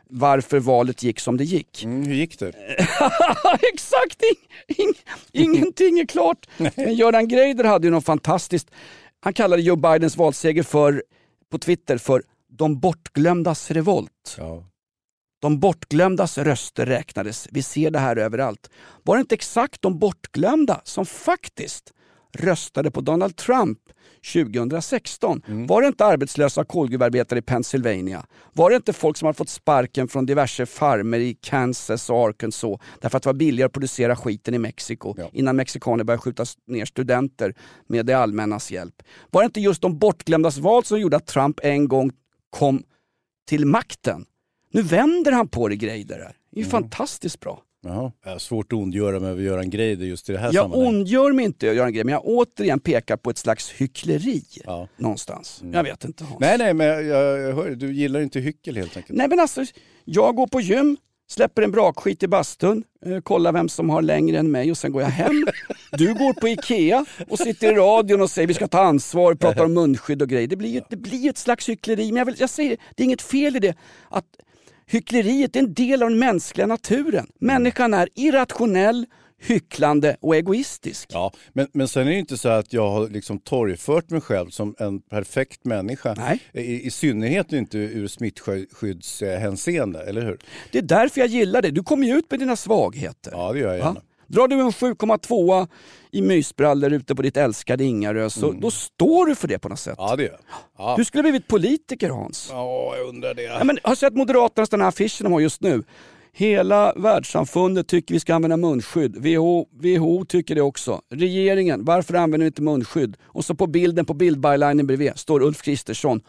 varför 0.10 0.60
valet 0.60 1.04
gick 1.04 1.20
som 1.20 1.38
det 1.38 1.44
gick. 1.44 1.84
Mm, 1.84 2.04
hur 2.04 2.16
gick 2.16 2.40
det? 2.40 2.48
Exakt! 3.74 4.24
Ing, 4.68 4.88
ing, 4.88 4.94
ingenting 5.32 6.00
är 6.00 6.06
klart. 6.06 6.48
Men 6.58 6.96
Göran 6.96 7.28
Greider 7.28 7.64
hade 7.64 7.88
ju 7.88 7.92
något 7.92 8.06
fantastiskt. 8.06 8.72
Han 9.20 9.34
kallade 9.34 9.62
Joe 9.62 9.76
Bidens 9.76 10.18
valseger 10.18 10.64
för, 10.64 11.04
på 11.52 11.58
Twitter 11.58 11.98
för 11.98 12.24
de 12.58 12.80
bortglömdas 12.80 13.72
revolt. 13.72 14.36
Ja. 14.38 14.64
De 15.42 15.60
bortglömdas 15.60 16.38
röster 16.38 16.86
räknades. 16.86 17.48
Vi 17.52 17.64
ser 17.64 17.92
det 17.92 18.00
här 18.00 18.16
överallt. 18.16 18.70
Var 19.04 19.16
det 19.16 19.22
inte 19.22 19.36
exakt 19.36 19.82
de 19.82 20.00
bortglömda 20.00 20.82
som 20.84 21.06
faktiskt 21.06 21.94
röstade 22.38 22.92
på 22.92 23.02
Donald 23.02 23.36
Trump 23.36 23.80
2016? 24.34 25.42
Var 25.68 25.82
det 25.82 25.88
inte 25.88 26.06
arbetslösa 26.06 26.64
kolgruvarbetare 26.66 27.40
i 27.40 27.42
Pennsylvania? 27.42 28.26
Var 28.54 28.70
det 28.70 28.76
inte 28.76 28.94
folk 28.94 29.18
som 29.18 29.26
har 29.26 29.34
fått 29.34 29.50
sparken 29.50 30.08
från 30.08 30.26
diverse 30.26 30.66
farmer 30.66 31.20
i 31.20 31.34
Kansas 31.42 32.10
och 32.10 32.18
Arkansas 32.28 32.80
därför 33.02 33.18
att 33.18 33.24
det 33.24 33.30
var 33.30 33.34
billigare 33.34 33.66
att 33.66 33.74
producera 33.74 34.16
skiten 34.16 34.54
i 34.54 34.58
Mexiko 34.60 35.14
Ja. 35.18 35.30
innan 35.34 35.56
mexikaner 35.56 36.04
började 36.04 36.22
skjuta 36.22 36.46
ner 36.68 36.86
studenter 36.86 37.54
med 37.88 38.06
det 38.06 38.14
allmännas 38.14 38.72
hjälp? 38.72 38.96
Var 39.32 39.42
det 39.42 39.46
inte 39.46 39.62
just 39.62 39.82
de 39.82 40.00
bortglömdas 40.00 40.58
val 40.58 40.84
som 40.84 41.00
gjorde 41.00 41.18
att 41.18 41.28
Trump 41.28 41.60
en 41.64 41.88
gång 41.88 42.12
kom 42.54 42.84
till 43.48 43.66
makten? 43.66 44.26
Nu 44.72 44.82
vänder 44.82 45.32
han 45.32 45.48
på 45.48 45.68
det 45.68 45.76
Greider. 45.76 46.18
Det 46.52 46.60
är 46.60 46.64
ju 46.64 46.70
fantastiskt 46.70 47.40
bra. 47.40 47.62
Jaha. 47.86 48.12
Jag 48.26 48.42
svårt 48.42 48.74
att 48.74 48.78
ondgöra 48.80 49.20
mig 49.20 49.30
över 49.30 49.42
Göran 49.44 49.70
Greider 49.70 50.06
just 50.06 50.30
i 50.30 50.34
det 50.34 50.40
här 50.40 50.46
Jag 50.54 50.64
sammanhanget. 50.64 50.88
ondgör 50.90 51.32
mig 51.34 51.46
inte 51.46 51.66
Göran 51.66 51.92
Greider, 51.94 52.04
men 52.06 52.12
jag 52.14 52.26
återigen 52.26 52.80
pekar 52.80 53.18
på 53.18 53.30
ett 53.30 53.38
slags 53.38 53.72
hyckleri 53.72 54.44
Ja. 54.66 54.88
någonstans. 54.98 55.64
Jag 55.74 55.84
vet 55.84 56.04
inte 56.06 56.24
Hans. 56.24 56.40
Nej, 56.40 56.58
nej, 56.58 56.74
men 56.74 56.88
jag, 56.88 57.04
jag 57.40 57.54
hör, 57.56 57.76
du 57.76 57.94
gillar 57.94 58.20
inte 58.22 58.40
hyckel 58.40 58.76
helt 58.78 58.98
enkelt. 58.98 59.18
Nej 59.18 59.28
men 59.28 59.40
alltså, 59.40 59.66
jag 60.06 60.36
går 60.36 60.48
på 60.48 60.62
gym, 60.62 60.98
släpper 61.34 61.62
en 61.62 61.72
brakskit 61.72 62.24
i 62.24 62.28
bastun, 62.28 62.84
eh, 63.06 63.20
kollar 63.20 63.52
vem 63.52 63.70
som 63.70 63.90
har 63.90 64.02
längre 64.02 64.40
än 64.40 64.52
mig 64.52 64.72
och 64.72 64.78
sen 64.78 64.92
går 64.92 65.02
jag 65.02 65.10
hem. 65.10 65.46
Du 65.92 66.14
går 66.14 66.34
på 66.34 66.48
Ikea 66.48 67.06
och 67.28 67.40
sitter 67.40 67.72
i 67.72 67.76
radion 67.76 68.22
och 68.22 68.30
säger 68.30 68.48
vi 68.48 68.54
ska 68.54 68.68
ta 68.68 68.82
ansvar, 68.82 69.36
pratar 69.36 69.66
om 69.66 69.74
munskydd 69.74 70.22
och 70.22 70.30
grejer. 70.30 70.48
Det 70.48 70.56
blir 70.56 70.70
ju 70.70 70.82
det 70.90 70.96
blir 70.96 71.30
ett 71.30 71.38
slags 71.38 71.70
hyckleri, 71.70 72.12
men 72.12 72.16
jag, 72.16 72.26
vill, 72.26 72.36
jag 72.38 72.50
säger 72.50 72.70
det, 72.70 72.78
det 72.96 73.04
är 73.04 73.06
inget 73.06 73.22
fel 73.22 73.56
i 73.56 73.60
det. 73.60 73.76
Att 74.10 74.26
hyckleriet 74.86 75.56
är 75.56 75.60
en 75.60 75.74
del 75.74 76.04
av 76.04 76.10
den 76.10 76.20
mänskliga 76.20 76.68
naturen. 76.68 77.28
Människan 77.40 77.94
är 77.94 78.10
irrationell, 78.16 79.06
hycklande 79.48 80.18
och 80.22 80.36
egoistisk. 80.36 81.10
Ja, 81.14 81.32
men, 81.54 81.68
men 81.74 81.88
sen 81.88 82.08
är 82.08 82.12
det 82.12 82.18
inte 82.20 82.38
så 82.38 82.50
att 82.50 82.74
jag 82.74 82.90
har 82.90 83.10
liksom 83.10 83.40
torgfört 83.40 84.10
mig 84.10 84.22
själv 84.22 84.50
som 84.50 84.76
en 84.80 85.02
perfekt 85.02 85.66
människa. 85.66 86.14
Nej. 86.18 86.40
I, 86.54 86.88
I 86.88 86.92
synnerhet 86.92 87.54
inte 87.54 87.78
ur 87.78 88.08
smittskyddshänseende, 88.08 90.04
eller 90.04 90.22
hur? 90.22 90.40
Det 90.72 90.78
är 90.78 90.82
därför 90.82 91.22
jag 91.22 91.30
gillar 91.30 91.62
det. 91.62 91.72
Du 91.72 91.84
kommer 91.84 92.08
ju 92.08 92.14
ut 92.18 92.32
med 92.32 92.40
dina 92.40 92.56
svagheter. 92.56 93.32
Ja, 93.32 93.54
det 93.54 93.60
gör 93.60 93.68
jag 93.68 93.78
gärna. 93.78 94.02
Drar 94.28 94.48
du 94.48 94.60
en 94.60 94.72
7,2 94.72 95.68
i 96.12 96.22
mysbrallor 96.22 96.94
ute 96.94 97.16
på 97.16 97.22
ditt 97.22 97.38
älskade 97.38 97.84
Ingarö 97.84 98.30
så 98.30 98.52
då 98.52 98.72
står 98.72 99.26
du 99.26 99.36
för 99.36 99.48
det 99.48 99.60
på 99.60 99.70
något 99.70 99.80
sätt. 99.80 99.96
Ja, 99.98 100.16
det 100.16 100.24
gör. 100.24 100.40
Ja, 100.78 100.94
Du 100.98 101.06
skulle 101.06 101.24
blivit 101.24 101.48
politiker 101.48 102.10
Hans. 102.10 102.48
ja 102.52 102.94
jag 102.98 103.08
undrar 103.08 103.34
det. 103.34 103.42
Ja, 103.42 103.64
men, 103.64 103.80
har 103.84 103.92
du 103.92 103.96
sett 103.96 104.14
Moderaternas 104.14 104.70
den 104.70 104.82
här 104.82 104.88
affischen 104.88 105.24
de 105.24 105.34
har 105.34 105.40
just 105.40 105.62
nu? 105.62 105.84
Hela 106.36 106.94
världssamfundet 106.96 107.88
tycker 107.88 108.14
vi 108.14 108.20
ska 108.20 108.36
använda 108.36 108.58
munskydd. 108.58 109.18
WHO, 109.18 109.68
WHO 109.72 110.26
tycker 110.26 110.56
det 110.56 110.62
också. 110.62 111.02
Regeringen, 111.10 111.86
varför 111.86 112.14
använder 112.14 112.44
vi 112.44 112.48
inte 112.48 112.62
munskydd? 112.62 113.18
Och 113.24 113.46
så 113.46 113.56
på 113.56 113.68
bilden 113.68 114.06
på 114.06 114.14
bildbylinen 114.14 114.88
bredvid 114.88 115.12
står 115.16 115.42
Ulf 115.42 115.62
Kristersson. 115.62 116.22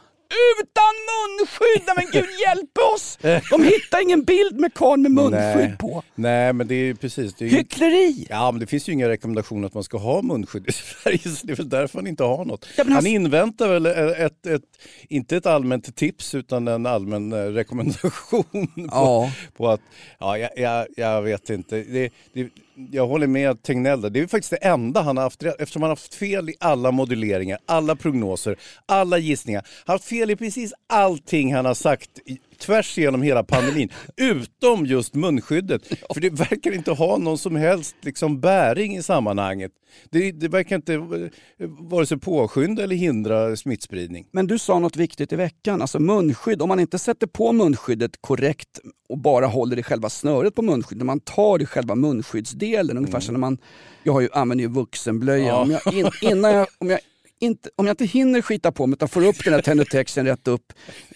Utan 0.60 0.94
munskydd! 1.10 1.90
Men 1.96 2.06
gud 2.12 2.30
hjälp 2.40 2.78
oss! 2.94 3.18
De 3.50 3.62
hittar 3.64 4.02
ingen 4.02 4.24
bild 4.24 4.60
med 4.60 4.74
karln 4.74 5.02
med 5.02 5.10
munskydd 5.10 5.68
Nej. 5.68 5.76
på. 5.78 6.02
Nej, 6.14 6.52
men 6.52 6.66
det 6.68 6.74
är 6.74 6.84
ju 6.84 6.94
precis. 6.96 7.34
Det 7.34 7.44
är 7.44 7.48
ju... 7.48 7.56
Hyckleri! 7.56 8.26
Ja, 8.30 8.50
men 8.50 8.60
det 8.60 8.66
finns 8.66 8.88
ju 8.88 8.92
inga 8.92 9.08
rekommendationer 9.08 9.66
att 9.66 9.74
man 9.74 9.84
ska 9.84 9.98
ha 9.98 10.22
munskydd 10.22 10.68
i 10.68 10.72
Sverige, 11.02 11.18
så 11.18 11.46
det 11.46 11.52
är 11.52 11.56
väl 11.56 11.68
därför 11.68 11.98
han 11.98 12.06
inte 12.06 12.24
har 12.24 12.44
något. 12.44 12.66
Ja, 12.76 12.84
han 12.84 12.92
han- 12.92 13.06
inväntar 13.06 13.68
väl 13.68 13.86
ett, 13.86 14.18
ett, 14.18 14.46
ett, 14.46 14.62
inte 15.08 15.36
ett 15.36 15.46
allmänt 15.46 15.96
tips, 15.96 16.34
utan 16.34 16.68
en 16.68 16.86
allmän 16.86 17.32
eh, 17.32 17.36
rekommendation 17.36 18.44
på, 18.74 18.88
Ja. 18.90 19.32
på 19.56 19.68
att, 19.68 19.80
ja, 20.18 20.38
jag, 20.38 20.50
jag, 20.56 20.86
jag 20.96 21.22
vet 21.22 21.50
inte. 21.50 21.76
Det, 21.76 22.10
det, 22.32 22.48
jag 22.90 23.06
håller 23.06 23.26
med 23.26 23.62
Tegnell 23.62 24.00
där. 24.00 24.10
Det 24.10 24.20
är 24.20 24.26
faktiskt 24.26 24.50
det 24.50 24.56
enda 24.56 25.02
han 25.02 25.16
har 25.16 25.24
haft 25.24 25.42
rätt, 25.42 25.60
eftersom 25.60 25.82
han 25.82 25.88
har 25.88 25.96
haft 25.96 26.14
fel 26.14 26.50
i 26.50 26.54
alla 26.60 26.90
modelleringar, 26.90 27.58
alla 27.66 27.96
prognoser, 27.96 28.56
alla 28.86 29.18
gissningar. 29.18 29.62
Han 29.62 29.92
har 29.92 29.94
haft 29.94 30.04
fel 30.08 30.30
i 30.30 30.36
precis 30.36 30.72
allting 30.86 31.54
han 31.54 31.64
har 31.64 31.74
sagt 31.74 32.10
tvärs 32.58 32.98
igenom 32.98 33.22
hela 33.22 33.44
pandemin. 33.44 33.88
utom 34.16 34.86
just 34.86 35.14
munskyddet. 35.14 35.82
För 36.14 36.20
det 36.20 36.30
verkar 36.30 36.72
inte 36.72 36.90
ha 36.90 37.18
någon 37.18 37.38
som 37.38 37.56
helst 37.56 37.96
liksom, 38.00 38.40
bäring 38.40 38.96
i 38.96 39.02
sammanhanget. 39.02 39.72
Det, 40.10 40.32
det 40.32 40.48
verkar 40.48 40.76
inte 40.76 40.94
eh, 40.94 41.68
vare 41.68 42.06
sig 42.06 42.18
påskynda 42.18 42.82
eller 42.82 42.96
hindra 42.96 43.56
smittspridning. 43.56 44.26
Men 44.32 44.46
du 44.46 44.58
sa 44.58 44.78
något 44.78 44.96
viktigt 44.96 45.32
i 45.32 45.36
veckan, 45.36 45.82
alltså 45.82 45.98
munskydd. 45.98 46.62
Om 46.62 46.68
man 46.68 46.80
inte 46.80 46.98
sätter 46.98 47.26
på 47.26 47.52
munskyddet 47.52 48.10
korrekt 48.20 48.80
och 49.08 49.18
bara 49.18 49.46
håller 49.46 49.78
i 49.78 49.82
själva 49.82 50.10
snöret 50.10 50.54
på 50.54 50.62
munskyddet, 50.62 50.98
när 50.98 51.04
man 51.04 51.20
tar 51.20 51.62
i 51.62 51.66
själva 51.66 51.94
munskyddsdelen, 51.94 52.96
ungefär 52.96 53.20
som 53.20 53.34
när 53.34 53.40
man, 53.40 53.58
jag 54.02 54.12
har 54.12 54.20
ju, 54.20 54.28
använder 54.32 54.62
ju 54.62 54.70
vuxenblöja. 54.70 55.46
Ja. 55.46 55.62
Om, 55.62 55.70
jag, 55.70 55.94
in, 55.94 56.10
innan 56.20 56.54
jag, 56.54 56.66
om, 56.78 56.90
jag 56.90 57.00
inte, 57.40 57.70
om 57.76 57.86
jag 57.86 57.92
inte 57.92 58.04
hinner 58.04 58.42
skita 58.42 58.72
på 58.72 58.86
mig 58.86 58.94
utan 58.94 59.08
får 59.08 59.26
upp 59.26 59.44
den 59.44 59.54
här 59.54 59.62
Tenutexen 59.62 60.26
rätt 60.26 60.48
upp 60.48 60.72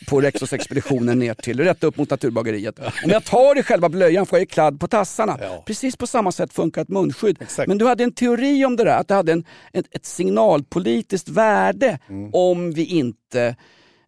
på 0.08 0.20
Rexos-expeditionen 0.20 1.18
ner 1.18 1.34
till, 1.34 1.60
rätt 1.60 1.84
upp 1.84 1.96
mot 1.96 2.10
Naturbageriet. 2.10 2.78
Om 2.78 3.10
jag 3.10 3.24
tar 3.24 3.58
i 3.58 3.62
själva 3.62 3.88
blöjan 3.88 4.26
får 4.26 4.36
jag 4.38 4.42
ju 4.42 4.46
kladd 4.46 4.80
på 4.80 4.88
tassarna. 4.88 5.38
Ja. 5.40 5.62
Precis 5.66 5.96
på 5.96 6.06
samma 6.06 6.32
sätt 6.32 6.52
funkar 6.52 6.82
ett 6.82 6.88
munskydd. 6.88 7.36
Exakt. 7.42 7.68
Men 7.68 7.78
du 7.78 7.86
hade 7.86 8.04
en 8.04 8.12
teori 8.12 8.64
om 8.64 8.76
det 8.76 8.84
där, 8.84 8.96
att 8.98 9.08
det 9.08 9.14
hade 9.14 9.32
en, 9.32 9.44
ett, 9.72 9.86
ett 9.90 10.06
signalpolitiskt 10.06 11.28
värde 11.28 11.98
Mm. 12.08 12.30
om 12.34 12.72
vi 12.72 12.84
inte 12.84 13.56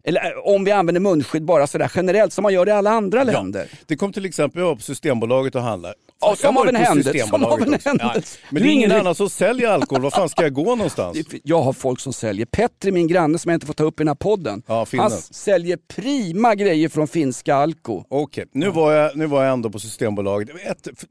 eller 0.03 0.31
äh, 0.31 0.37
om 0.43 0.63
vi 0.63 0.71
använder 0.71 0.99
munskydd 1.01 1.45
bara 1.45 1.67
sådär 1.67 1.91
generellt 1.95 2.33
som 2.33 2.43
man 2.43 2.53
gör 2.53 2.67
i 2.67 2.71
alla 2.71 2.89
andra 2.89 3.23
länder. 3.23 3.67
Det 3.85 3.95
kom 3.95 4.13
till 4.13 4.25
exempel, 4.25 4.59
jag 4.61 4.67
var 4.67 4.75
på 4.75 4.81
Systembolaget 4.81 5.55
och 5.55 5.61
handlade. 5.61 5.95
Ja, 6.21 6.35
som 6.35 6.57
av 6.57 6.67
en 6.67 6.75
händelse, 6.75 7.27
som 7.27 7.43
av 7.43 7.61
en 7.61 7.79
händelse. 7.85 8.39
Men 8.49 8.63
det 8.63 8.69
är 8.69 8.73
ingen 8.73 8.91
annan 8.91 9.15
som 9.15 9.29
säljer 9.29 9.69
alkohol, 9.69 10.01
var 10.01 10.11
fan 10.11 10.29
ska 10.29 10.43
jag 10.43 10.53
gå 10.53 10.75
någonstans? 10.75 11.17
Jag 11.43 11.61
har 11.61 11.73
folk 11.73 11.99
som 11.99 12.13
säljer. 12.13 12.45
Petri, 12.45 12.91
min 12.91 13.07
granne 13.07 13.39
som 13.39 13.49
jag 13.49 13.55
inte 13.55 13.65
får 13.65 13.73
ta 13.73 13.83
upp 13.83 13.99
i 13.99 14.03
den 14.03 14.07
här 14.07 14.15
podden. 14.15 14.63
Ja, 14.67 14.85
han 14.97 15.11
säljer 15.11 15.77
prima 15.95 16.55
grejer 16.55 16.89
från 16.89 17.07
finska 17.07 17.55
Alko. 17.55 18.03
Okej, 18.09 18.45
nu, 18.53 18.69
var 18.69 18.91
jag, 18.91 19.17
nu 19.17 19.25
var 19.25 19.43
jag 19.43 19.53
ändå 19.53 19.69
på 19.69 19.79
Systembolaget. 19.79 20.49
Ett, 20.49 20.87
ett, 20.87 21.03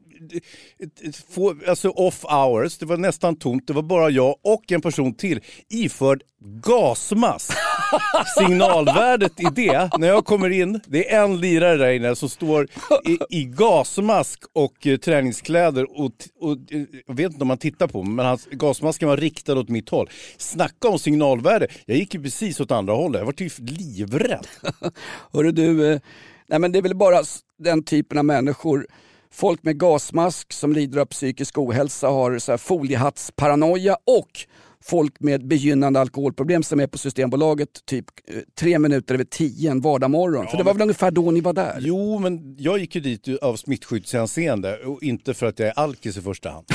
ett, 0.79 1.07
ett, 1.07 1.15
få, 1.29 1.55
alltså 1.67 1.89
off 1.89 2.23
hours, 2.23 2.77
det 2.77 2.85
var 2.85 2.97
nästan 2.97 3.35
tomt. 3.35 3.67
Det 3.67 3.73
var 3.73 3.81
bara 3.81 4.09
jag 4.09 4.35
och 4.43 4.71
en 4.71 4.81
person 4.81 5.13
till 5.13 5.39
iförd 5.69 6.23
gasmask. 6.63 7.53
Signalvärdet 8.37 9.39
i 9.39 9.47
det, 9.55 9.89
när 9.97 10.07
jag 10.07 10.25
kommer 10.25 10.49
in, 10.49 10.81
det 10.87 11.13
är 11.13 11.23
en 11.23 11.39
lirare 11.39 11.77
där 11.77 11.91
inne 11.91 12.15
som 12.15 12.29
står 12.29 12.67
i, 13.05 13.17
i 13.29 13.43
gasmask 13.43 14.43
och 14.53 14.87
eh, 14.87 14.97
träningskläder 14.97 15.99
och, 15.99 16.11
och 16.39 16.57
eh, 16.69 16.81
jag 17.07 17.15
vet 17.15 17.31
inte 17.31 17.43
om 17.43 17.49
han 17.49 17.57
tittar 17.57 17.87
på 17.87 18.03
mig, 18.03 18.13
men 18.13 18.25
hans, 18.25 18.45
gasmasken 18.45 19.09
var 19.09 19.17
riktad 19.17 19.59
åt 19.59 19.69
mitt 19.69 19.89
håll. 19.89 20.09
Snacka 20.37 20.87
om 20.87 20.99
signalvärde, 20.99 21.67
jag 21.85 21.97
gick 21.97 22.13
ju 22.13 22.23
precis 22.23 22.59
åt 22.59 22.71
andra 22.71 22.93
hållet, 22.93 23.19
jag 23.19 23.25
var 23.25 23.33
typ 23.33 23.53
livrädd. 23.59 24.47
Hörru 25.33 25.51
du, 25.51 25.93
eh, 25.93 25.99
nej 26.47 26.59
men 26.59 26.71
det 26.71 26.77
är 26.77 26.83
väl 26.83 26.95
bara 26.95 27.23
den 27.59 27.83
typen 27.83 28.17
av 28.17 28.25
människor. 28.25 28.87
Folk 29.33 29.63
med 29.63 29.79
gasmask 29.79 30.53
som 30.53 30.73
lider 30.73 30.99
av 30.99 31.05
psykisk 31.05 31.57
ohälsa 31.57 32.07
har 32.07 32.39
så 32.39 32.51
här 32.51 32.57
foliehattsparanoia 32.57 33.97
och 34.05 34.45
folk 34.83 35.19
med 35.19 35.47
begynnande 35.47 35.99
alkoholproblem 35.99 36.63
som 36.63 36.79
är 36.79 36.87
på 36.87 36.97
Systembolaget 36.97 37.85
typ 37.85 38.05
eh, 38.27 38.35
tre 38.59 38.79
minuter 38.79 39.13
över 39.13 39.23
tio 39.23 39.71
en 39.71 39.81
vardagsmorgon. 39.81 40.47
För 40.47 40.57
det 40.57 40.63
var 40.63 40.73
väl 40.73 40.81
ungefär 40.81 41.11
då 41.11 41.31
ni 41.31 41.41
var 41.41 41.53
där? 41.53 41.77
Jo, 41.79 42.19
men 42.19 42.55
jag 42.57 42.79
gick 42.79 42.95
ju 42.95 43.01
dit 43.01 43.27
av 43.41 43.55
smittskyddshänseende 43.55 44.77
och 44.77 45.03
inte 45.03 45.33
för 45.33 45.45
att 45.45 45.59
jag 45.59 45.67
är 45.67 45.79
alkis 45.79 46.17
i 46.17 46.21
första 46.21 46.49
hand. 46.49 46.65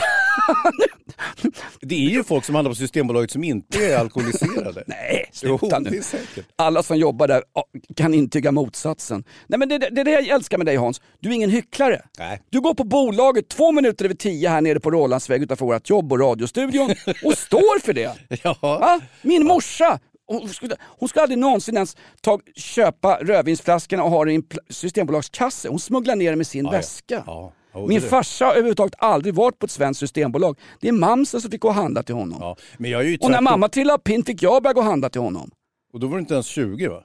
Det 1.81 1.95
är 1.95 2.11
ju 2.11 2.25
folk 2.25 2.45
som 2.45 2.55
handlar 2.55 2.71
på 2.71 2.75
Systembolaget 2.75 3.31
som 3.31 3.45
inte 3.45 3.87
är 3.87 3.99
alkoholiserade. 3.99 4.85
Nej, 4.87 5.31
sluta 5.33 5.79
nu. 5.79 6.03
Alla 6.57 6.83
som 6.83 6.97
jobbar 6.97 7.29
där 7.29 7.43
kan 7.97 8.15
intyga 8.15 8.53
motsatsen. 8.53 9.25
Nej 9.47 9.59
men 9.59 9.69
det, 9.69 9.79
det, 9.79 10.01
är 10.01 10.05
det 10.05 10.11
jag 10.11 10.29
älskar 10.29 10.59
med 10.59 10.67
dig 10.67 10.77
Hans, 10.77 11.01
du 11.21 11.29
är 11.29 11.33
ingen 11.33 11.51
hycklare. 11.51 12.03
Nej. 12.19 12.43
Du 12.51 12.61
går 12.61 12.75
på 12.75 12.85
bolaget 12.85 13.49
två 13.49 13.73
minuter 13.73 14.05
över 14.05 14.15
tio 14.15 14.49
här 14.49 14.61
nere 14.61 14.81
på 14.81 14.91
Rålandsväg 14.91 15.43
utanför 15.43 15.67
vårt 15.67 15.91
jobb 15.91 16.13
och 16.13 16.21
radiostudion 16.21 16.95
och 17.25 17.33
står 17.39 17.81
för 17.81 17.93
det. 17.93 18.13
Ja. 18.43 18.57
Va? 18.61 19.01
Min 19.23 19.47
morsa, 19.47 19.99
hon 20.27 20.49
skulle, 20.49 20.77
hon 20.81 21.09
skulle 21.09 21.23
aldrig 21.23 21.39
någonsin 21.39 21.75
ens 21.75 21.97
ta, 22.21 22.41
köpa 22.57 23.19
rödvinsflaskorna 23.23 24.05
och 24.05 24.11
ha 24.11 24.25
det 24.25 24.33
i 24.33 24.35
en 24.35 24.45
systembolagskasse. 24.71 25.69
Hon 25.69 25.81
smugglar 25.81 26.17
ner 26.17 26.31
det 26.31 26.37
med 26.37 26.47
sin 26.47 26.65
ja. 26.65 26.71
väska. 26.71 27.23
Ja, 27.27 27.53
jo, 27.77 27.87
Min 27.87 28.01
farsa 28.01 28.45
har 28.45 28.53
överhuvudtaget 28.53 28.95
aldrig 28.99 29.35
varit 29.35 29.59
på 29.59 29.67
ett 29.67 29.73
svenskt 29.73 30.01
systembolag. 30.01 30.59
Det 30.81 30.89
är 30.89 30.93
mamsen 30.93 31.41
som 31.41 31.51
fick 31.51 31.61
gå 31.61 31.69
och 31.69 31.75
handla 31.75 32.03
till 32.03 32.15
honom. 32.15 32.39
Ja, 32.41 32.57
men 32.79 32.91
jag 32.91 33.01
är 33.01 33.05
ju 33.05 33.19
Och 33.21 33.31
när 33.31 33.41
mamma 33.41 33.69
trillade 33.69 34.03
pinn 34.03 34.25
fick 34.25 34.43
jag 34.43 34.63
börja 34.63 34.75
gå 34.75 34.81
och 34.81 34.87
handla 34.87 35.11
till 35.11 35.21
honom. 35.21 35.51
Och 35.93 36.01
då 36.01 36.07
var 36.07 36.17
du 36.17 36.21
inte 36.21 36.35
ens 36.35 36.47
20 36.47 36.89
va? 36.89 37.03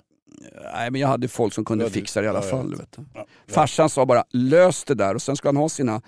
Nej 0.73 0.91
men 0.91 1.01
jag 1.01 1.07
hade 1.07 1.27
folk 1.27 1.53
som 1.53 1.65
kunde 1.65 1.83
Ja, 1.83 1.89
fixa 1.89 2.21
det 2.21 2.25
i 2.25 2.29
alla 2.29 2.39
ja, 2.39 2.45
ja. 2.45 2.51
fall. 2.51 2.75
Vet 2.75 2.91
du. 2.91 3.05
Farsan 3.53 3.89
sa 3.89 4.05
bara 4.05 4.23
lös 4.29 4.83
det 4.83 4.95
där 4.95 5.15
och 5.15 5.21
sen 5.21 5.35
skulle 5.35 5.49
han 5.49 5.57
ha 5.57 5.69
sina 5.69 6.01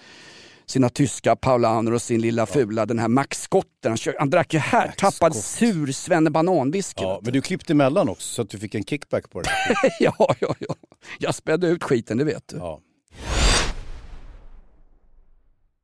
sina 0.66 0.90
tyska 0.90 1.36
paulaner 1.36 1.94
och 1.94 2.02
sin 2.02 2.22
lilla 2.22 2.46
fula, 2.46 2.86
den 2.86 3.00
här 3.00 3.08
Max 3.08 3.42
Skotten. 3.42 3.98
Han, 4.06 4.14
han 4.20 4.30
drack 4.30 4.54
ju 4.54 4.60
här, 4.60 4.94
tappad 4.98 5.36
Skott. 5.36 5.44
sur 5.44 5.92
svennebananwhisky. 5.92 7.04
Ja, 7.04 7.16
vet 7.16 7.24
men 7.24 7.34
du 7.34 7.42
klippte 7.42 7.74
emellan 7.74 8.10
också 8.10 8.28
så 8.28 8.42
att 8.42 8.50
du 8.50 8.58
fick 8.58 8.76
en 8.76 8.84
kickback 8.84 9.30
på 9.30 9.42
det. 9.42 9.50
ja, 10.00 10.36
ja, 10.40 10.56
ja. 10.60 10.76
Jag 11.20 11.36
spädde 11.36 11.68
ut 11.68 11.84
skiten, 11.84 12.18
det 12.18 12.24
vet 12.24 12.48
du. 12.48 12.58
Ja. 12.58 12.80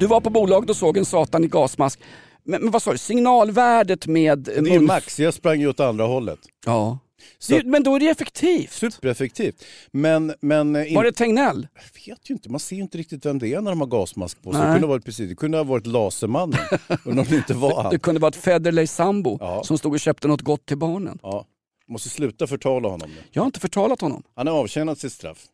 Du 0.00 0.06
var 0.06 0.20
på 0.20 0.30
bolaget 0.30 0.70
och 0.70 0.76
såg 0.76 0.96
en 0.96 1.04
satan 1.04 1.44
i 1.44 1.46
gasmask. 1.46 2.00
Men, 2.44 2.62
men 2.62 2.70
vad 2.70 2.82
sa 2.82 2.92
du, 2.92 2.98
signalvärdet 2.98 4.06
med... 4.06 4.38
Det 4.38 4.74
är 4.74 4.80
max, 4.80 5.20
jag 5.20 5.34
sprang 5.34 5.60
ju 5.60 5.68
åt 5.68 5.80
andra 5.80 6.04
hållet. 6.04 6.38
Ja. 6.66 6.98
Så- 7.38 7.60
men 7.64 7.82
då 7.82 7.94
är 7.96 8.00
det 8.00 8.08
effektivt. 8.08 8.72
Supereffektivt. 8.72 9.64
Men, 9.92 10.34
men 10.40 10.76
eh, 10.76 10.88
in- 10.90 10.94
Var 10.96 11.04
det 11.04 11.12
Tegnell? 11.12 11.68
jag 11.74 12.12
vet 12.14 12.30
ju 12.30 12.34
inte, 12.34 12.50
man 12.50 12.60
ser 12.60 12.76
ju 12.76 12.82
inte 12.82 12.98
riktigt 12.98 13.26
vem 13.26 13.38
det 13.38 13.48
är 13.54 13.60
när 13.60 13.70
de 13.70 13.80
har 13.80 13.86
gasmask 13.88 14.42
på 14.42 14.52
sig. 14.52 14.60
Det 14.60 14.66
kunde 14.72 14.86
ha 14.86 14.92
varit, 14.94 15.04
precis, 15.04 15.28
det 15.28 15.34
kunde 15.34 15.56
ha 15.58 15.64
varit 15.64 15.86
Lasermannen. 15.86 16.60
Om 17.04 17.16
det 17.16 17.36
inte 17.36 17.54
var 17.54 17.82
han. 17.82 17.92
Det 17.92 17.98
kunde 17.98 18.20
vara 18.20 18.28
ett 18.28 18.36
Federley 18.36 18.86
sambo 18.86 19.36
Ja. 19.40 19.62
som 19.64 19.78
stod 19.78 19.92
och 19.92 20.00
köpte 20.00 20.28
något 20.28 20.42
gott 20.42 20.66
till 20.66 20.78
barnen. 20.78 21.18
Ja. 21.22 21.46
Måste 21.88 22.08
sluta 22.08 22.46
förtala 22.46 22.88
honom 22.88 23.10
nu. 23.10 23.22
Jag 23.30 23.42
har 23.42 23.46
inte 23.46 23.60
förtalat 23.60 24.00
honom. 24.00 24.22
Han 24.36 24.46
har 24.46 24.54
avtjänat 24.54 24.98
sitt 24.98 25.12
straff. 25.12 25.44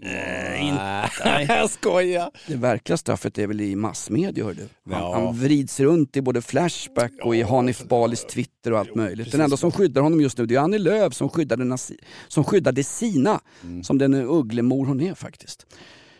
Nej, 0.00 1.46
jag 1.48 1.70
skojar. 1.70 2.30
Det 2.46 2.56
verkliga 2.56 2.96
straffet 2.96 3.38
är 3.38 3.46
väl 3.46 3.60
i 3.60 3.76
massmedia 3.76 4.44
hör 4.44 4.54
du. 4.54 4.68
Han, 4.94 5.00
Ja. 5.02 5.14
han 5.14 5.38
vrids 5.40 5.80
runt 5.80 6.16
i 6.16 6.22
både 6.22 6.42
Flashback 6.42 7.12
och 7.22 7.36
i 7.36 7.42
Hanif 7.42 7.84
Balis 7.88 8.24
Twitter 8.24 8.72
och 8.72 8.78
allt 8.78 8.94
möjligt. 8.94 9.32
Den 9.32 9.40
enda 9.40 9.56
som 9.56 9.72
skyddar 9.72 10.02
honom 10.02 10.20
just 10.20 10.38
nu 10.38 10.46
det 10.46 10.54
är 10.54 10.58
Annie 10.58 10.78
Lööf 10.78 11.14
som 11.14 11.28
skyddade, 11.28 11.78
som 12.28 12.44
skyddade 12.44 12.84
Sina, 12.84 13.40
Mm. 13.62 13.84
som 13.84 13.98
den 13.98 14.14
ugglemor 14.14 14.86
hon 14.86 15.00
är 15.00 15.14
faktiskt. 15.14 15.66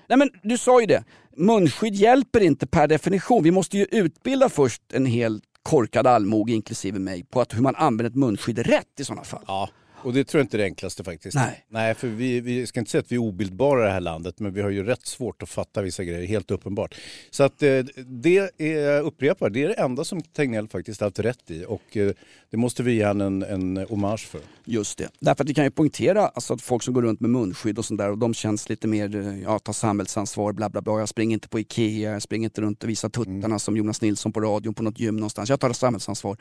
Nej 0.09 0.19
men 0.19 0.31
du 0.43 0.59
sa 0.59 0.81
ju 0.81 0.87
det, 0.87 1.05
munskydd 1.37 1.95
hjälper 1.95 2.41
inte 2.41 2.67
per 2.67 2.89
definition. 2.89 3.43
Vi 3.43 3.51
måste 3.51 3.79
ju 3.79 3.85
utbilda 3.91 4.49
först 4.49 4.83
en 4.93 5.07
hel 5.07 5.41
korkad 5.63 6.07
allmoge 6.07 6.53
inklusive 6.53 6.99
mig 6.99 7.25
på 7.25 7.41
att 7.41 7.55
hur 7.55 7.61
man 7.63 7.75
använder 7.77 8.11
ett 8.11 8.17
munskydd 8.17 8.59
rätt 8.59 9.01
i 9.01 9.05
sådana 9.05 9.25
fall. 9.25 9.45
Ja, 9.47 9.69
och 10.05 10.13
det 10.13 10.25
tror 10.25 10.39
jag 10.39 10.45
inte 10.45 10.57
är 10.57 10.59
det 10.59 10.65
enklaste 10.65 11.05
faktiskt. 11.05 11.35
Nej. 11.35 11.65
Nej, 11.69 11.95
för 11.95 12.09
vi, 12.09 12.41
vi 12.41 12.67
ska 12.67 12.81
inte 12.81 12.91
säga 12.91 13.01
att 13.01 13.13
vi 13.13 13.17
är 13.17 13.21
obildbara 13.21 13.83
i 13.83 13.87
det 13.87 13.93
här 13.93 14.01
landet, 14.01 14.41
men 14.41 14.55
vi 14.55 14.63
har 14.63 14.71
ju 14.71 14.85
rätt 14.85 15.07
svårt 15.07 15.43
att 15.43 15.49
fatta 15.49 15.83
vissa 15.83 16.05
grejer, 16.05 16.27
helt 16.27 16.51
uppenbart. 16.51 16.95
Så 17.31 17.43
att 17.45 17.63
eh, 17.63 17.79
det 18.07 18.51
är, 18.59 18.67
jag 18.67 19.05
upprepar, 19.05 19.51
det 19.51 19.63
är 19.63 19.69
det 19.69 19.75
enda 19.75 20.05
som 20.05 20.23
Tegnell 20.23 20.69
faktiskt 20.69 21.01
haft 21.01 21.19
rätt 21.19 21.51
i 21.51 21.65
och 21.69 21.97
eh, 21.97 22.13
det 22.51 22.57
måste 22.57 22.83
vi 22.83 22.93
ge 22.93 23.05
han 23.05 23.21
en, 23.21 23.43
en 23.43 23.77
hommage 23.77 24.27
för. 24.27 24.41
Just 24.65 24.99
det. 24.99 25.09
Därför 25.21 25.45
att 25.45 25.51
vi 25.51 25.55
kan 25.55 25.65
ju 25.65 25.71
poängtera 25.71 26.27
alltså, 26.29 26.55
att 26.55 26.63
folk 26.63 26.83
som 26.83 26.95
går 26.95 27.03
runt 27.03 27.21
med 27.21 27.31
munskydd 27.31 27.79
och 27.79 27.85
sånt 27.85 27.99
där 27.99 28.11
och 28.11 28.19
de 28.19 28.35
känns 28.35 28.69
lite 28.69 28.89
mer, 28.89 29.17
eh, 29.17 29.43
ja 29.43 29.59
ta 29.59 29.73
samhällsansvar, 29.73 30.53
bla 30.53 30.69
bla 30.71 30.83
bla. 30.83 30.99
Jag 30.99 31.09
springer 31.09 31.35
inte 31.35 31.49
på 31.49 31.61
Ikea, 31.61 32.13
jag 32.13 32.23
springer 32.23 32.45
inte 32.45 32.61
runt 32.61 32.83
och 32.83 32.89
visar 32.89 33.09
tuttarna 33.09 33.45
Mm. 33.45 33.59
som 33.59 33.77
Jonas 33.77 34.03
Nilsson 34.03 34.33
på 34.33 34.41
radion 34.41 34.75
på 34.75 34.83
något 34.83 34.99
gym 35.01 35.17
någonstans. 35.17 35.51
Jag 35.51 35.61
tar 35.61 35.73
samhällsansvar. 35.73 36.37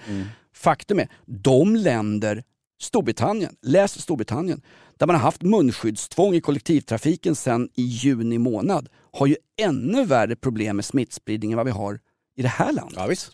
Faktum 0.56 1.00
är, 1.00 1.08
de 1.26 1.76
länder, 1.76 2.44
Storbritannien, 2.82 3.56
läs 3.62 4.02
Storbritannien, 4.02 4.62
där 4.98 5.08
man 5.08 5.16
har 5.16 5.24
haft 5.24 5.42
munskyddstvång 5.42 6.36
i 6.36 6.42
kollektivtrafiken 6.42 7.36
sedan 7.36 7.70
i 7.76 7.82
juni 7.82 8.38
månad, 8.38 8.90
har 9.14 9.28
ju 9.28 9.36
ännu 9.62 10.06
värre 10.06 10.36
problem 10.36 10.76
med 10.76 10.86
smittspridning 10.86 11.52
än 11.52 11.58
vad 11.58 11.66
vi 11.66 11.72
har 11.72 12.00
i 12.36 12.42
det 12.42 12.48
här 12.48 12.72
landet. 12.74 12.94
Ja, 12.98 13.08
visst. 13.08 13.32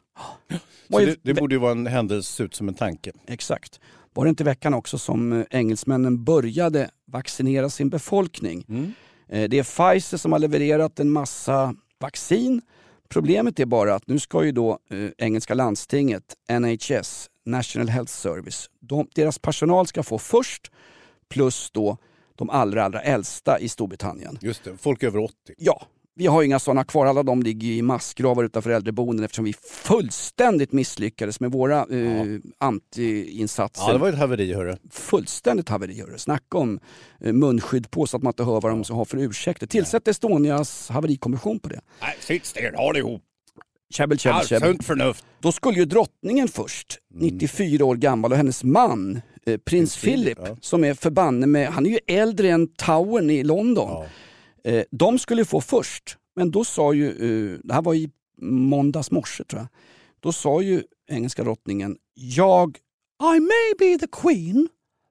Så 0.91 0.99
det, 0.99 1.19
det 1.23 1.33
borde 1.33 1.55
ju 1.55 1.59
vara 1.59 1.71
en 1.71 1.87
händelse 1.87 2.43
ut 2.43 2.55
som 2.55 2.67
en 2.67 2.73
tanke. 2.73 3.11
Exakt. 3.27 3.79
Var 4.13 4.25
det 4.25 4.29
inte 4.29 4.43
veckan 4.43 4.73
också 4.73 4.97
som 4.97 5.33
eh, 5.33 5.45
engelsmännen 5.49 6.23
började 6.23 6.89
vaccinera 7.05 7.69
sin 7.69 7.89
befolkning? 7.89 8.65
Eh, 9.29 9.49
Det 9.49 9.59
är 9.59 9.63
Pfizer 9.63 10.17
som 10.17 10.31
har 10.31 10.39
levererat 10.39 10.99
en 10.99 11.11
massa 11.11 11.75
vaccin. 11.99 12.61
Problemet 13.09 13.59
är 13.59 13.65
bara 13.65 13.95
att 13.95 14.07
nu 14.07 14.19
ska 14.19 14.43
ju 14.45 14.51
då 14.51 14.79
eh, 14.89 15.09
engelska 15.17 15.53
landstinget, 15.53 16.23
NHS, 16.59 17.29
National 17.45 17.89
Health 17.89 18.11
Service, 18.11 18.69
de, 18.79 19.07
deras 19.15 19.39
personal 19.39 19.87
ska 19.87 20.03
få 20.03 20.17
först 20.17 20.71
plus 21.29 21.71
då 21.71 21.97
de 22.35 22.49
allra, 22.49 22.83
allra 22.83 23.01
äldsta 23.01 23.59
i 23.59 23.69
Storbritannien. 23.69 24.37
Just 24.41 24.63
det, 24.63 24.77
folk 24.77 25.03
över 25.03 25.19
80. 25.19 25.33
Ja, 25.57 25.87
vi 26.19 26.27
har 26.27 26.41
ju 26.41 26.45
inga 26.47 26.59
sådana 26.59 26.83
kvar. 26.83 27.05
Alla 27.05 27.23
de 27.23 27.43
ligger 27.43 27.67
i 27.67 27.81
massgravar 27.81 28.43
utanför 28.43 28.69
äldreboenden 28.69 29.25
eftersom 29.25 29.45
vi 29.45 29.53
fullständigt 29.53 30.71
misslyckades 30.71 31.39
med 31.39 31.51
våra 31.51 31.77
eh, 31.77 32.39
anti-insatser. 32.59 33.83
Ja, 33.87 33.93
det 33.93 33.99
var 33.99 34.09
ett 34.09 34.17
haveri 34.17 34.53
hörru. 34.53 34.75
Fullständigt 34.91 35.69
haveri. 35.69 36.01
hörru. 36.01 36.17
Snacka 36.17 36.57
om 36.57 36.79
eh, 37.19 37.33
munskydd 37.33 37.91
på 37.91 38.07
så 38.07 38.17
att 38.17 38.23
man 38.23 38.31
inte 38.31 38.43
hör 38.43 38.61
vad 38.61 38.71
de 38.71 38.93
har 38.93 39.05
för 39.05 39.17
ursäkter. 39.17 39.67
Tillsätt 39.67 40.07
Estonias 40.07 40.89
haverikommission 40.89 41.59
på 41.59 41.69
det. 41.69 41.81
Nej, 42.01 42.15
sitt 42.19 42.57
håll 42.75 42.97
ihop. 42.97 43.23
Käbbel, 43.93 44.19
käbbel, 44.19 44.47
käbbel. 44.47 44.69
Sunt 44.69 44.85
förnuft. 44.85 45.25
Då 45.39 45.51
skulle 45.51 45.77
ju 45.77 45.85
drottningen 45.85 46.47
först, 46.47 46.97
94 47.13 47.85
år 47.85 47.95
gammal 47.95 48.31
och 48.31 48.37
hennes 48.37 48.63
man 48.63 49.21
eh, 49.45 49.57
prins 49.57 49.97
Philip, 49.97 50.37
ja. 50.41 50.57
som 50.61 50.83
är 50.83 50.93
förbanne 50.93 51.47
med, 51.47 51.67
han 51.67 51.85
är 51.85 51.89
ju 51.89 51.99
äldre 52.07 52.49
än 52.49 52.67
Towern 52.67 53.29
i 53.29 53.43
London. 53.43 54.05
Eh, 54.63 54.83
de 54.91 55.19
skulle 55.19 55.45
få 55.45 55.61
först, 55.61 56.17
men 56.35 56.51
då 56.51 56.63
sa 56.63 56.93
ju, 56.93 57.07
eh, 57.09 57.59
det 57.63 57.73
här 57.73 57.81
var 57.81 57.93
i 57.93 58.09
måndags 58.41 59.11
morse 59.11 59.43
tror 59.43 59.61
jag, 59.61 59.67
då 60.19 60.31
sa 60.31 60.61
ju 60.61 60.83
engelska 61.09 61.43
drottningen, 61.43 61.97
jag, 62.13 62.77
I 63.35 63.39
may 63.39 63.73
be 63.79 63.97
the 63.99 64.07
queen, 64.11 64.67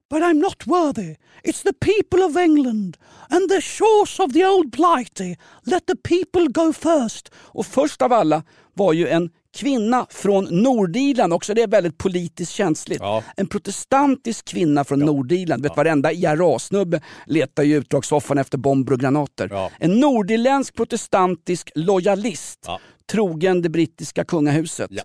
but 0.09 0.23
I'm 0.23 0.39
not 0.39 0.65
worthy. 0.65 1.15
It's 1.43 1.63
the 1.63 1.73
people 1.73 2.23
of 2.25 2.37
England 2.37 2.97
and 3.29 3.49
the 3.49 3.61
shores 3.61 4.19
of 4.19 4.33
the 4.33 4.45
old 4.45 4.71
blighty. 4.71 5.35
Let 5.65 5.85
the 5.85 5.95
people 5.95 6.47
go 6.47 6.73
first. 6.73 7.31
Och 7.35 7.65
först 7.65 8.01
av 8.01 8.13
alla 8.13 8.43
var 8.79 8.93
ju 8.93 9.07
en 9.07 9.29
kvinna 9.53 10.05
från 10.09 10.43
Nordirland, 10.45 11.33
också 11.33 11.53
det 11.53 11.61
är 11.61 11.67
väldigt 11.67 11.97
politiskt 11.97 12.51
känsligt. 12.51 12.99
Ja. 13.01 13.23
En 13.37 13.47
protestantisk 13.47 14.45
kvinna 14.47 14.83
från 14.83 14.99
Nordirland. 14.99 15.63
Vet, 15.63 15.77
Varenda 15.77 16.11
IRA-snubbe 16.11 17.01
letar 17.25 17.63
ju 17.63 17.73
i 17.73 17.77
utdragssoffan 17.77 18.37
efter 18.37 18.57
bomber 18.57 18.93
och 18.93 18.99
granater. 18.99 19.47
Ja. 19.51 19.71
En 19.79 19.99
nordirländsk 19.99 20.75
protestantisk 20.75 21.71
lojalist, 21.75 22.59
Ja. 22.65 22.79
trogen 23.11 23.61
det 23.61 23.69
brittiska 23.69 24.25
kungahuset, 24.25 24.87
Ja. 24.93 25.03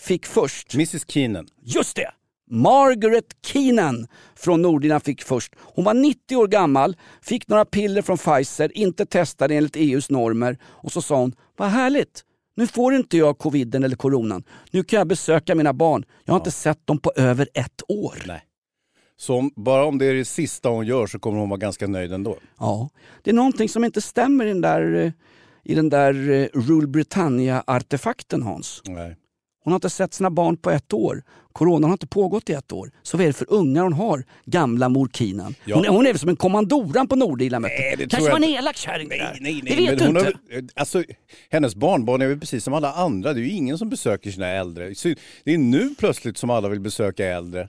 fick 0.00 0.26
först 0.26 0.74
Mrs 0.74 1.02
Keenan. 1.08 1.46
Just 1.62 1.96
det! 1.96 2.10
Margaret 2.50 3.24
Keenan 3.46 4.06
från 4.36 4.62
Nordirland 4.62 5.02
fick 5.02 5.22
först. 5.22 5.54
Hon 5.58 5.84
var 5.84 5.94
90 5.94 6.36
år 6.36 6.46
gammal, 6.48 6.96
fick 7.22 7.48
några 7.48 7.64
piller 7.64 8.02
från 8.02 8.18
Pfizer, 8.18 8.78
inte 8.78 9.06
testade 9.06 9.54
enligt 9.54 9.76
EUs 9.76 10.10
normer 10.10 10.58
och 10.64 10.92
så 10.92 11.02
sa 11.02 11.16
hon, 11.16 11.32
vad 11.56 11.68
härligt, 11.68 12.24
nu 12.54 12.66
får 12.66 12.94
inte 12.94 13.16
jag 13.16 13.38
coviden 13.38 13.84
eller 13.84 13.96
coronan. 13.96 14.44
Nu 14.70 14.84
kan 14.84 14.98
jag 14.98 15.06
besöka 15.06 15.54
mina 15.54 15.72
barn. 15.72 16.04
Jag 16.24 16.34
har 16.34 16.40
inte 16.40 16.50
sett 16.50 16.86
dem 16.86 16.98
på 16.98 17.12
över 17.16 17.48
ett 17.54 17.82
år. 17.88 18.22
Nej. 18.26 18.42
Så 19.16 19.34
om, 19.36 19.50
bara 19.56 19.84
om 19.84 19.98
det 19.98 20.06
är 20.06 20.14
det 20.14 20.24
sista 20.24 20.68
hon 20.68 20.86
gör 20.86 21.06
så 21.06 21.18
kommer 21.18 21.38
hon 21.38 21.48
vara 21.48 21.58
ganska 21.58 21.86
nöjd 21.86 22.12
ändå. 22.12 22.36
Ja, 22.58 22.90
det 23.22 23.30
är 23.30 23.34
någonting 23.34 23.68
som 23.68 23.84
inte 23.84 24.00
stämmer 24.00 24.46
i 24.46 24.48
den 24.48 24.60
där, 24.60 24.94
eh, 24.94 25.12
i 25.64 25.74
den 25.74 25.88
där 25.88 26.30
eh, 26.30 26.46
Rule 26.54 26.86
Britannia-artefakten 26.86 28.42
Hans. 28.42 28.82
Nej. 28.84 29.16
Hon 29.64 29.72
har 29.72 29.76
inte 29.76 29.90
sett 29.90 30.14
sina 30.14 30.30
barn 30.30 30.56
på 30.56 30.70
ett 30.70 30.92
år. 30.92 31.22
Coronan 31.52 31.84
har 31.84 31.92
inte 31.92 32.06
pågått 32.06 32.50
i 32.50 32.52
ett 32.52 32.72
år. 32.72 32.90
Så 33.02 33.16
vad 33.16 33.24
är 33.24 33.26
det 33.28 33.32
för 33.32 33.46
ungar 33.52 33.82
hon 33.82 33.92
har, 33.92 34.24
gamla 34.44 34.88
mor 34.88 35.08
Kinan? 35.12 35.54
Ja. 35.64 35.76
Hon, 35.76 35.84
är- 35.84 35.88
hon 35.88 36.06
är 36.06 36.12
som 36.18 36.28
en 36.28 36.36
kommandoran 36.36 37.08
på. 37.08 37.68
Nej, 37.68 37.96
tror 37.96 38.08
Kanske 38.08 38.28
jag 38.30 38.38
var 38.40 38.46
en 38.46 38.54
elak 38.54 38.76
kärring 38.76 39.08
det 39.08 39.16
där. 39.16 39.38
Nej, 39.40 39.60
Det 39.64 39.74
nej, 39.74 39.86
vet 39.86 39.98
du 39.98 40.04
inte. 40.06 40.20
Har, 40.20 40.32
alltså, 40.74 41.04
hennes 41.50 41.74
barnbarn 41.74 42.22
är 42.22 42.26
väl 42.28 42.40
precis 42.40 42.64
som 42.64 42.74
alla 42.74 42.92
andra. 42.92 43.32
Det 43.32 43.40
är 43.40 43.42
ju 43.44 43.50
ingen 43.50 43.78
som 43.78 43.88
besöker 43.88 44.30
sina 44.30 44.48
äldre. 44.48 44.94
Det 45.44 45.54
är 45.54 45.58
nu 45.58 45.94
plötsligt 45.98 46.36
som 46.38 46.50
alla 46.50 46.68
vill 46.68 46.80
besöka 46.80 47.26
äldre. 47.26 47.68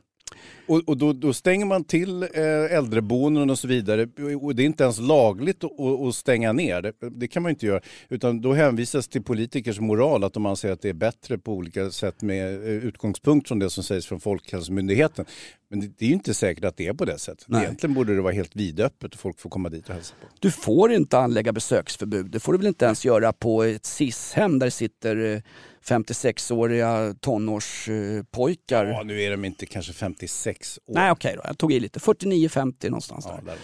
Och, 0.67 0.81
och 0.89 0.97
då, 0.97 1.13
då 1.13 1.33
stänger 1.33 1.65
man 1.65 1.83
till 1.83 2.23
eh, 2.23 2.77
äldreboenden 2.77 3.49
och 3.49 3.59
så 3.59 3.67
vidare. 3.67 4.07
Och 4.41 4.55
det 4.55 4.63
är 4.63 4.65
inte 4.65 4.83
ens 4.83 4.99
lagligt 4.99 5.63
att, 5.63 5.79
att, 5.79 6.15
stänga 6.15 6.53
ner. 6.53 6.81
Det, 6.81 6.93
det 7.09 7.27
kan 7.27 7.43
man 7.43 7.49
inte 7.49 7.65
göra. 7.65 7.81
Utan 8.09 8.41
då 8.41 8.53
hänvisas 8.53 9.07
till 9.07 9.23
politikers 9.23 9.79
moral 9.79 10.23
att 10.23 10.33
de 10.33 10.45
anser 10.45 10.71
att 10.71 10.81
det 10.81 10.89
är 10.89 10.93
bättre 10.93 11.37
på 11.37 11.53
olika 11.53 11.91
sätt 11.91 12.21
med 12.21 12.53
eh, 12.53 12.69
utgångspunkt 12.69 13.47
från 13.47 13.59
det 13.59 13.69
som 13.69 13.83
sägs 13.83 14.05
från 14.05 14.19
Folkhälsomyndigheten. 14.19 15.25
Men 15.69 15.79
det, 15.79 15.87
det 15.97 16.05
är 16.05 16.09
ju 16.09 16.13
inte 16.13 16.33
säkert 16.33 16.63
att 16.63 16.77
det 16.77 16.87
är 16.87 16.93
på 16.93 17.05
det 17.05 17.19
sättet. 17.19 17.45
Nej. 17.47 17.63
Egentligen 17.63 17.93
borde 17.93 18.15
det 18.15 18.21
vara 18.21 18.33
helt 18.33 18.55
vidöppet 18.55 19.13
och 19.13 19.19
folk 19.19 19.39
får 19.39 19.49
komma 19.49 19.69
dit 19.69 19.89
och 19.89 19.95
hälsa 19.95 20.15
på. 20.21 20.27
Du 20.39 20.51
får 20.51 20.91
inte 20.91 21.17
anlägga 21.17 21.53
besöksförbud. 21.53 22.25
Det 22.25 22.39
får 22.39 22.51
du 22.51 22.57
väl 22.57 22.67
inte 22.67 22.85
ens 22.85 23.05
göra 23.05 23.33
på 23.33 23.63
ett 23.63 23.85
SIS-hem 23.85 24.59
där 24.59 24.67
det 24.67 24.71
sitter 24.71 25.35
eh, 25.35 25.41
56-åriga 25.83 27.15
tonårspojkar. 27.19 28.85
Ja, 28.85 29.03
nu 29.03 29.21
är 29.21 29.31
de 29.31 29.45
inte 29.45 29.65
kanske 29.65 29.93
56 29.93 30.52
år. 30.87 30.93
Nej 30.93 31.11
okej 31.11 31.33
då, 31.35 31.41
jag 31.45 31.57
tog 31.57 31.73
i 31.73 31.79
lite. 31.79 31.99
49-50 31.99 32.89
någonstans 32.89 33.25
Ja, 33.29 33.35
där. 33.35 33.45
där. 33.45 33.55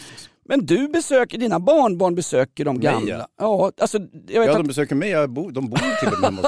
Men 0.45 0.65
du 0.65 0.87
besöker, 0.87 1.37
dina 1.37 1.59
barnbarn 1.59 2.15
besöker 2.15 2.65
de 2.65 2.79
gamla. 2.79 3.09
ja. 3.17 3.27
Ja, 3.39 3.71
alltså, 3.81 3.97
jag 4.27 4.39
vet 4.39 4.47
Ja, 4.47 4.51
att 4.51 4.57
de 4.57 4.67
besöker 4.67 4.95
mig. 4.95 5.09
Jag 5.09 5.29
bor, 5.29 5.51
de 5.51 5.69
bor 5.69 5.77
till 5.99 6.07
och 6.13 6.19
med 6.21 6.29
hemma 6.29 6.41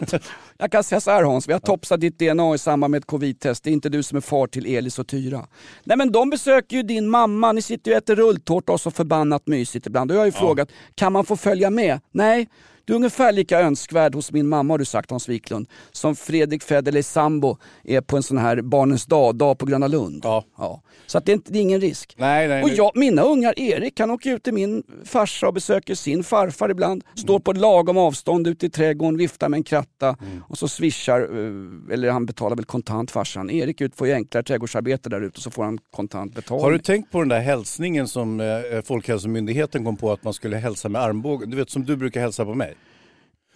hos 0.00 0.10
mig. 0.12 0.20
Jag 0.58 0.72
kan 0.72 0.84
säga 0.84 1.00
så 1.00 1.10
här 1.10 1.22
Hans, 1.22 1.48
vi 1.48 1.52
har 1.52 1.60
topsat 1.60 2.00
ditt 2.00 2.18
DNA 2.18 2.54
i 2.54 2.58
samband 2.58 2.90
med 2.90 2.98
ett 2.98 3.06
covid-test. 3.06 3.64
Det 3.64 3.70
är 3.70 3.72
inte 3.72 3.88
du 3.88 4.02
som 4.02 4.16
är 4.16 4.20
far 4.20 4.46
till 4.46 4.66
Elis 4.76 4.98
och 4.98 5.06
Tyra. 5.08 5.46
Nej 5.84 5.96
men 5.96 6.12
de 6.12 6.30
besöker 6.30 6.76
ju 6.76 6.82
din 6.82 7.08
mamma, 7.10 7.52
ni 7.52 7.62
sitter 7.62 7.90
ju 7.90 7.96
och 7.96 8.02
äter 8.02 8.16
rulltårta 8.16 8.72
och 8.72 8.80
så 8.80 8.90
förbannat 8.90 9.46
mysigt 9.46 9.86
ibland. 9.86 10.10
Och 10.10 10.14
jag 10.16 10.20
har 10.20 10.26
ju 10.26 10.32
frågat, 10.32 10.68
kan 10.94 11.12
man 11.12 11.24
få 11.24 11.36
följa 11.36 11.70
med? 11.70 12.00
Nej, 12.12 12.48
Du 12.84 12.92
är 12.92 12.96
ungefär 12.96 13.32
lika 13.32 13.60
önskvärd 13.60 14.14
hos 14.14 14.32
min 14.32 14.48
mamma 14.48 14.72
har 14.74 14.78
du 14.78 14.84
sagt 14.84 15.10
Hans 15.10 15.28
Wiklund, 15.28 15.68
som 15.92 16.16
Fredrik 16.16 16.62
Federley 16.62 17.02
Sambo 17.02 17.56
är 17.84 18.00
på 18.00 18.16
en 18.16 18.22
sån 18.22 18.38
här 18.38 18.62
Barnens 18.62 19.06
dag-dag 19.06 19.58
på 19.58 19.66
Gröna 19.66 19.86
Lund. 19.86 20.20
Ja. 20.24 20.80
Så 21.06 21.18
att 21.18 21.26
det, 21.26 21.32
är 21.32 21.34
inte, 21.34 21.52
det 21.52 21.58
är 21.58 21.62
ingen 21.62 21.80
risk. 21.80 22.14
Nej, 22.18 22.48
nej, 22.48 22.62
Och 22.62 22.70
jag, 22.70 22.92
mina 22.94 23.22
ungar, 23.22 23.58
Erik 23.60 24.00
han 24.00 24.10
åker 24.10 24.34
ut 24.34 24.42
till 24.42 24.54
min 24.54 24.82
farsa 25.04 25.46
och 25.48 25.54
besöker 25.54 25.94
sin 25.94 26.24
farfar 26.24 26.70
ibland. 26.70 27.04
Står 27.14 27.38
på 27.40 27.52
lagom 27.52 27.98
avstånd 27.98 28.46
ute 28.46 28.66
i 28.66 28.70
trädgården, 28.70 29.16
viftar 29.18 29.48
med 29.48 29.56
en 29.58 29.64
kratta 29.64 30.04
Mm. 30.04 30.42
och 30.48 30.58
så 30.58 30.68
swishar, 30.68 31.20
eh, 31.20 31.94
eller 31.94 32.10
han 32.10 32.26
betalar 32.26 32.56
väl 32.56 32.64
kontant 32.64 33.10
farsan. 33.10 33.50
Erik 33.50 33.80
ut 33.80 33.96
får 33.96 34.06
ju 34.06 34.12
enklare 34.12 34.44
trädgårdsarbete 34.44 35.08
där 35.08 35.20
ute 35.20 35.36
och 35.36 35.42
så 35.42 35.50
får 35.50 35.64
han 35.64 35.78
kontant 35.90 36.34
betalning. 36.34 36.64
Har 36.64 36.72
du 36.72 36.78
tänkt 36.78 37.10
på 37.12 37.18
den 37.18 37.28
där 37.28 37.40
hälsningen 37.40 38.08
som 38.08 38.40
eh, 38.40 38.46
Folkhälsomyndigheten 38.84 39.84
kom 39.84 39.96
på 39.96 40.12
att 40.12 40.24
man 40.24 40.34
skulle 40.34 40.56
hälsa 40.56 40.88
med 40.88 41.02
armbågen? 41.02 41.50
Du 41.50 41.56
vet 41.56 41.70
som 41.70 41.84
du 41.84 41.96
brukar 41.96 42.20
hälsa 42.20 42.44
på 42.44 42.54
mig. 42.54 42.73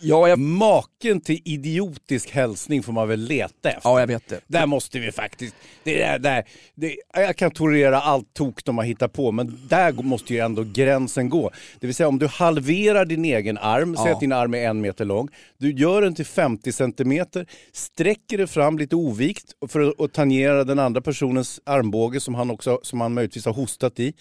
Ja, 0.00 0.28
jag, 0.28 0.38
Maken 0.38 1.20
till 1.20 1.40
idiotisk 1.44 2.30
hälsning 2.30 2.82
får 2.82 2.92
man 2.92 3.08
väl 3.08 3.20
leta 3.20 3.68
efter. 3.70 3.80
ja, 3.84 4.00
jag 4.00 4.06
vet 4.06 4.28
det. 4.28 4.40
Där 4.46 4.66
måste 4.66 4.98
vi 4.98 5.12
faktiskt... 5.12 5.54
Det 5.84 5.98
där, 5.98 6.18
där, 6.18 6.44
det, 6.74 6.96
jag 7.14 7.36
kan 7.36 7.50
tolerera 7.50 8.00
allt 8.00 8.34
tok 8.34 8.64
de 8.64 8.78
har 8.78 8.84
hittat 8.84 9.12
på, 9.12 9.32
men 9.32 9.58
där 9.68 9.92
måste 9.92 10.34
ju 10.34 10.40
ändå 10.40 10.64
gränsen 10.72 11.28
gå. 11.28 11.50
Det 11.80 11.86
vill 11.86 11.94
säga 11.94 12.08
om 12.08 12.18
du 12.18 12.26
halverar 12.26 13.04
din 13.04 13.24
egen 13.24 13.58
arm, 13.58 13.96
säg 13.96 14.06
Ja. 14.06 14.14
att 14.14 14.20
din 14.20 14.32
arm 14.32 14.54
är 14.54 14.68
en 14.68 14.80
meter 14.80 15.04
lång, 15.04 15.28
du 15.58 15.72
gör 15.72 16.02
den 16.02 16.14
till 16.14 16.26
50 16.26 16.72
centimeter, 16.72 17.46
sträcker 17.72 18.38
det 18.38 18.46
fram 18.46 18.78
lite 18.78 18.96
ovikt 18.96 19.52
för 19.68 19.80
att, 19.80 20.00
att 20.00 20.12
tangera 20.12 20.64
den 20.64 20.78
andra 20.78 21.00
personens 21.00 21.60
armbåge 21.64 22.20
som 22.20 22.34
han, 22.34 22.50
också, 22.50 22.80
som 22.82 23.00
han 23.00 23.14
möjligtvis 23.14 23.44
har 23.46 23.52
hostat 23.52 24.00
i. 24.00 24.12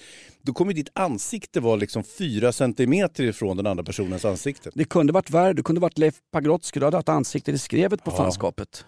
Då 0.48 0.54
kommer 0.54 0.74
ditt 0.74 0.90
ansikte 0.94 1.60
vara 1.60 1.76
liksom 1.76 2.04
4 2.04 2.52
centimeter 2.52 3.24
ifrån 3.24 3.58
den 3.58 3.68
andra 3.68 3.84
personens 3.84 4.26
ansikte. 4.26 4.70
Det 4.74 4.86
kunde 4.86 5.14
varit 5.14 5.30
värre, 5.30 5.54
det 5.54 5.64
kunde 5.64 5.82
varit 5.82 5.98
Leif 5.98 6.16
Pagrotsky, 6.32 6.80
du 6.80 6.86
hade 6.86 6.98
haft 6.98 7.10
ansiktet 7.10 7.56
i 7.56 7.58
skrevet 7.58 8.04
på 8.04 8.12
Ja. 8.12 8.18
fanskapet. 8.18 8.86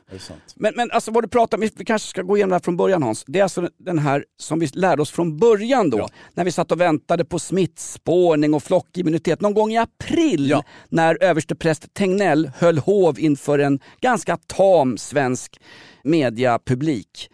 Men, 0.56 0.74
men 0.76 0.92
alltså 0.92 1.12
vad 1.12 1.24
du 1.24 1.28
pratar 1.28 1.58
om, 1.58 1.62
vi 1.78 1.86
kanske 1.86 2.08
ska 2.08 2.22
gå 2.22 2.38
igenom 2.38 2.50
det 2.50 2.56
här 2.56 2.60
från 2.60 2.78
början 2.78 3.04
Hans. 3.04 3.24
Det 3.28 3.40
är 3.40 3.44
alltså 3.44 3.70
den 3.78 4.00
här 4.00 4.26
som 4.38 4.60
vi 4.60 4.68
lärde 4.74 5.02
oss 5.02 5.12
från 5.12 5.38
början 5.38 5.90
då, 5.90 5.98
Ja. 5.98 6.10
när 6.34 6.44
vi 6.46 6.52
satt 6.52 6.72
och 6.72 6.82
väntade 6.82 7.26
på 7.26 7.40
smittspårning 7.40 8.54
och 8.54 8.64
flockimmunitet. 8.64 9.42
Någon 9.42 9.54
gång 9.54 9.72
i 9.72 9.78
april 9.78 10.50
Ja. 10.50 10.64
när 10.90 11.24
överstepräst 11.24 11.94
Tegnell 11.94 12.52
höll 12.58 12.78
hov 12.78 13.20
inför 13.20 13.60
en 13.60 13.80
ganska 14.02 14.38
tam 14.38 14.98
svensk 14.98 15.60
mediapublik. 16.04 17.30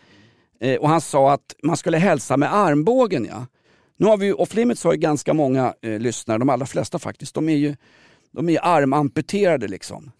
Eh, 0.61 0.76
och 0.76 0.89
han 0.89 1.01
sa 1.01 1.34
att 1.34 1.55
man 1.63 1.78
skulle 1.78 1.97
hälsa 1.97 2.38
med 2.38 2.53
armbågen. 2.53 3.26
Ja. 3.30 3.45
Nu 3.97 4.05
har 4.05 4.17
vi 4.17 4.25
ju, 4.25 4.33
off 4.33 4.55
limits 4.55 4.83
har 4.83 4.93
ju 4.93 4.99
ganska 4.99 5.33
många 5.33 5.73
eh, 5.81 5.99
lyssnare, 5.99 6.37
de 6.37 6.49
allra 6.49 6.65
flesta 6.65 6.99
faktiskt. 6.99 7.35
De 7.35 7.49
är 7.49 7.55
ju 7.55 7.75
de 8.31 8.49
är 8.49 8.59
armamputerade 8.65 9.67
liksom. 9.67 10.11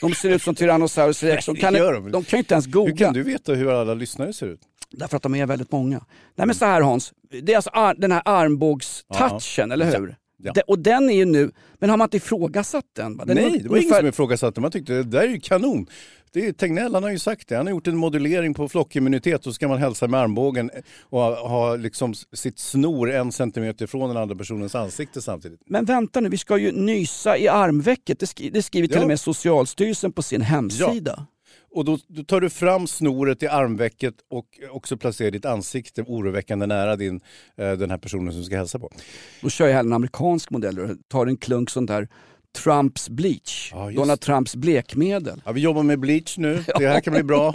De 0.00 0.14
ser 0.14 0.30
ut 0.30 0.42
som 0.42 0.54
Tyrannosaurus 0.54 1.22
rex. 1.22 1.46
De 1.46 1.56
kan, 1.56 1.72
de 1.72 2.10
de 2.10 2.24
kan 2.24 2.38
inte 2.38 2.54
ens 2.54 2.66
googla. 2.66 2.90
Hur 2.92 2.96
kan 2.96 3.14
du 3.14 3.22
veta 3.22 3.52
hur 3.54 3.80
alla 3.80 3.94
lyssnare 3.94 4.32
ser 4.32 4.46
ut? 4.46 4.60
Därför 4.90 5.16
att 5.16 5.22
de 5.22 5.34
är 5.34 5.46
väldigt 5.46 5.72
många. 5.72 6.04
Nej 6.34 6.46
men 6.46 6.56
så 6.56 6.64
här 6.64 6.80
Hans, 6.80 7.12
det 7.42 7.52
är 7.52 7.56
alltså 7.56 7.94
den 7.96 8.12
här 8.12 8.22
armbågstouchen, 8.24 9.72
eller 9.72 9.98
hur? 9.98 10.16
Ja. 10.42 10.52
De- 10.52 10.62
och 10.66 10.78
den 10.78 11.10
är 11.10 11.14
ju 11.14 11.24
nu, 11.24 11.50
men 11.78 11.90
har 11.90 11.96
man 11.96 12.06
inte 12.06 12.16
ifrågasatt 12.16 12.84
den? 12.96 13.16
den 13.16 13.26
Nej, 13.26 13.36
det 13.36 13.42
var 13.42 13.48
ingen 13.56 13.68
ungefär- 13.70 13.98
som 13.98 14.06
ifrågasatte. 14.08 14.60
Man 14.60 14.70
tyckte 14.70 14.92
det 14.92 15.02
där 15.02 15.20
är 15.22 15.28
ju 15.28 15.40
kanon. 15.40 15.86
Det 16.32 16.46
är, 16.46 16.52
Tegnell 16.52 16.94
han 16.94 17.02
har 17.02 17.10
ju 17.10 17.18
sagt 17.18 17.48
det. 17.48 17.56
Han 17.56 17.66
har 17.66 17.70
gjort 17.70 17.86
en 17.86 17.96
modulering 17.96 18.54
på 18.54 18.68
flockimmunitet 18.68 19.38
och 19.38 19.44
så 19.44 19.52
ska 19.52 19.68
man 19.68 19.78
hälsa 19.78 20.08
med 20.08 20.20
armbågen 20.20 20.70
och 21.02 21.20
ha, 21.20 21.48
ha 21.48 21.76
liksom 21.76 22.14
sitt 22.32 22.58
snor 22.58 23.10
en 23.10 23.32
centimeter 23.32 23.86
från 23.86 24.08
den 24.08 24.16
andra 24.16 24.34
personens 24.36 24.74
ansikte 24.74 25.22
samtidigt. 25.22 25.60
Men 25.66 25.84
vänta 25.84 26.20
nu, 26.20 26.28
vi 26.28 26.38
ska 26.38 26.58
ju 26.58 26.72
nysa 26.72 27.38
i 27.38 27.48
armvecket. 27.48 28.18
Det, 28.18 28.26
skri- 28.26 28.50
det 28.50 28.62
skriver 28.62 28.88
till 28.88 28.96
Ja. 28.96 29.02
och 29.02 29.08
med 29.08 29.20
Socialstyrelsen 29.20 30.12
på 30.12 30.22
sin 30.22 30.40
hemsida. 30.42 31.26
Och 31.72 31.84
då, 31.84 31.98
då 32.08 32.22
tar 32.24 32.40
du 32.40 32.50
fram 32.50 32.86
snoret 32.86 33.42
i 33.42 33.46
armvecket 33.46 34.14
och 34.30 34.46
också 34.70 34.96
placerar 34.96 35.30
ditt 35.30 35.44
ansikte 35.44 36.02
oroväckande 36.02 36.66
nära 36.66 36.96
din, 36.96 37.20
eh, 37.56 37.72
den 37.72 37.90
här 37.90 37.98
personen 37.98 38.32
som 38.32 38.44
ska 38.44 38.56
hälsa 38.56 38.78
på. 38.78 38.90
Då 39.42 39.50
kör 39.50 39.66
jag 39.66 39.74
hellre 39.74 39.88
en 39.88 39.92
amerikansk 39.92 40.50
modell 40.50 40.78
och 40.78 40.90
tar 41.08 41.26
en 41.26 41.36
klunk 41.36 41.70
sånt 41.70 41.88
där 41.88 42.08
Trumps 42.58 43.08
bleach, 43.08 43.70
Ja, 43.74 43.90
Donald 43.90 44.20
Trumps 44.20 44.56
blekmedel. 44.56 45.42
Ja, 45.44 45.52
vi 45.52 45.60
jobbar 45.60 45.82
med 45.82 45.98
bleach 46.00 46.38
nu. 46.38 46.64
Det 46.78 46.88
här 46.88 47.00
kan 47.00 47.12
bli 47.14 47.22
bra. 47.22 47.54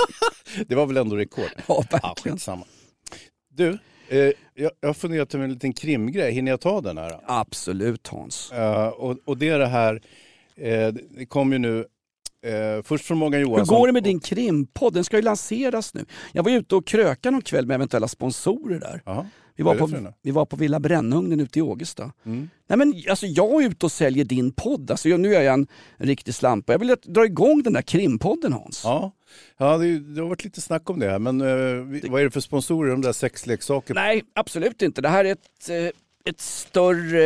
det 0.66 0.74
var 0.74 0.86
väl 0.86 0.96
ändå 0.96 1.16
rekord. 1.16 1.44
Ja, 1.56 1.62
Ja, 1.90 1.98
verkligen. 2.02 2.36
skitsamma. 2.36 2.64
Du, 3.54 3.78
eh, 4.08 4.32
jag, 4.54 4.70
har 4.82 4.94
funderat 4.94 5.34
över 5.34 5.44
en 5.44 5.52
liten 5.52 5.72
krimgrej. 5.72 6.32
Hinner 6.32 6.52
jag 6.52 6.60
ta 6.60 6.80
den 6.80 6.98
här? 6.98 7.20
Absolut 7.26 8.06
Hans. 8.08 8.52
Eh, 8.52 8.86
och, 8.88 9.16
och 9.24 9.38
det 9.38 9.48
är 9.48 9.58
det 9.58 9.66
här, 9.66 10.02
eh, 10.56 10.88
det 10.88 11.26
kom 11.28 11.52
ju 11.52 11.58
nu 11.58 11.78
eh, 12.46 12.82
först 12.84 13.04
från 13.04 13.18
Morgan 13.18 13.32
Hur 13.40 13.40
Johansson. 13.48 13.78
går 13.78 13.86
det 13.86 13.92
med 13.92 14.02
din 14.02 14.20
krimpodd? 14.20 14.94
Den 14.94 15.04
ska 15.04 15.16
ju 15.16 15.22
lanseras 15.22 15.94
nu. 15.94 16.04
Jag 16.32 16.42
var 16.42 16.50
ute 16.50 16.74
och 16.76 16.86
krökade 16.86 17.30
någon 17.32 17.42
kväll 17.42 17.66
med 17.66 17.74
eventuella 17.74 18.08
sponsorer 18.08 18.80
där. 18.80 19.02
Jaha. 19.04 19.26
Vi 19.60 19.64
var, 19.64 19.74
det 19.74 19.80
på, 19.80 20.12
vi 20.22 20.30
var 20.30 20.44
på 20.44 20.56
Villa 20.56 20.80
Brännugnen 20.80 21.40
ute 21.40 21.58
i 21.58 21.62
Ågesta. 21.62 22.12
Mm. 22.26 22.50
Nej, 22.66 22.78
men, 22.78 23.02
alltså, 23.10 23.26
jag 23.26 23.62
är 23.62 23.68
ute 23.68 23.86
och 23.86 23.92
säljer 23.92 24.24
din 24.24 24.52
podd. 24.52 24.90
Alltså, 24.90 25.08
jag, 25.08 25.20
nu 25.20 25.34
är 25.34 25.42
jag 25.42 25.54
en 25.54 25.66
riktig 25.96 26.34
slampa. 26.34 26.72
Jag 26.72 26.78
vill 26.78 26.96
dra 27.02 27.24
igång 27.24 27.62
den 27.62 27.72
där 27.72 27.82
krimpodden 27.82 28.52
Hans. 28.52 28.80
Ja, 28.84 29.12
ja 29.58 29.78
det, 29.78 29.98
det 29.98 30.20
har 30.20 30.28
varit 30.28 30.44
lite 30.44 30.60
snack 30.60 30.90
om 30.90 31.00
det 31.00 31.10
här. 31.10 31.18
Men 31.18 31.40
eh, 31.40 31.84
vi, 31.84 32.08
vad 32.08 32.20
är 32.20 32.24
det 32.24 32.30
för 32.30 32.40
sponsorer, 32.40 32.90
de 32.90 33.00
där 33.00 33.12
sexleksaker? 33.12 33.94
Nej, 33.94 34.22
absolut 34.34 34.82
inte. 34.82 35.00
Det 35.00 35.08
här 35.08 35.24
är 35.24 35.32
ett, 35.32 35.68
eh, 35.68 36.00
ett 36.24 36.40
större... 36.40 37.24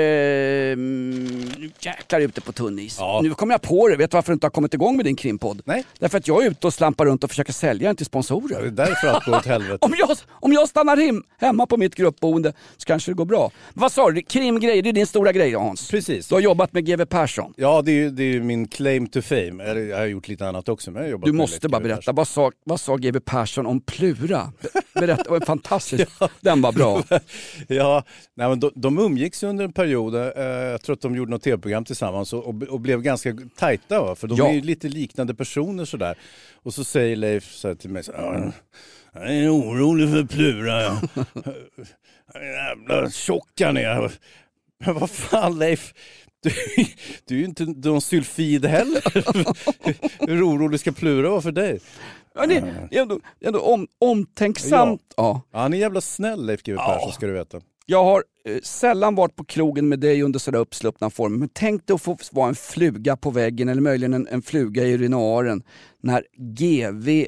Mm, 0.72 1.24
nu 1.58 1.70
jäklar 1.80 2.18
är 2.18 2.22
jag 2.22 2.28
ute 2.28 2.40
på 2.40 2.52
tunn 2.52 2.78
is. 2.78 2.96
Ja. 3.00 3.20
Nu 3.22 3.30
kommer 3.34 3.54
jag 3.54 3.62
på 3.62 3.88
det. 3.88 3.96
Vet 3.96 4.10
du 4.10 4.16
varför 4.16 4.32
du 4.32 4.34
inte 4.34 4.46
har 4.46 4.50
kommit 4.50 4.74
igång 4.74 4.96
med 4.96 5.04
din 5.06 5.16
krimpodd? 5.16 5.62
Nej. 5.64 5.84
Därför 5.98 6.18
att 6.18 6.28
jag 6.28 6.44
är 6.46 6.50
ute 6.50 6.66
och 6.66 6.74
slampar 6.74 7.06
runt 7.06 7.24
och 7.24 7.30
försöker 7.30 7.52
sälja 7.52 7.88
den 7.88 7.96
till 7.96 8.04
Det 8.04 8.08
sponsorer. 8.08 8.60
är 8.66 8.70
därför 8.70 9.08
allt 9.08 9.24
går 9.24 9.36
åt 9.36 9.46
helvete. 9.46 9.78
Om 9.80 9.94
jag, 9.98 10.16
om 10.30 10.52
jag 10.52 10.68
stannar 10.68 10.96
hem, 10.96 11.22
hemma 11.38 11.66
på 11.66 11.76
mitt 11.76 11.94
gruppboende 11.94 12.52
så 12.76 12.86
kanske 12.86 13.10
det 13.10 13.14
går 13.14 13.24
bra. 13.24 13.50
Vad 13.74 13.92
sa 13.92 14.10
du? 14.10 14.22
Krimgrejer, 14.22 14.82
det 14.82 14.88
är 14.88 14.92
din 14.92 15.06
stora 15.06 15.32
grej 15.32 15.52
Hans? 15.54 15.90
Precis. 15.90 16.28
Du 16.28 16.34
har 16.34 16.40
jobbat 16.42 16.72
med 16.72 16.86
GW 16.86 17.04
Persson. 17.06 17.52
Ja, 17.56 17.82
det 17.82 17.90
är 17.90 17.94
ju 17.94 18.10
det 18.10 18.22
är 18.24 18.40
min 18.40 18.68
claim 18.68 19.06
to 19.06 19.22
fame. 19.22 19.64
Jag 19.64 19.96
har 19.98 20.06
gjort 20.06 20.28
lite 20.28 20.48
annat 20.48 20.68
också. 20.68 20.90
Men 20.90 21.02
jag 21.02 21.06
har 21.06 21.10
jobbat 21.10 21.26
Du 21.26 21.32
måste 21.32 21.68
bara 21.68 21.80
berätta, 21.80 22.12
vad 22.12 22.28
sa, 22.28 22.52
vad 22.64 22.80
sa 22.80 22.96
GW 22.96 23.20
Persson 23.20 23.66
om 23.66 23.80
Plura? 23.80 24.52
Be- 24.62 25.00
Berätta, 25.00 25.22
det 25.22 25.30
var 25.30 25.40
fantastiskt. 25.40 26.10
Den 26.40 26.62
var 26.62 26.72
bra. 26.72 27.02
Ja, 27.68 28.04
nej, 28.36 28.48
men 28.48 28.60
de, 28.60 28.70
de 28.84 28.98
umgicks 28.98 29.42
under 29.42 29.64
en 29.64 29.72
period, 29.72 30.14
eh, 30.14 30.22
jag 30.44 30.82
tror 30.82 30.94
att 30.94 31.00
de 31.00 31.14
gjorde 31.16 31.30
något 31.30 31.42
tv-program 31.42 31.84
tillsammans 31.84 32.32
och, 32.32 32.46
och, 32.46 32.62
och 32.62 32.80
blev 32.80 33.02
ganska 33.02 33.36
tajta. 33.56 34.00
Va? 34.00 34.14
För 34.14 34.28
de 34.28 34.38
Ja. 34.38 34.48
är 34.48 34.52
ju 34.52 34.60
lite 34.60 34.88
liknande 34.88 35.34
personer 35.34 35.84
sådär. 35.84 36.18
Och 36.62 36.74
så 36.74 36.84
säger 36.84 37.16
Leif 37.16 37.52
så 37.52 37.68
här 37.68 37.74
till 37.74 37.90
mig, 37.90 38.02
så, 38.04 38.12
jag 39.12 39.34
är 39.36 39.52
orolig 39.54 40.10
för 40.10 40.24
Plura. 40.24 40.82
Ja. 40.82 41.00
Jävla 42.40 43.10
tjock 43.10 43.60
han 43.60 43.76
är. 43.76 44.12
Men 44.84 44.94
vad 44.94 45.10
fan 45.10 45.58
Leif, 45.58 45.94
du, 46.42 46.50
du 47.24 47.34
är 47.34 47.38
ju 47.38 47.44
inte 47.44 47.64
någon 47.64 48.00
sylfid 48.00 48.64
heller. 48.66 49.02
Hur 50.26 50.48
orolig 50.48 50.80
ska 50.80 50.92
Plura 50.92 51.30
vara 51.30 51.40
för 51.40 51.52
dig? 51.52 51.80
Ja, 52.34 52.46
det 52.46 52.56
är 52.56 53.00
ändå, 53.02 53.20
ändå 53.40 53.60
om, 53.60 53.86
omtänksamt. 53.98 55.02
Ja. 55.16 55.42
Ja, 55.52 55.58
han 55.60 55.74
är 55.74 55.78
jävla 55.78 56.00
snäll 56.00 56.46
Leif 56.46 56.62
GW 56.62 56.76
Persson 56.76 57.12
ska 57.12 57.26
du 57.26 57.32
veta. 57.32 57.60
Jag 57.86 58.04
har 58.04 58.24
eh, 58.44 58.60
sällan 58.62 59.14
varit 59.14 59.36
på 59.36 59.44
krogen 59.44 59.88
med 59.88 60.00
dig 60.00 60.22
under 60.22 60.38
sådär 60.38 60.58
uppsluppna 60.58 61.10
former, 61.10 61.38
men 61.38 61.48
tänk 61.52 61.86
dig 61.86 61.94
att 61.94 62.02
få 62.02 62.16
vara 62.32 62.48
en 62.48 62.54
fluga 62.54 63.16
på 63.16 63.30
väggen 63.30 63.68
eller 63.68 63.82
möjligen 63.82 64.14
en, 64.14 64.28
en 64.28 64.42
fluga 64.42 64.84
i 64.84 64.92
urinaren 64.92 65.62
när 66.02 66.24
GV 66.38 67.26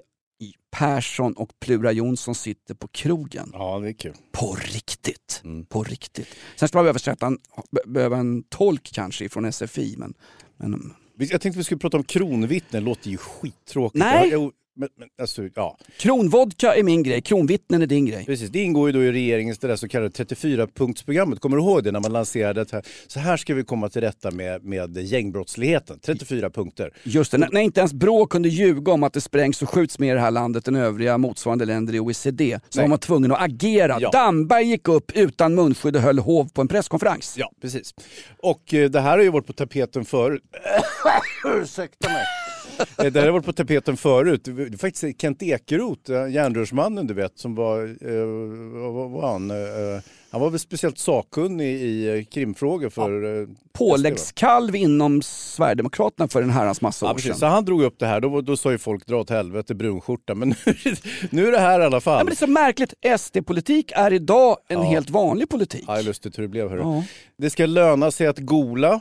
Persson 0.71 1.33
och 1.33 1.51
Plura 1.61 1.93
Jonsson 1.93 2.35
sitter 2.35 2.75
på 2.75 2.89
krogen. 2.89 3.51
Ja, 3.53 3.79
det 3.79 3.89
är 3.89 3.93
kul. 3.93 4.15
På 4.33 4.55
riktigt. 4.55 5.41
Mm. 5.45 5.65
På 5.67 5.83
riktigt. 5.83 6.29
Sen 6.57 6.69
ska 6.69 6.79
man 6.79 6.87
översätta 6.87 7.27
en, 7.27 7.39
be- 7.71 7.81
behöva 7.91 8.17
en 8.17 8.43
tolk 8.43 8.91
kanske 8.93 9.25
ifrån 9.25 9.53
SFI, 9.53 9.95
men, 9.99 10.15
men 10.57 10.93
Jag 11.17 11.41
tänkte 11.41 11.59
vi 11.59 11.65
skulle 11.65 11.79
prata 11.79 11.97
om 11.97 12.05
kronvittnen, 12.05 12.83
det 12.85 12.89
låter 12.89 13.11
ju 13.11 13.17
skittråkigt. 13.17 13.99
Nej. 14.05 14.29
Ja, 14.29 14.33
jo, 14.33 14.53
men, 14.77 14.89
men, 14.99 15.09
alltså, 15.21 15.43
ja. 15.55 15.79
kronvodka 15.99 16.75
är 16.75 16.83
min 16.83 17.03
grej, 17.03 17.23
kronvittnen 17.23 17.83
är 17.83 17.87
din 17.87 18.07
grej. 18.07 18.25
Precis, 18.25 18.51
det 18.51 18.63
ingår 18.63 18.89
ju 18.89 18.93
då 18.93 19.05
i 19.05 19.13
regeringens 19.13 19.59
det 19.59 19.69
där 19.69 19.77
så 19.77 19.89
kallade 19.89 20.11
34-punktsprogrammet. 20.11 21.39
Kommer 21.39 21.57
du 21.57 21.63
ihåg 21.63 21.85
det 21.85 21.93
när 21.93 22.01
man 22.01 22.13
lanserade 22.13 22.65
det 22.65 22.73
här? 22.73 22.85
Så 23.07 23.21
här 23.21 23.37
ska 23.37 23.55
vi 23.55 23.65
komma 23.65 23.89
till 23.89 24.01
rätta 24.01 24.31
med, 24.31 24.65
med 24.65 24.97
gängbrottsligheten. 24.97 25.99
34 25.99 26.51
punkter. 26.51 26.91
Just 27.03 27.33
det, 27.33 27.39
när, 27.39 27.49
när 27.53 27.61
inte 27.61 27.81
ens 27.81 27.93
Brå 27.93 28.27
kunde 28.27 28.49
ljuga 28.49 28.93
om 28.93 29.03
att 29.03 29.13
det 29.13 29.21
sprängs 29.21 29.63
och 29.63 29.71
skjuts 29.71 29.99
mer 29.99 30.13
i 30.13 30.15
det 30.15 30.21
här 30.21 30.31
landet 30.31 30.69
än 30.69 30.77
övriga 30.77 31.19
motsvarande 31.19 31.65
länder 31.65 31.95
i 31.95 32.01
OECD 32.01 32.61
så 32.69 32.79
Nej. 32.79 32.85
var 32.85 32.89
man 32.89 32.99
tvungen 32.99 33.33
att 33.33 33.43
agera. 33.43 33.97
Ja. 34.01 34.11
Damberg 34.11 34.65
gick 34.65 34.89
upp 34.89 35.13
utan 35.15 35.55
munskydd 35.55 35.97
och 35.97 36.03
höll 36.03 36.19
hov 36.19 36.49
på 36.53 36.61
en 36.61 36.69
presskonferens. 36.69 37.35
Ja, 37.39 37.53
precis. 37.61 37.95
Och 38.39 38.75
eh, 38.75 38.91
det 38.91 39.01
här 39.01 39.11
har 39.11 39.25
ju 39.25 39.31
varit 39.31 39.47
på 39.47 39.53
tapeten 39.53 40.05
förut. 40.05 40.43
Ursäkta 41.63 42.09
mig. 42.09 42.25
Eh, 42.99 43.13
Det 43.13 43.21
här 43.21 43.27
har 43.27 43.33
varit 43.33 43.45
på 43.47 43.53
tapeten 43.53 43.97
förut. 43.97 44.45
Det 44.45 44.53
var 44.53 44.79
faktiskt 44.79 45.21
Kent 45.21 45.43
Ekeroth, 45.43 46.13
eh, 46.13 46.29
järnrörsmannen 46.31 47.07
du 47.07 47.15
vet, 47.15 47.39
som 47.39 47.55
var, 47.55 47.83
eh, 47.85 48.27
vad 48.93 49.11
var 49.11 49.33
han? 49.33 49.51
Eh, 49.51 49.57
han 50.31 50.41
var 50.41 50.51
väl 50.51 50.59
speciellt 50.61 50.99
sakkunnig 50.99 51.67
i 51.83 52.19
eh, 52.19 52.25
krimfrågor 52.25 52.91
för... 52.91 53.41
eh, 53.43 53.47
Påläggskalv 53.73 54.77
inom 54.77 55.23
Sverigedemokraterna 55.23 56.29
för 56.29 56.43
en 56.43 56.51
herrans 56.51 56.81
massa 56.81 57.07
Ja, 57.07 57.11
år 57.11 57.15
precis. 57.15 57.29
sedan. 57.31 57.39
Så 57.39 57.47
han 57.47 57.65
drog 57.65 57.83
upp 57.83 57.99
det 57.99 58.07
här, 58.07 58.21
då, 58.21 58.41
då 58.41 58.57
sa 58.57 58.73
ju 58.73 58.79
folk 58.79 59.07
dra 59.07 59.17
åt 59.21 59.31
helvete 59.31 59.75
brunskjorta. 59.75 60.35
Men 60.35 60.49
nu, 60.85 60.95
nu 61.31 61.47
är 61.49 61.53
det 61.53 61.59
här 61.59 61.81
i 61.81 61.85
alla 61.85 61.97
Ja, 61.97 62.01
fall. 62.01 62.19
men 62.19 62.27
det 62.27 62.33
är 62.33 62.37
så 62.37 62.47
märkligt, 62.47 62.95
SD-politik 63.19 63.93
är 63.95 64.13
idag 64.13 64.57
en 64.69 64.79
Ja. 64.79 64.85
helt 64.85 65.11
vanlig 65.11 65.49
politik. 65.49 65.85
Ja, 65.87 66.01
lustigt 66.01 66.39
hur 66.39 66.43
det 66.43 66.49
blev. 66.49 66.69
Hörru. 66.71 66.81
Ja. 66.81 67.05
Det 67.39 67.51
ska 67.51 67.67
löna 67.67 68.11
sig 68.11 68.27
att 68.27 68.39
gola. 68.39 69.01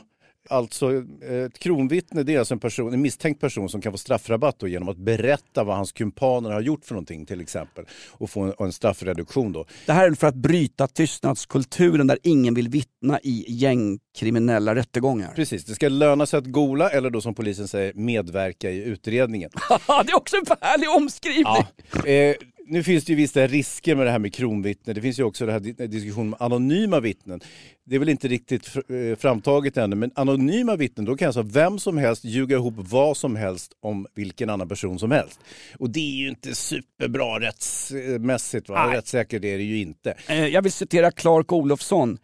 Alltså 0.50 0.92
eh, 1.22 1.44
ett 1.46 1.58
kronvittne 1.58 2.22
det 2.22 2.34
är 2.34 2.38
alltså 2.38 2.54
en, 2.54 2.60
person, 2.60 2.94
en 2.94 3.02
misstänkt 3.02 3.40
person 3.40 3.68
som 3.68 3.80
kan 3.80 3.92
få 3.92 3.98
straffrabatt 3.98 4.58
då, 4.58 4.68
genom 4.68 4.88
att 4.88 4.96
berätta 4.96 5.64
vad 5.64 5.76
hans 5.76 5.92
kumpaner 5.92 6.50
har 6.50 6.60
gjort 6.60 6.84
för 6.84 6.94
någonting 6.94 7.26
till 7.26 7.40
exempel. 7.40 7.84
Och 8.10 8.30
få 8.30 8.40
en, 8.40 8.52
och 8.52 8.66
en 8.66 8.72
straffreduktion 8.72 9.52
då. 9.52 9.66
Det 9.86 9.92
här 9.92 10.10
är 10.10 10.14
för 10.14 10.26
att 10.26 10.34
bryta 10.34 10.86
tystnadskulturen 10.86 12.06
där 12.06 12.18
ingen 12.22 12.54
vill 12.54 12.68
vittna 12.68 13.20
i 13.22 13.44
gängkriminella 13.48 14.74
rättegångar. 14.74 15.32
Precis, 15.34 15.64
det 15.64 15.74
ska 15.74 15.88
löna 15.88 16.26
sig 16.26 16.38
att 16.38 16.46
gola 16.46 16.90
eller 16.90 17.10
då 17.10 17.20
som 17.20 17.34
polisen 17.34 17.68
säger 17.68 17.94
medverka 17.94 18.70
i 18.70 18.82
utredningen. 18.82 19.50
det 20.04 20.12
är 20.12 20.16
också 20.16 20.36
en 20.36 20.56
härlig 20.60 20.90
omskrivning! 20.90 21.44
Ja. 21.44 22.06
Eh, 22.06 22.36
nu 22.68 22.82
finns 22.82 23.04
det 23.04 23.12
ju 23.12 23.16
vissa 23.16 23.46
risker 23.46 23.94
med 23.94 24.06
det 24.06 24.10
här 24.10 24.18
med 24.18 24.34
kronvittne. 24.34 24.92
Det 24.92 25.00
finns 25.00 25.18
ju 25.18 25.22
också 25.22 25.46
det 25.46 25.52
här 25.52 25.60
di- 25.60 25.86
diskussionen 25.86 26.34
om 26.34 26.46
anonyma 26.46 27.00
vittnen. 27.00 27.40
Det 27.88 27.94
är 27.94 27.98
väl 27.98 28.08
inte 28.08 28.28
riktigt 28.28 28.76
eh, 28.76 29.18
framtaget 29.18 29.76
ännu, 29.76 29.96
men 29.96 30.10
anonyma 30.14 30.76
vittnen, 30.76 31.04
då 31.06 31.16
kan 31.16 31.26
alltså 31.26 31.42
vem 31.42 31.78
som 31.78 31.98
helst 31.98 32.24
ljuga 32.24 32.56
ihop 32.56 32.74
vad 32.76 33.16
som 33.16 33.36
helst 33.36 33.72
om 33.82 34.06
vilken 34.14 34.50
annan 34.50 34.68
person 34.68 34.98
som 34.98 35.10
helst. 35.10 35.40
Och 35.78 35.90
det 35.90 36.00
är 36.00 36.16
ju 36.16 36.28
inte 36.28 36.54
superbra 36.54 37.40
rättsmässigt, 37.40 38.68
va? 38.68 38.86
Nej. 38.86 38.96
rättssäkert 38.96 39.44
är 39.44 39.58
det 39.58 39.64
ju 39.64 39.80
inte. 39.80 40.14
Eh, 40.28 40.46
Jag 40.46 40.62
vill 40.62 40.72
citera 40.72 41.10
Clark 41.10 41.52
Olofsson. 41.52 42.18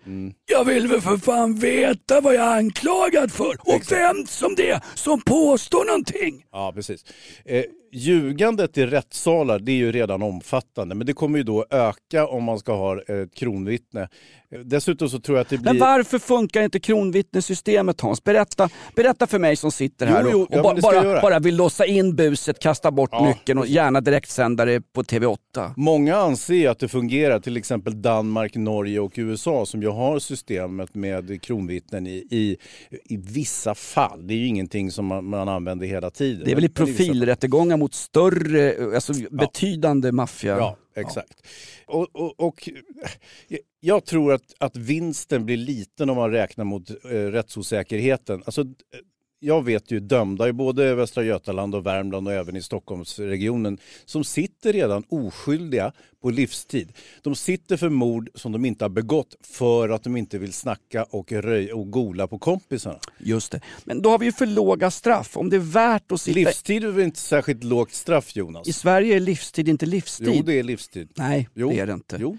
Jag 0.50 0.64
vill 0.64 0.86
väl 0.88 1.00
för 1.00 1.16
fan 1.16 1.54
veta 1.54 2.20
vad 2.20 2.34
jag 2.34 2.44
är 2.44 2.56
anklagad 2.56 3.32
för 3.32 3.56
och 3.60 3.82
vem 3.90 4.26
som 4.26 4.54
det 4.56 4.70
är 4.70 4.80
som 4.94 5.20
påstår 5.20 5.84
någonting. 5.84 6.44
Ja, 6.52 6.72
precis. 6.74 7.04
Eh, 7.44 7.64
ljugandet 7.92 8.78
i 8.78 8.86
rättssalar, 8.86 9.58
det 9.58 9.72
är 9.72 9.76
ju 9.76 9.92
redan 9.92 10.22
omfattande, 10.22 10.94
men 10.94 11.06
det 11.06 11.12
kommer 11.12 11.38
ju 11.38 11.44
då 11.44 11.66
öka 11.70 12.26
om 12.26 12.44
man 12.44 12.58
ska 12.58 12.72
ha 12.76 13.00
ett 13.00 13.34
kronvittne. 13.34 14.08
Eh, 14.52 14.58
Dessutom 14.60 15.08
så 15.08 15.20
tror 15.20 15.38
jag 15.38 15.42
att 15.42 15.48
det 15.48 15.58
blir... 15.58 15.72
Men 15.72 15.80
varför 15.80 16.18
funkar 16.18 16.62
inte 16.62 16.80
kronvittnessystemet 16.80 18.00
Hans? 18.00 18.24
Berätta, 18.24 18.68
berätta 18.96 19.26
för 19.26 19.38
mig 19.38 19.56
som 19.56 19.72
sitter 19.72 20.06
här 20.06 20.22
Jo, 20.22 20.28
jo, 20.32 20.40
och, 20.58 20.72
och 20.72 20.78
ja, 20.78 21.02
bara, 21.02 21.20
bara 21.22 21.38
vill 21.38 21.56
låsa 21.56 21.86
in 21.86 22.16
buset, 22.16 22.58
kasta 22.58 22.90
bort 22.90 23.10
Ja, 23.12 23.26
nyckeln 23.26 23.58
och 23.58 23.66
gärna 23.66 24.00
direktsända 24.00 24.64
det 24.64 24.92
på 24.92 25.02
TV8. 25.02 25.36
Många 25.76 26.16
anser 26.16 26.68
att 26.68 26.78
det 26.78 26.88
fungerar, 26.88 27.40
till 27.40 27.56
exempel 27.56 28.02
Danmark, 28.02 28.54
Norge 28.54 29.00
och 29.00 29.12
USA 29.16 29.66
som 29.66 29.82
ju 29.82 29.88
har 29.88 30.18
systemet 30.18 30.94
med 30.94 31.42
kronvittnen 31.42 32.06
i, 32.06 32.26
i, 32.30 32.56
i 33.04 33.16
vissa 33.16 33.74
fall. 33.74 34.26
Det 34.26 34.34
är 34.34 34.38
ju 34.38 34.46
ingenting 34.46 34.90
som 34.90 35.06
man, 35.06 35.24
man 35.24 35.48
använder 35.48 35.86
hela 35.86 36.10
tiden. 36.10 36.42
Det 36.44 36.50
är 36.50 36.54
väl 36.54 36.64
i 36.64 36.68
profilrättegångar 36.68 37.76
mot 37.76 37.94
större, 37.94 38.94
alltså 38.94 39.12
betydande 39.30 40.12
maffia. 40.12 40.56
Ja, 40.56 40.76
exakt. 40.94 41.46
Och, 41.86 42.16
och, 42.16 42.40
och 42.40 42.68
eh, 43.48 43.58
jag 43.80 44.04
tror 44.04 44.32
att, 44.32 44.54
att 44.58 44.76
vinsten 44.76 45.44
blir 45.44 45.56
liten 45.56 46.10
om 46.10 46.16
man 46.16 46.30
räknar 46.30 46.64
mot 46.64 46.90
eh, 46.90 47.08
rättsosäkerheten. 47.10 48.42
Alltså, 48.46 48.64
jag 49.44 49.64
vet 49.64 49.90
ju 49.90 50.00
dömda 50.00 50.48
i 50.48 50.52
både 50.52 50.94
Västra 50.94 51.24
Götaland 51.24 51.74
och 51.74 51.86
Värmland 51.86 52.28
och 52.28 52.34
även 52.34 52.56
i 52.56 52.62
Stockholmsregionen 52.62 53.78
som 54.04 54.24
sitter 54.24 54.72
redan 54.72 55.04
oskyldiga 55.08 55.92
på 56.20 56.30
livstid. 56.30 56.92
De 57.22 57.34
sitter 57.34 57.76
för 57.76 57.88
mord 57.88 58.30
som 58.34 58.52
de 58.52 58.64
inte 58.64 58.84
har 58.84 58.88
begått 58.88 59.36
för 59.40 59.88
att 59.88 60.04
de 60.04 60.16
inte 60.16 60.38
vill 60.38 60.52
snacka 60.52 61.04
och, 61.04 61.32
röj 61.32 61.72
och 61.72 61.90
gola 61.90 62.26
på 62.26 62.38
kompisarna. 62.38 62.98
Just 63.18 63.52
det. 63.52 63.60
Men 63.84 64.02
då 64.02 64.10
har 64.10 64.18
vi 64.18 64.26
ju 64.26 64.32
för 64.32 64.46
låga 64.46 64.90
straff. 64.90 65.36
Om 65.36 65.50
det 65.50 65.56
är 65.56 65.72
värt 65.72 66.12
att 66.12 66.20
sitta... 66.20 66.38
Livstid 66.38 66.84
är 66.84 66.88
väl 66.88 67.04
inte 67.04 67.20
särskilt 67.20 67.64
lågt 67.64 67.92
straff 67.92 68.36
Jonas? 68.36 68.68
I 68.68 68.72
Sverige 68.72 69.16
är 69.16 69.20
livstid 69.20 69.68
inte 69.68 69.86
livstid. 69.86 70.32
Jo, 70.36 70.42
det 70.42 70.58
är 70.58 70.62
livstid. 70.62 71.08
Nej, 71.14 71.48
Jo, 71.54 71.70
det 71.70 71.80
är 71.80 71.86
det 71.86 71.92
inte. 71.92 72.16
Jo, 72.20 72.38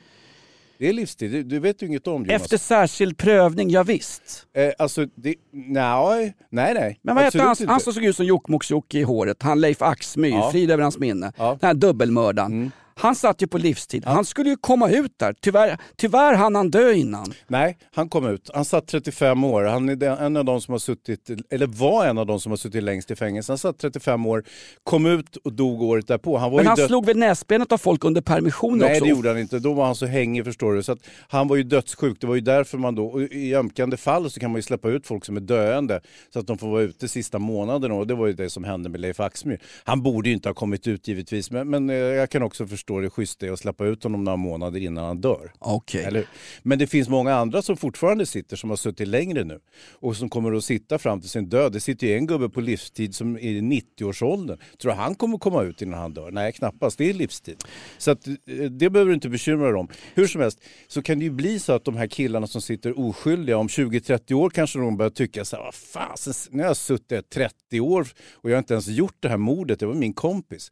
det 0.84 0.90
är 0.90 0.94
livstid. 0.94 1.32
Du, 1.32 1.44
du 1.44 1.60
vet 1.60 1.84
ju 1.84 1.88
inget 1.88 2.08
om 2.08 2.26
Jonas. 2.26 2.42
Efter 2.42 2.58
särskild 2.58 3.18
prövning, 3.18 3.70
ja, 3.70 3.84
visst. 3.84 4.48
Eh, 4.56 4.72
alltså, 4.80 5.06
det, 5.16 5.36
nej, 5.52 6.34
nej, 6.50 6.74
nej. 6.74 7.00
Men 7.02 7.16
vad 7.16 7.24
hette 7.24 7.42
han, 7.42 7.56
han 7.68 7.80
som 7.80 7.94
såg 7.94 8.04
ut 8.04 8.16
som 8.16 8.26
Jokkmokks-Jocke 8.26 8.98
i 8.98 9.04
håret? 9.04 9.44
Han 9.44 9.62
Leif 9.62 9.82
Axmyr, 9.82 10.30
Ja. 10.32 10.52
frid 10.52 10.72
över 10.72 10.84
hans 10.84 10.98
minne. 10.98 11.34
Ja. 11.38 11.46
Mm. 11.48 11.58
Den 11.62 11.68
här 11.68 11.74
dubbelmördaren. 11.74 12.72
Han 12.96 13.16
satt 13.16 13.42
ju 13.42 13.48
på 13.48 13.58
livstid. 13.58 14.06
Han 14.06 14.26
skulle 14.26 14.50
ju 14.50 14.56
komma 14.58 14.90
ut 14.90 15.12
där. 15.20 15.36
Tyvärr, 15.42 15.78
tyvärr 15.98 16.34
hann 16.34 16.56
han 16.56 16.72
dö 16.72 16.92
innan. 16.94 17.34
Nej, 17.48 17.78
han 17.96 18.10
kom 18.10 18.28
ut. 18.28 18.50
Han 18.54 18.66
satt 18.66 18.88
35 18.88 19.44
år. 19.44 19.64
Han 19.64 19.90
är 19.90 20.04
en 20.04 20.38
av 20.38 20.46
de 20.46 20.62
som 20.62 20.72
har 20.72 20.80
suttit, 20.80 21.30
eller 21.50 21.68
var 21.68 22.06
en 22.06 22.18
av 22.18 22.26
de 22.26 22.40
som 22.40 22.52
har 22.52 22.58
suttit 22.58 22.84
längst 22.84 23.12
i 23.12 23.16
fängelse. 23.16 23.52
Han 23.52 23.58
satt 23.58 23.78
35 23.80 24.26
år, 24.26 24.44
kom 24.84 25.06
ut 25.06 25.36
och 25.36 25.54
dog 25.54 25.82
året 25.82 26.08
därpå. 26.08 26.38
Han 26.38 26.52
var 26.52 26.58
Men 26.58 26.68
han 26.68 26.76
död- 26.78 26.88
slog 26.88 27.06
väl 27.06 27.18
näsbenet 27.18 27.72
av 27.72 27.78
folk 27.78 28.04
under 28.04 28.22
permissioner 28.22 28.78
Nej 28.86 28.92
också. 28.92 29.04
det 29.04 29.10
gjorde 29.10 29.30
han 29.30 29.40
inte, 29.40 29.60
då 29.60 29.74
var 29.74 29.86
han 29.86 29.96
så 29.96 30.06
hängig 30.06 30.46
förstår 30.46 30.74
du. 30.74 30.84
Så 30.84 30.98
han 31.28 31.48
var 31.48 31.56
ju 31.56 31.64
dödssjuk, 31.64 32.18
det 32.22 32.28
var 32.28 32.36
ju 32.36 32.42
därför 32.42 32.78
man 32.78 32.96
då, 32.96 33.22
i 33.22 33.56
ömkande 33.56 33.98
fall 33.98 34.32
så 34.32 34.40
kan 34.40 34.52
man 34.52 34.58
ju 34.58 34.62
släppa 34.62 34.90
ut 34.90 35.08
folk 35.08 35.26
som 35.26 35.38
är 35.38 35.42
döende 35.42 36.02
så 36.34 36.40
att 36.40 36.48
de 36.48 36.58
får 36.58 36.68
vara 36.68 36.82
ute 36.82 37.08
sista 37.08 37.40
månaderna 37.40 37.94
och 37.96 38.08
det 38.08 38.16
var 38.16 38.28
ju 38.28 38.34
det 38.34 38.50
som 38.50 38.64
hände 38.64 38.90
med 38.90 39.00
Leif 39.02 39.20
Axmyr. 39.20 39.60
Han 39.84 40.02
borde 40.04 40.30
ju 40.30 40.36
inte 40.36 40.50
ha 40.50 40.54
kommit 40.54 40.88
ut 40.88 41.08
givetvis 41.08 41.52
men, 41.52 41.70
men 41.70 41.90
eh, 41.90 41.96
jag 41.96 42.30
kan 42.30 42.44
också 42.44 42.68
förstå 42.68 42.83
det 42.86 43.10
schyssta 43.10 43.46
i 43.46 43.50
att 43.50 43.60
släppa 43.60 43.86
ut 43.86 44.04
honom 44.04 44.24
några 44.24 44.38
månader 44.38 44.80
innan 44.80 45.06
han 45.06 45.22
dör. 45.22 45.52
Okej. 45.60 46.04
Eller? 46.04 46.28
Men 46.64 46.80
det 46.80 46.88
finns 46.88 47.10
många 47.10 47.36
andra 47.36 47.62
som 47.62 47.78
fortfarande 47.78 48.26
sitter 48.26 48.56
som 48.56 48.70
har 48.70 48.78
suttit 48.78 49.08
längre 49.08 49.44
nu 49.44 49.60
och 49.92 50.16
som 50.16 50.30
kommer 50.30 50.54
att 50.54 50.64
sitta 50.64 51.00
fram 51.00 51.22
till 51.22 51.30
sin 51.30 51.50
död. 51.50 51.72
Det 51.74 51.80
sitter 51.80 52.08
ju 52.08 52.18
en 52.18 52.28
gubbe 52.28 52.50
på 52.50 52.62
livstid 52.62 53.16
som 53.16 53.36
är 53.36 53.40
i 53.40 53.62
90-årsåldern. 53.62 54.58
Tror 54.82 54.92
du 54.92 54.98
han 54.98 55.16
kommer 55.16 55.38
komma 55.38 55.64
ut 55.64 55.82
innan 55.82 56.00
han 56.00 56.14
dör? 56.14 56.32
Nej, 56.32 56.52
knappast. 56.52 56.98
Det 56.98 57.10
är 57.10 57.14
livstid. 57.14 57.64
Så 57.98 58.12
att, 58.12 58.28
eh, 58.28 58.34
det 58.56 58.90
behöver 58.90 59.10
du 59.10 59.16
inte 59.16 59.30
bekymra 59.30 59.68
dig 59.68 59.76
om. 59.76 59.88
Hur 60.14 60.28
som 60.28 60.42
helst 60.42 60.60
så 60.88 61.02
kan 61.02 61.20
det 61.20 61.26
ju 61.26 61.32
bli 61.32 61.60
så 61.60 61.74
att 61.74 61.86
de 61.86 61.98
här 61.98 62.08
killarna 62.08 62.48
som 62.48 62.62
sitter 62.62 63.00
oskyldiga 63.00 63.58
om 63.58 63.68
20-30 63.68 64.34
år 64.34 64.50
kanske 64.50 64.80
de 64.80 64.98
börjar 64.98 65.10
tycka 65.10 65.46
så 65.46 65.56
här, 65.56 65.64
vad 65.64 65.76
fasen, 65.76 66.34
nu 66.52 66.62
har 66.62 66.68
jag 66.68 66.78
suttit 66.78 67.30
30 67.30 67.80
år 67.80 68.08
och 68.32 68.50
jag 68.50 68.56
har 68.56 68.60
inte 68.60 68.74
ens 68.74 68.88
gjort 68.88 69.16
det 69.20 69.30
här 69.30 69.38
mordet, 69.38 69.80
det 69.80 69.86
var 69.86 69.94
min 69.94 70.14
kompis. 70.14 70.72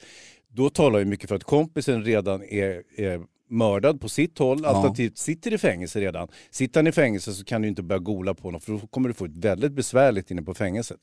Då 0.54 0.70
talar 0.70 1.00
ju 1.00 1.06
mycket 1.06 1.30
för 1.30 1.36
att 1.36 1.44
kompisen 1.44 2.04
redan 2.04 2.44
är, 2.44 2.84
är 2.96 3.22
mördad 3.50 4.02
på 4.02 4.10
sitt 4.10 4.40
håll, 4.40 4.66
alternativt 4.66 5.18
sitter 5.18 5.54
i 5.54 5.58
fängelse 5.58 6.00
redan. 6.00 6.28
Sitter 6.52 6.80
han 6.80 6.88
i 6.88 6.92
fängelse 6.92 7.34
så 7.34 7.46
kan 7.46 7.62
du 7.62 7.68
inte 7.68 7.84
börja 7.84 8.00
gola 8.00 8.34
på 8.34 8.44
honom 8.48 8.62
för 8.62 8.72
då 8.72 8.80
kommer 8.80 9.10
du 9.10 9.14
få 9.14 9.26
ett 9.26 9.38
väldigt 9.38 9.72
besvärligt 9.72 10.32
inne 10.32 10.42
på 10.42 10.54
fängelset. 10.54 10.98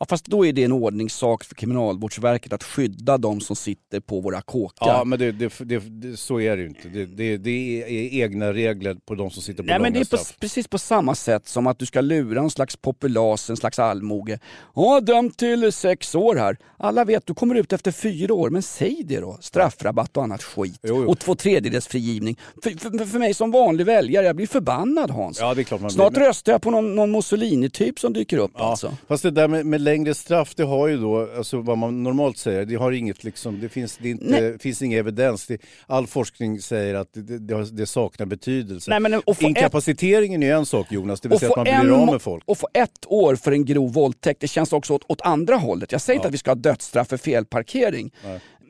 Ja, 0.00 0.06
fast 0.08 0.26
då 0.26 0.46
är 0.46 0.52
det 0.52 0.64
en 0.64 0.72
ordningssak 0.72 1.44
för 1.44 1.54
Kriminalvårdsverket 1.54 2.52
att 2.52 2.64
skydda 2.64 3.18
de 3.18 3.40
som 3.40 3.56
sitter 3.56 4.00
på 4.00 4.20
våra 4.20 4.42
kåkar. 4.42 4.86
Ja, 4.86 5.04
men 5.04 5.18
det, 5.18 5.32
det, 5.32 5.52
det, 5.58 6.16
så 6.16 6.40
är 6.40 6.56
det 6.56 6.62
ju 6.62 6.68
inte. 6.68 6.88
Det, 6.88 7.36
det, 7.36 7.50
är 7.50 8.22
egna 8.22 8.52
regler 8.52 8.94
på 8.94 9.14
de 9.14 9.30
som 9.30 9.42
sitter 9.42 9.62
på 9.62 9.66
Nej, 9.66 9.78
långa 9.78 9.82
men 9.82 9.92
det 9.92 10.12
är 10.12 10.16
på, 10.16 10.24
precis 10.40 10.68
på 10.68 10.78
samma 10.78 11.14
sätt 11.14 11.48
som 11.48 11.66
att 11.66 11.78
du 11.78 11.86
ska 11.86 12.00
lura 12.00 12.40
en 12.40 12.50
slags 12.50 12.76
populas, 12.76 13.50
en 13.50 13.56
slags 13.56 13.78
allmoge. 13.78 14.38
Ja, 14.74 15.00
dömd 15.00 15.36
till 15.36 15.72
sex 15.72 16.14
år 16.14 16.36
här. 16.36 16.56
Alla 16.76 17.04
vet, 17.04 17.26
du 17.26 17.34
kommer 17.34 17.54
ut 17.54 17.72
efter 17.72 17.92
fyra 17.92 18.34
år, 18.34 18.50
men 18.50 18.62
säg 18.62 19.02
det 19.04 19.20
då. 19.20 19.38
Straffrabatt 19.40 20.16
och 20.16 20.22
annat 20.22 20.42
skit. 20.42 20.80
Jo, 20.82 21.02
jo. 21.02 21.10
Och 21.10 21.18
två 21.18 21.34
tredjedels 21.34 21.86
frigivning. 21.86 22.38
För, 22.62 22.70
för, 22.70 23.06
för 23.06 23.18
mig 23.18 23.34
som 23.34 23.50
vanlig 23.50 23.86
väljare, 23.86 24.26
jag 24.26 24.36
blir 24.36 24.46
förbannad 24.46 25.10
Hans. 25.10 25.40
Ja, 25.40 25.54
det 25.54 25.60
är 25.60 25.64
klart 25.64 25.80
man 25.80 25.90
Snart 25.90 26.12
blir. 26.12 26.20
Men- 26.20 26.28
röstar 26.28 26.52
jag 26.52 26.62
på 26.62 26.70
någon, 26.70 26.94
någon 26.94 27.10
Mussolini-typ 27.10 27.98
som 27.98 28.12
dyker 28.12 28.38
upp 28.38 28.50
Ja, 28.54 28.70
alltså. 28.70 28.96
Fast 29.08 29.22
det 29.22 29.30
där 29.30 29.48
med, 29.48 29.66
med 29.70 29.80
längre 29.80 30.14
straff, 30.14 30.54
det 30.54 30.62
har 30.62 30.88
ju 30.88 30.96
då, 30.96 31.28
alltså 31.36 31.60
vad 31.60 31.78
man 31.78 32.02
normalt 32.02 32.38
säger, 32.38 32.64
det 32.64 32.74
har 32.74 32.92
inget 32.92 33.24
liksom, 33.24 33.60
det 33.60 33.68
finns, 33.68 33.98
det 34.02 34.08
inte, 34.10 34.24
Nej. 34.24 34.58
finns 34.58 34.82
ingen 34.82 34.98
evidens. 34.98 35.46
Det, 35.46 35.58
all 35.86 36.06
forskning 36.06 36.60
säger 36.60 36.94
att 36.94 37.08
det, 37.12 37.38
det, 37.38 37.64
det 37.70 37.86
saknar 37.86 38.26
betydelse. 38.26 38.90
Nej, 38.90 39.00
men 39.00 39.22
få 39.22 39.30
ett- 39.32 39.42
Inkapaciteringen 39.42 40.42
är 40.42 40.54
en 40.54 40.66
sak 40.66 40.86
Jonas, 40.92 41.20
det 41.20 41.28
vill 41.28 41.38
säga 41.38 41.50
att 41.50 41.56
man 41.56 41.64
blir 41.64 41.74
en, 41.74 41.92
av 41.92 42.06
med 42.12 42.22
folk. 42.22 42.44
och 42.46 42.58
få 42.58 42.68
ett 42.74 43.04
år 43.06 43.34
för 43.36 43.52
en 43.52 43.64
grov 43.64 43.92
våldtäkt, 43.92 44.40
det 44.40 44.48
känns 44.48 44.72
också 44.72 44.94
åt, 44.94 45.02
åt 45.08 45.20
andra 45.20 45.56
hållet. 45.56 45.92
Jag 45.92 46.00
säger 46.00 46.14
inte 46.16 46.26
Ja. 46.26 46.28
att 46.28 46.34
vi 46.34 46.38
ska 46.38 46.50
ha 46.50 46.54
dödsstraff 46.54 47.08
för 47.08 47.16
felparkering. 47.16 48.10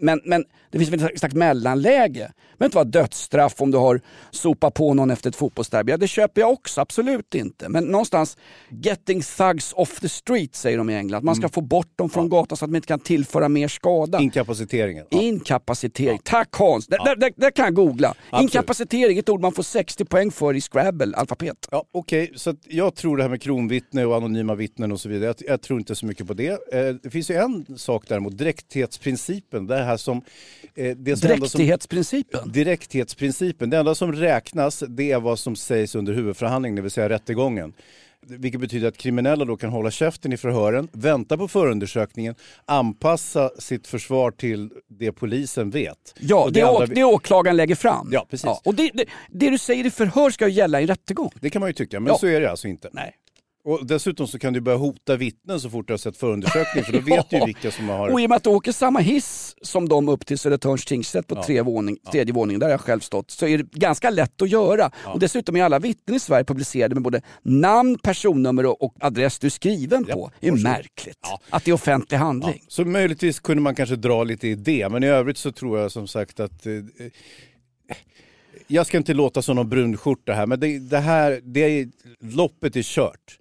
Men, 0.02 0.20
men 0.24 0.44
det 0.70 0.78
finns 0.78 0.90
väl 0.90 1.02
ett 1.12 1.18
slags 1.18 1.34
mellanläge. 1.34 2.32
Behöver 2.60 2.68
inte 2.68 2.76
vara 2.76 3.04
dödsstraff 3.04 3.60
om 3.60 3.70
du 3.70 3.78
har 3.78 4.00
sopat 4.30 4.74
på 4.74 4.94
någon 4.94 5.10
efter 5.10 5.30
ett 5.30 5.36
fotbollsderby. 5.36 5.92
Ja, 5.92 5.96
det 5.96 6.08
köper 6.08 6.40
jag 6.40 6.50
också, 6.50 6.80
absolut 6.80 7.34
inte. 7.34 7.68
Men 7.68 7.84
någonstans, 7.84 8.36
getting 8.70 9.22
thugs 9.22 9.72
off 9.72 10.00
the 10.00 10.08
street 10.08 10.54
säger 10.54 10.78
de 10.78 10.90
i 10.90 10.94
England. 10.94 11.24
Man 11.24 11.34
ska 11.34 11.48
få 11.48 11.60
bort 11.60 11.98
dem 11.98 12.10
från 12.10 12.28
gatan 12.28 12.56
så 12.56 12.64
att 12.64 12.70
de 12.70 12.76
inte 12.76 12.88
kan 12.88 13.00
tillföra 13.00 13.48
mer 13.48 13.68
skada. 13.68 14.20
Inkapaciteringen. 14.20 15.06
Ja. 15.10 15.20
Inkapacitering. 15.20 16.18
Tack 16.24 16.48
Hans! 16.52 16.86
Det, 16.86 17.14
det, 17.16 17.30
det 17.36 17.50
kan 17.50 17.64
jag 17.64 17.74
googla. 17.74 18.08
Absolut. 18.08 18.42
Inkapacitering 18.42 19.18
ett 19.18 19.28
ord 19.28 19.40
man 19.40 19.52
får 19.52 19.62
60 19.62 20.04
poäng 20.04 20.30
för 20.30 20.56
i 20.56 20.60
Scrabble, 20.60 21.16
alfabet. 21.16 21.68
Ja, 21.70 21.84
Okej, 21.92 22.32
så 22.34 22.50
att 22.50 22.56
jag 22.68 22.94
tror 22.94 23.16
det 23.16 23.22
här 23.22 23.30
med 23.30 23.42
kronvittne 23.42 24.04
och 24.04 24.16
anonyma 24.16 24.54
vittnen 24.54 24.92
och 24.92 25.00
så 25.00 25.08
vidare, 25.08 25.34
jag, 25.38 25.50
jag 25.50 25.62
tror 25.62 25.78
inte 25.78 25.94
så 25.94 26.06
mycket 26.06 26.26
på 26.26 26.34
det. 26.34 26.72
Eh, 26.72 26.94
det 27.02 27.10
finns 27.10 27.30
ju 27.30 27.34
en 27.34 27.78
sak 27.78 28.04
däremot, 28.08 28.38
direkthetsprincipen. 28.38 29.66
Det 29.66 29.76
här 29.76 29.96
som, 29.96 30.22
eh, 30.74 30.96
det 30.96 31.16
som, 31.16 31.28
Dräktighetsprincipen. 31.28 32.49
Direkthetsprincipen. 32.52 33.70
Det 33.70 33.76
enda 33.76 33.94
som 33.94 34.12
räknas 34.12 34.84
det 34.88 35.12
är 35.12 35.20
vad 35.20 35.38
som 35.38 35.56
sägs 35.56 35.94
under 35.94 36.12
huvudförhandlingen, 36.12 36.76
det 36.76 36.82
vill 36.82 36.90
säga 36.90 37.08
rättegången. 37.08 37.72
Vilket 38.26 38.60
betyder 38.60 38.88
att 38.88 38.96
kriminella 38.96 39.44
då 39.44 39.56
kan 39.56 39.70
hålla 39.70 39.90
käften 39.90 40.32
i 40.32 40.36
förhören, 40.36 40.88
vänta 40.92 41.36
på 41.36 41.48
förundersökningen, 41.48 42.34
anpassa 42.64 43.50
sitt 43.58 43.86
försvar 43.86 44.30
till 44.30 44.70
det 44.88 45.12
polisen 45.12 45.70
vet. 45.70 46.14
Ja, 46.20 46.44
Och 46.44 46.52
det, 46.52 46.62
andra- 46.62 46.86
det 46.86 47.04
åklagaren 47.04 47.56
lägger 47.56 47.74
fram. 47.74 48.08
Ja, 48.12 48.26
precis. 48.30 48.50
och 48.64 48.74
det, 48.74 48.90
det, 48.94 49.04
det 49.30 49.50
du 49.50 49.58
säger 49.58 49.86
i 49.86 49.90
förhör 49.90 50.30
ska 50.30 50.48
ju 50.48 50.54
gälla 50.54 50.80
i 50.80 50.86
rättegång. 50.86 51.30
det 51.40 51.50
kan 51.50 51.60
man 51.60 51.68
ju 51.68 51.72
tycka, 51.74 52.00
men 52.00 52.08
Ja. 52.12 52.18
så 52.18 52.26
är 52.26 52.40
det 52.40 52.50
alltså 52.50 52.68
inte. 52.68 52.88
Nej. 52.92 53.12
Och 53.64 53.86
dessutom 53.86 54.26
så 54.26 54.38
kan 54.38 54.52
du 54.52 54.60
börja 54.60 54.78
hota 54.78 55.16
vittnen 55.16 55.60
så 55.60 55.70
fort 55.70 55.86
du 55.86 55.92
har 55.92 55.98
sett 55.98 56.16
förundersökningen 56.16 56.84
för 56.84 56.92
då 56.92 56.98
vet 57.00 57.30
du 57.30 57.36
Ja. 57.38 57.44
vilka 57.44 57.70
som 57.70 57.88
har... 57.88 58.08
Och 58.08 58.20
i 58.20 58.26
och 58.26 58.28
med 58.30 58.36
att 58.36 58.44
du 58.44 58.50
åker 58.50 58.72
samma 58.72 58.98
hiss 58.98 59.54
som 59.62 59.88
de 59.88 60.08
upp 60.08 60.26
till 60.26 60.38
Södertörns 60.38 60.84
tingsrätt 60.84 61.26
på 61.26 61.34
Ja. 61.36 61.42
tre 61.42 61.62
våning, 61.62 61.96
tredje 62.12 62.34
våningen, 62.34 62.60
där 62.60 62.68
jag 62.68 62.80
själv 62.80 63.00
stått, 63.00 63.30
så 63.30 63.46
är 63.46 63.58
det 63.58 63.70
ganska 63.70 64.10
lätt 64.10 64.42
att 64.42 64.50
göra. 64.50 64.90
Och 65.06 65.18
dessutom 65.20 65.56
är 65.56 65.62
alla 65.64 65.78
vittnen 65.78 66.16
i 66.16 66.20
Sverige 66.20 66.44
publicerade 66.44 66.94
med 66.94 67.02
både 67.02 67.22
namn, 67.42 67.98
personnummer 67.98 68.66
och, 68.66 68.82
och 68.82 68.94
adress 69.00 69.38
du 69.38 69.46
är 69.46 69.50
skriven 69.50 70.04
Ja, 70.08 70.14
på. 70.14 70.30
Det 70.40 70.48
är 70.48 70.52
märkligt 70.52 71.18
att 71.50 71.64
det 71.64 71.70
är 71.70 71.72
offentlig 71.74 72.18
handling. 72.18 72.64
Så 72.68 72.84
möjligtvis 72.84 73.40
kunde 73.40 73.62
man 73.62 73.74
kanske 73.74 73.96
dra 73.96 74.24
lite 74.24 74.48
i 74.48 74.54
det, 74.54 74.88
men 74.88 75.04
i 75.04 75.06
övrigt 75.06 75.38
så 75.38 75.52
tror 75.52 75.78
jag 75.78 75.92
som 75.92 76.06
sagt 76.08 76.40
att 76.40 76.66
eh, 76.66 76.72
jag 78.66 78.86
ska 78.86 78.96
inte 78.96 79.14
låta 79.14 79.42
som 79.42 79.56
någon 79.56 79.68
brunskjorta 79.68 80.32
här, 80.32 80.46
men 80.46 80.60
det, 80.60 80.78
det 80.78 80.98
här, 80.98 81.40
det 81.44 81.60
är, 81.60 81.88
loppet 82.20 82.76
är 82.76 82.82
kört. 82.82 83.36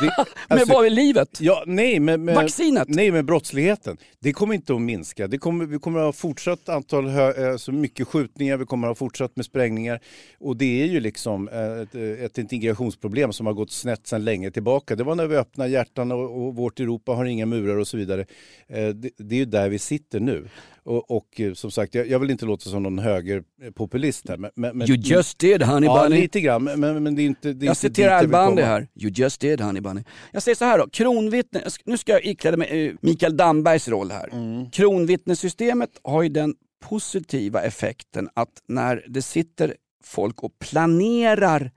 Det, 0.00 0.12
Men 0.48 0.58
alltså- 0.58 0.72
vad 0.72 0.86
är 0.86 0.90
livet? 0.90 1.40
Ja, 1.40 1.64
nej, 1.66 2.00
med, 2.00 2.20
med, 2.20 2.34
Vaccinet? 2.34 2.88
Nej, 2.88 3.10
med 3.10 3.24
brottsligheten. 3.24 3.96
Det 4.20 4.32
kommer 4.32 4.54
inte 4.54 4.74
att 4.74 4.80
minska. 4.80 5.26
Det 5.26 5.38
kommer, 5.38 5.66
vi 5.66 5.78
kommer 5.78 5.98
att 5.98 6.04
ha 6.04 6.12
fortsatt 6.12 6.68
antal, 6.68 7.06
hö, 7.08 7.52
alltså 7.52 7.72
mycket 7.72 8.08
skjutningar, 8.08 8.56
vi 8.56 8.64
kommer 8.64 8.86
att 8.88 8.90
ha 8.90 8.94
fortsatt 8.94 9.36
med 9.36 9.44
sprängningar. 9.44 10.00
Och 10.38 10.56
det 10.56 10.82
är 10.82 10.86
ju 10.86 11.00
liksom 11.00 11.48
eh, 11.48 11.80
ett, 11.80 11.94
ett 11.94 12.38
integrationsproblem 12.38 13.32
som 13.32 13.46
har 13.46 13.52
gått 13.54 13.70
snett 13.72 14.06
sedan 14.06 14.24
länge 14.24 14.50
tillbaka. 14.50 14.96
Det 14.96 15.04
var 15.04 15.14
när 15.14 15.26
vi 15.26 15.36
öppnade 15.36 15.70
hjärtan 15.70 16.12
och, 16.12 16.46
och 16.46 16.54
vårt 16.56 16.80
Europa 16.80 17.12
har 17.12 17.24
inga 17.24 17.46
murar 17.46 17.76
och 17.76 17.88
så 17.88 17.96
vidare. 17.96 18.20
Eh, 18.68 18.88
Det, 18.88 19.10
det 19.18 19.34
är 19.34 19.38
ju 19.38 19.44
där 19.44 19.68
vi 19.68 19.78
sitter 19.78 20.20
nu. 20.20 20.48
Och, 20.86 21.10
och 21.10 21.40
eh, 21.40 21.52
som 21.52 21.70
sagt, 21.70 21.94
jag, 21.94 22.08
jag 22.08 22.18
vill 22.18 22.30
inte 22.30 22.44
låta 22.44 22.70
som 22.70 22.82
någon 22.82 22.98
högerpopulist 22.98 24.28
här. 24.28 24.36
Men, 24.36 24.50
men, 24.54 24.90
You 24.90 24.98
just 24.98 25.38
did 25.38 25.62
honey 25.62 25.86
Ja, 25.86 26.02
bunny. 26.02 26.20
lite 26.20 26.40
grann, 26.40 26.64
men, 26.64 27.02
men, 27.02 27.14
det 27.14 27.22
är 27.22 27.26
inte... 27.26 27.52
Det 27.52 27.64
är 27.64 27.66
Jag 27.66 27.76
citerar 27.76 28.18
Al 28.18 28.28
Bundy 28.28 28.62
här. 28.62 28.88
You 28.94 29.12
just 29.14 29.40
did 29.40 29.60
honey 29.60 29.80
bunny. 29.80 30.04
Jag 30.32 30.42
säger 30.42 30.56
så 30.56 30.64
här 30.64 30.78
då, 30.78 30.88
kronvittne, 30.88 31.62
nu 31.84 31.98
ska 31.98 32.12
jag 32.12 32.24
ikläda 32.24 32.56
mig 32.56 32.86
eh, 32.86 32.94
Mikael 33.00 33.36
Dambergs 33.36 33.88
roll 33.88 34.10
här. 34.10 34.28
Mm. 34.32 34.70
Kronvittnessystemet 34.70 35.90
har 36.02 36.22
ju 36.22 36.28
den 36.28 36.54
positiva 36.84 37.62
effekten 37.62 38.28
att 38.34 38.62
när 38.68 39.04
det 39.08 39.22
sitter 39.22 39.74
folk 40.04 40.42
och 40.42 40.58
planerar 40.58 41.70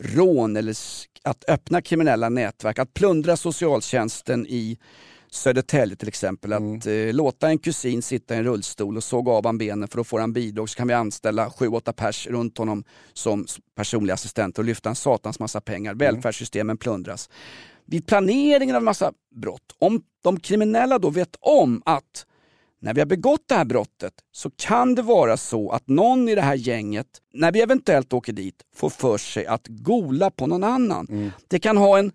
rån 0.00 0.56
eller 0.56 0.76
att 1.22 1.44
öppna 1.48 1.82
kriminella 1.82 2.28
nätverk, 2.28 2.78
att 2.78 2.94
plundra 2.94 3.36
socialtjänsten 3.36 4.46
i 4.46 4.78
Södertälje 5.34 5.96
till 5.96 6.08
exempel, 6.08 6.52
att 6.52 6.86
eh, 6.86 7.12
låta 7.12 7.48
en 7.48 7.58
kusin 7.58 8.02
sitta 8.02 8.34
i 8.34 8.38
en 8.38 8.44
rullstol 8.44 8.96
och 8.96 9.04
såga 9.04 9.32
av 9.32 9.46
han 9.46 9.58
benen 9.58 9.88
för 9.88 10.00
att 10.00 10.06
få 10.06 10.18
han 10.18 10.32
bidrag 10.32 10.68
så 10.68 10.76
kan 10.76 10.88
vi 10.88 10.94
anställa 10.94 11.48
7-8 11.48 11.92
pers 11.92 12.26
runt 12.26 12.58
honom 12.58 12.84
som 13.12 13.46
personliga 13.74 14.14
assistenter 14.14 14.62
och 14.62 14.66
lyfta 14.66 14.88
en 14.88 14.94
satans 14.94 15.38
massa 15.38 15.60
pengar. 15.60 15.94
Välfärdssystemen 15.94 16.76
plundras. 16.76 17.30
Vid 17.86 18.06
planeringen 18.06 18.76
av 18.76 18.80
en 18.80 18.84
massa 18.84 19.12
brott, 19.34 19.76
om 19.78 20.02
de 20.22 20.40
kriminella 20.40 20.98
då 20.98 21.10
vet 21.10 21.36
om 21.40 21.82
att 21.84 22.26
när 22.80 22.94
vi 22.94 23.00
har 23.00 23.06
begått 23.06 23.48
det 23.48 23.54
här 23.54 23.64
brottet 23.64 24.14
så 24.32 24.50
kan 24.50 24.94
det 24.94 25.02
vara 25.02 25.36
så 25.36 25.70
att 25.70 25.88
någon 25.88 26.28
i 26.28 26.34
det 26.34 26.42
här 26.42 26.54
gänget, 26.54 27.06
när 27.34 27.52
vi 27.52 27.60
eventuellt 27.60 28.12
åker 28.12 28.32
dit, 28.32 28.62
får 28.74 28.90
för 28.90 29.18
sig 29.18 29.46
att 29.46 29.66
gola 29.68 30.30
på 30.30 30.46
någon 30.46 30.64
annan. 30.64 31.06
Det 31.48 31.58
kan 31.58 31.76
ha 31.76 31.98
en, 31.98 32.12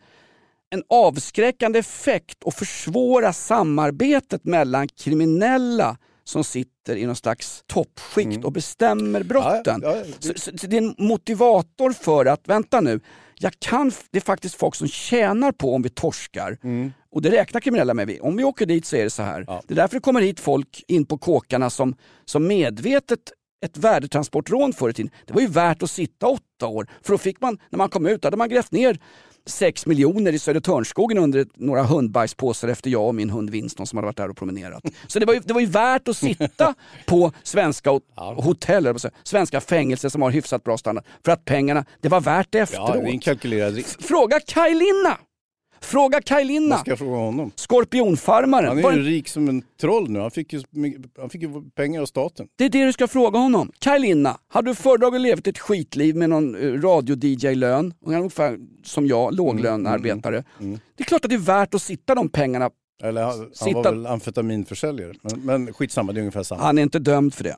en 0.69 0.83
avskräckande 0.89 1.79
effekt 1.79 2.43
och 2.43 2.53
försvåra 2.53 3.33
samarbetet 3.33 4.45
mellan 4.45 4.87
kriminella 4.87 5.97
som 6.23 6.43
sitter 6.43 6.95
i 6.95 7.05
någon 7.05 7.15
slags 7.15 7.63
toppskikt 7.67 8.45
och 8.45 8.51
bestämmer 8.51 9.23
brotten. 9.23 9.79
Ja, 9.83 9.95
ja, 9.97 10.03
Så, 10.19 10.33
så, 10.35 10.57
så 10.57 10.67
det 10.67 10.77
är 10.77 10.81
en 10.81 10.95
motivator 10.97 11.91
för 11.91 12.25
att, 12.25 12.47
vänta 12.47 12.81
nu, 12.81 12.99
jag 13.39 13.53
kan, 13.59 13.91
det 14.11 14.17
är 14.17 14.21
faktiskt 14.21 14.55
folk 14.55 14.75
som 14.75 14.87
tjänar 14.87 15.51
på 15.51 15.75
om 15.75 15.81
vi 15.81 15.89
torskar. 15.89 16.57
Och 17.11 17.21
det 17.21 17.31
räknar 17.31 17.61
kriminella 17.61 17.93
med. 17.93 18.07
Vi- 18.07 18.19
Om 18.19 18.37
vi 18.37 18.43
åker 18.43 18.65
dit 18.65 18.85
så 18.85 18.95
är 18.95 19.03
det 19.03 19.09
så 19.09 19.23
här. 19.23 19.43
Ja. 19.47 19.61
Det 19.67 19.73
är 19.73 19.75
därför 19.75 19.95
det 19.95 20.01
kommer 20.01 20.21
hit 20.21 20.39
folk 20.39 20.83
in 20.87 21.05
på 21.05 21.17
kåkarna 21.17 21.69
som, 21.69 21.95
som 22.25 22.47
medvetet 22.47 23.19
ett 23.65 23.77
värdetransportrån 23.77 24.73
förr 24.73 24.89
i 24.89 24.93
tiden. 24.93 25.11
Det 25.25 25.33
var 25.33 25.41
ju 25.41 25.47
värt 25.47 25.83
att 25.83 25.91
sitta 25.91 26.27
åtta 26.27 26.67
år. 26.67 26.87
För 27.01 27.11
då 27.13 27.17
fick 27.17 27.41
man, 27.41 27.57
när 27.69 27.77
man 27.77 27.89
kom 27.89 28.05
ut, 28.05 28.23
hade 28.23 28.37
man 28.37 28.49
grävt 28.49 28.71
ner 28.71 28.99
6 29.47 29.85
miljoner 29.85 30.33
i 30.33 30.39
Södertörnsskogen 30.39 31.17
under 31.17 31.45
några 31.55 31.83
hundbajspåsar 31.83 32.67
efter 32.67 32.89
jag 32.89 33.07
och 33.07 33.15
min 33.15 33.29
hund 33.29 33.49
Winston 33.49 33.87
som 33.87 33.97
hade 33.97 34.05
varit 34.05 34.17
där 34.17 34.29
och 34.29 34.37
promenerat. 34.37 34.83
Så 35.07 35.19
det 35.19 35.25
var 35.25 35.33
ju, 35.33 35.39
det 35.39 35.53
var 35.53 35.61
ju 35.61 35.67
värt 35.67 36.07
att 36.07 36.17
sitta 36.17 36.73
på 37.05 37.31
svenska 37.43 37.89
hot- 37.89 38.03
hotell, 38.37 38.95
svenska 39.23 39.61
fängelser 39.61 40.09
som 40.09 40.21
har 40.21 40.31
hyfsat 40.31 40.63
bra 40.63 40.77
standard. 40.77 41.03
För 41.25 41.31
att 41.31 41.45
pengarna, 41.45 41.85
det 42.01 42.09
var 42.09 42.21
värt 42.21 42.47
det 42.51 42.57
Ja, 42.57 42.63
efteråt. 42.63 42.93
det 42.93 42.99
är 42.99 43.05
en 43.11 43.19
kalkylerad 43.19 43.75
risk. 43.75 44.01
Fråga 44.03 44.39
Kaj 44.39 44.71
Linna! 44.75 45.17
Fråga 45.81 46.21
Kaj 46.21 46.43
Linna! 46.45 46.75
Vad 46.75 46.79
ska 46.79 46.91
jag 46.91 46.99
fråga 46.99 47.17
honom? 47.17 47.51
Skorpionfarmaren. 47.55 48.67
Han 48.83 48.93
är 48.93 48.97
ju 48.97 49.03
rik 49.03 49.27
som 49.29 49.49
en 49.49 49.63
troll 49.81 50.09
nu. 50.09 50.19
Han 50.19 50.31
fick 50.31 50.53
ju, 50.53 50.61
han 51.19 51.29
fick 51.29 51.41
ju 51.41 51.69
pengar 51.75 52.01
av 52.01 52.05
staten. 52.05 52.47
det 52.55 52.65
är 52.65 52.69
det 52.69 52.85
du 52.85 52.93
ska 52.93 53.07
fråga 53.07 53.39
honom. 53.39 53.71
Kaj 53.79 53.99
Linna, 53.99 54.37
hade 54.47 54.69
du 54.71 54.75
föredragit 54.75 55.21
leva 55.21 55.41
ett 55.45 55.57
skitliv 55.59 56.15
med 56.15 56.29
någon 56.29 56.55
eh, 56.55 56.81
radio-DJ-lön, 56.81 57.93
ungefär 58.05 58.57
som 58.83 59.07
jag, 59.07 59.33
låglönarbetare. 59.35 60.43
Det 60.95 61.03
är 61.03 61.05
klart 61.05 61.25
att 61.25 61.29
det 61.29 61.35
är 61.35 61.39
värt 61.39 61.73
att 61.73 61.81
sitta 61.81 62.15
de 62.15 62.29
pengarna. 62.29 62.69
Eller 63.03 63.23
han, 63.23 63.39
han 63.39 63.49
Sitta- 63.53 63.73
var 63.73 63.83
väl 63.83 64.07
amfetaminförsäljare. 64.07 65.13
Men, 65.21 65.41
men 65.45 65.73
skitsamma, 65.73 66.11
det 66.11 66.17
är 66.19 66.21
ungefär 66.21 66.43
samma. 66.43 66.61
Han 66.61 66.77
är 66.77 66.83
inte 66.83 66.99
dömd 66.99 67.33
för 67.33 67.43
det. 67.43 67.55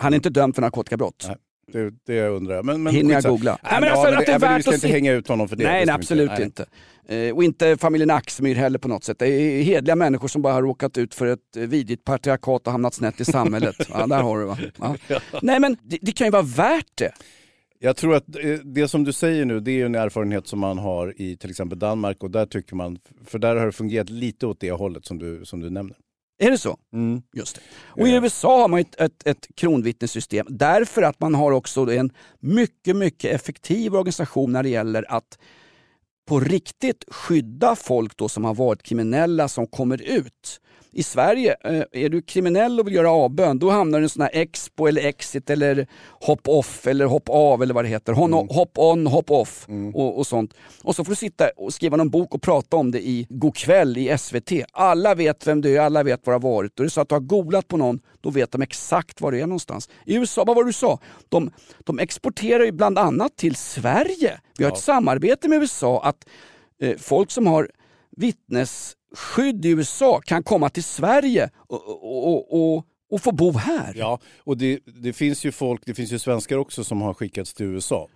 Han 0.00 0.12
är 0.12 0.16
inte 0.16 0.30
dömd 0.30 0.54
för 0.54 0.62
narkotikabrott. 0.62 1.24
Nej, 1.28 1.36
Det, 1.72 1.92
det 2.06 2.28
undrar 2.28 2.54
jag. 2.54 2.64
Men, 2.64 2.82
men 2.82 2.94
Hinner 2.94 3.14
jag 3.14 3.22
googla? 3.22 3.58
Nej, 3.62 3.72
men 3.72 3.80
men, 3.80 3.90
alltså, 3.90 4.12
ja, 4.12 4.18
att 4.18 4.26
det 4.26 4.32
är 4.32 4.38
men, 4.38 4.48
vi 4.48 4.54
värt 4.54 4.62
ska 4.62 4.70
att 4.70 4.74
inte 4.74 4.86
se- 4.86 4.92
hänga 4.92 5.12
ut 5.12 5.28
honom 5.28 5.48
för 5.48 5.56
det. 5.56 5.64
nej, 5.64 5.80
det 5.80 5.86
nej, 5.86 5.94
absolut 5.94 6.30
Nej. 6.30 6.42
inte. 6.42 6.66
Eh, 7.08 7.36
och 7.36 7.44
inte 7.44 7.76
familjen 7.76 8.10
Axmyr 8.10 8.54
heller 8.54 8.78
på 8.78 8.88
något 8.88 9.04
sätt. 9.04 9.18
Det 9.18 9.26
är 9.28 9.62
hedliga 9.62 9.96
människor 9.96 10.28
som 10.28 10.42
bara 10.42 10.54
har 10.54 10.62
råkat 10.62 10.98
ut 10.98 11.14
för 11.14 11.26
ett 11.26 11.56
eh, 11.56 11.62
vidrigt 11.62 12.04
patriarkat 12.04 12.66
och 12.66 12.72
hamnat 12.72 12.94
snett 12.94 13.20
i 13.20 13.24
samhället. 13.24 13.76
ja, 13.92 14.06
där 14.06 14.22
har 14.22 14.38
du 14.38 14.44
va. 14.44 14.58
Ja. 15.08 15.20
Nej 15.42 15.60
men 15.60 15.76
det, 15.82 15.98
det 16.02 16.12
kan 16.12 16.26
ju 16.26 16.30
vara 16.30 16.42
värt 16.42 16.92
det. 16.94 17.12
Jag 17.82 17.96
tror 17.96 18.14
att 18.14 18.36
eh, 18.36 18.52
det 18.64 18.88
som 18.88 19.04
du 19.04 19.12
säger 19.12 19.44
nu, 19.44 19.60
det 19.60 19.70
är 19.70 19.74
ju 19.74 19.86
en 19.86 19.94
erfarenhet 19.94 20.46
som 20.46 20.58
man 20.58 20.78
har 20.78 21.20
i 21.22 21.36
till 21.36 21.50
exempel 21.50 21.78
Danmark 21.78 22.22
och 22.22 22.30
där 22.30 22.46
tycker 22.46 22.76
man, 22.76 22.98
för 23.26 23.38
där 23.38 23.56
har 23.56 23.66
det 23.66 23.72
fungerat 23.72 24.10
lite 24.10 24.46
åt 24.46 24.60
det 24.60 24.70
hållet 24.70 25.06
som 25.06 25.18
du, 25.18 25.44
som 25.44 25.60
du 25.60 25.70
nämner. 25.70 25.96
Är 26.42 26.50
det 26.50 26.58
så? 26.58 26.78
Mm. 26.92 27.22
Just 27.32 27.54
det. 27.54 27.60
Och 28.02 28.08
i 28.08 28.14
USA 28.14 28.60
har 28.60 28.68
man 28.68 28.80
ett, 28.80 29.00
ett, 29.00 29.26
ett 29.26 29.46
kronvittnessystem 29.56 30.46
därför 30.48 31.02
att 31.02 31.20
man 31.20 31.34
har 31.34 31.52
också 31.52 31.92
en 31.92 32.12
mycket, 32.38 32.96
mycket 32.96 33.34
effektiv 33.34 33.94
organisation 33.94 34.52
när 34.52 34.62
det 34.62 34.68
gäller 34.68 35.12
att 35.12 35.38
på 36.28 36.40
riktigt 36.40 37.04
skydda 37.08 37.76
folk 37.76 38.16
då 38.16 38.28
som 38.28 38.44
har 38.44 38.54
varit 38.54 38.82
kriminella 38.82 39.48
som 39.48 39.66
kommer 39.66 40.02
ut. 40.02 40.60
I 40.92 41.02
Sverige, 41.02 41.56
eh, 41.64 41.82
är 41.92 42.08
du 42.08 42.22
kriminell 42.22 42.80
och 42.80 42.86
vill 42.86 42.94
göra 42.94 43.10
avbön, 43.10 43.58
då 43.58 43.70
hamnar 43.70 43.98
du 43.98 44.02
i 44.02 44.04
en 44.04 44.08
sån 44.08 44.22
här 44.22 44.30
expo 44.32 44.86
eller 44.86 45.04
exit 45.04 45.50
eller 45.50 45.86
hop 46.20 46.48
off 46.48 46.86
eller 46.86 47.06
hopp 47.06 47.28
av 47.28 47.62
eller 47.62 47.74
vad 47.74 47.84
det 47.84 47.88
heter. 47.88 48.12
Hon, 48.12 48.32
Hop 48.32 48.78
on, 48.78 49.06
hop 49.06 49.30
off 49.30 49.66
och, 49.94 50.18
och 50.18 50.26
sånt. 50.26 50.54
Och 50.82 50.96
så 50.96 51.04
får 51.04 51.12
du 51.12 51.16
sitta 51.16 51.48
och 51.56 51.74
skriva 51.74 51.96
någon 51.96 52.10
bok 52.10 52.34
och 52.34 52.42
prata 52.42 52.76
om 52.76 52.90
det 52.90 53.00
i 53.00 53.26
God 53.28 53.56
kväll 53.56 53.98
i 53.98 54.18
SVT. 54.18 54.52
Alla 54.72 55.14
vet 55.14 55.46
vem 55.46 55.60
du 55.60 55.76
är, 55.76 55.80
alla 55.80 56.02
vet 56.02 56.26
var 56.26 56.32
du 56.32 56.34
har 56.34 56.52
varit. 56.52 56.72
Och 56.72 56.80
är 56.80 56.84
det 56.84 56.90
så 56.90 57.00
att 57.00 57.08
du 57.08 57.14
har 57.14 57.20
googlat 57.20 57.68
på 57.68 57.76
någon, 57.76 58.00
då 58.20 58.30
vet 58.30 58.52
de 58.52 58.62
exakt 58.62 59.20
var 59.20 59.32
du 59.32 59.40
är 59.40 59.46
någonstans. 59.46 59.88
I 60.06 60.16
USA, 60.16 60.44
vad 60.44 60.56
var 60.56 60.64
det 60.64 60.68
du 60.68 60.72
sa? 60.72 60.98
De, 61.28 61.50
de 61.78 61.98
exporterar 61.98 62.64
ju 62.64 62.72
bland 62.72 62.98
annat 62.98 63.36
till 63.36 63.56
Sverige. 63.56 64.40
Vi 64.58 64.64
har 64.64 64.72
ett 64.72 64.78
samarbete 64.78 65.48
med 65.48 65.58
USA 65.60 66.02
att 66.02 66.28
eh, 66.82 66.96
folk 66.96 67.30
som 67.30 67.46
har 67.46 67.70
skydd 69.14 69.64
i 69.64 69.68
USA 69.68 70.20
kan 70.20 70.42
komma 70.42 70.70
till 70.70 70.84
Sverige 70.84 71.50
och, 71.68 71.88
och, 71.88 72.50
och, 72.50 72.76
och 72.76 72.86
och 73.10 73.22
få 73.22 73.32
bo 73.32 73.52
här. 73.52 73.94
Ja, 73.96 74.20
och 74.44 74.56
det, 74.56 74.78
det 75.02 75.12
finns 75.12 75.44
ju 75.44 75.52
folk, 75.52 75.82
det 75.86 75.94
finns 75.94 76.12
ju 76.12 76.18
svenskar 76.18 76.56
också 76.56 76.84
som 76.84 77.00
har 77.02 77.14
skickats 77.14 77.54
till 77.54 77.66
USA. 77.66 78.08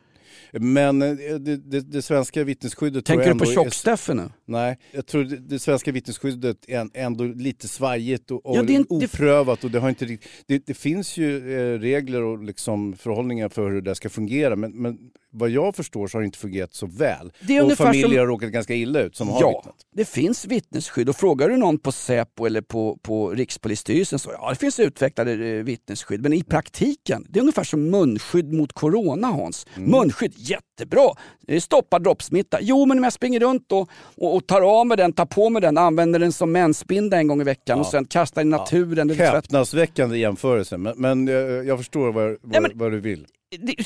Men 0.61 1.03
eh, 1.03 1.15
det, 1.15 1.57
det, 1.57 1.81
det 1.81 2.03
svenska 2.03 2.45
vittnesskyddet 2.45 3.05
Tänker 3.05 3.33
du 3.35 3.39
på 3.39 3.45
Tjock-Steffe 3.45 4.15
nu? 4.15 4.31
Nej, 4.47 4.79
jag 4.93 5.07
tror 5.07 5.25
det, 5.25 5.37
det 5.37 5.59
svenska 5.59 5.93
vittnesskyddet 5.93 6.57
är 6.69 6.89
ändå 6.95 7.25
lite 7.25 7.69
svajigt 7.69 8.31
och, 8.31 8.47
och 8.47 8.57
Ja, 8.57 8.63
det 8.63 8.77
är 8.77 8.85
oprövat. 8.89 9.65
Och 9.65 9.71
det, 9.71 9.79
har 9.79 9.89
inte, 9.89 10.05
rikt- 10.05 10.29
det, 10.47 10.67
det 10.67 10.75
finns 10.75 11.17
ju 11.17 11.37
eh, 11.75 11.79
regler 11.79 12.23
och 12.23 12.43
liksom 12.45 12.93
förhållningar 12.97 13.49
för 13.49 13.71
hur 13.71 13.81
det 13.83 13.95
ska 13.95 14.09
fungera 14.09 14.57
men, 14.57 14.73
men 14.73 14.99
vad 15.37 15.51
jag 15.51 15.77
förstår 15.77 16.07
så 16.07 16.17
har 16.17 16.23
det 16.23 16.27
inte 16.27 16.39
fungerat 16.39 16.75
så 16.75 16.87
väl. 16.87 17.33
Det 17.41 17.57
är 17.57 17.65
och 17.65 17.73
familjer 17.73 18.09
som- 18.09 18.19
har 18.19 18.27
råkat 18.27 18.51
ganska 18.51 18.75
illa 18.75 19.01
ut 19.01 19.17
som 19.17 19.29
har 19.29 19.41
Ja, 19.41 19.49
vittnat. 19.59 19.77
det 19.95 20.05
finns 20.05 20.47
vittnesskydd 20.47 21.09
och 21.09 21.17
frågar 21.17 21.49
du 21.49 21.57
någon 21.57 21.79
på 21.79 21.93
Säpo 21.93 22.47
eller 22.47 22.61
på, 22.61 22.99
på 23.03 23.31
Rikspolisstyrelsen 23.31 24.19
så 24.19 24.31
ja, 24.33 24.51
det 24.51 24.57
finns 24.57 24.81
utvecklade 24.81 25.33
eh, 25.33 25.65
vittnesskydd. 25.65 26.23
Men 26.23 26.33
i 26.33 26.43
praktiken, 26.43 27.27
det 27.29 27.39
är 27.39 27.41
ungefär 27.41 27.65
som 27.65 27.91
munskydd 27.91 28.53
mot 28.53 28.73
corona 28.73 29.27
Hans. 29.27 29.67
Mm. 29.77 29.91
Munskydd, 29.91 30.33
jättebra! 30.51 31.11
Det 31.47 31.61
stoppar 31.61 31.99
droppsmitta. 31.99 32.59
Jo, 32.61 32.87
men 32.87 32.99
om 32.99 33.05
jag 33.05 33.13
springer 33.13 33.41
runt 33.41 33.73
och, 33.73 33.89
och, 34.17 34.37
och 34.37 34.47
tar 34.47 34.61
av 34.81 34.87
med 34.87 34.99
den, 34.99 35.13
tar 35.13 35.27
på 35.27 35.51
mig 35.51 35.63
den, 35.63 35.79
använder 35.79 36.19
den 36.19 36.33
som 36.33 36.53
mensbinda 36.53 37.17
en 37.17 37.27
gång 37.29 37.41
i 37.41 37.45
veckan 37.45 37.81
och 37.81 37.87
sen 37.87 38.05
kastar 38.05 38.43
i 38.43 38.45
naturen. 38.45 39.11
tvätt- 39.11 39.35
Häpnadsväckande 39.35 40.19
jämförelse 40.19 40.77
men, 40.79 40.95
men 40.97 41.29
eh, 41.29 41.35
jag 41.35 41.79
förstår 41.79 42.13
vad, 42.13 42.25
vad, 42.25 42.39
Ja, 42.53 42.61
men- 42.61 42.71
vad 42.75 42.93
du 42.93 43.01
vill. 43.01 43.27
I. 43.55 43.77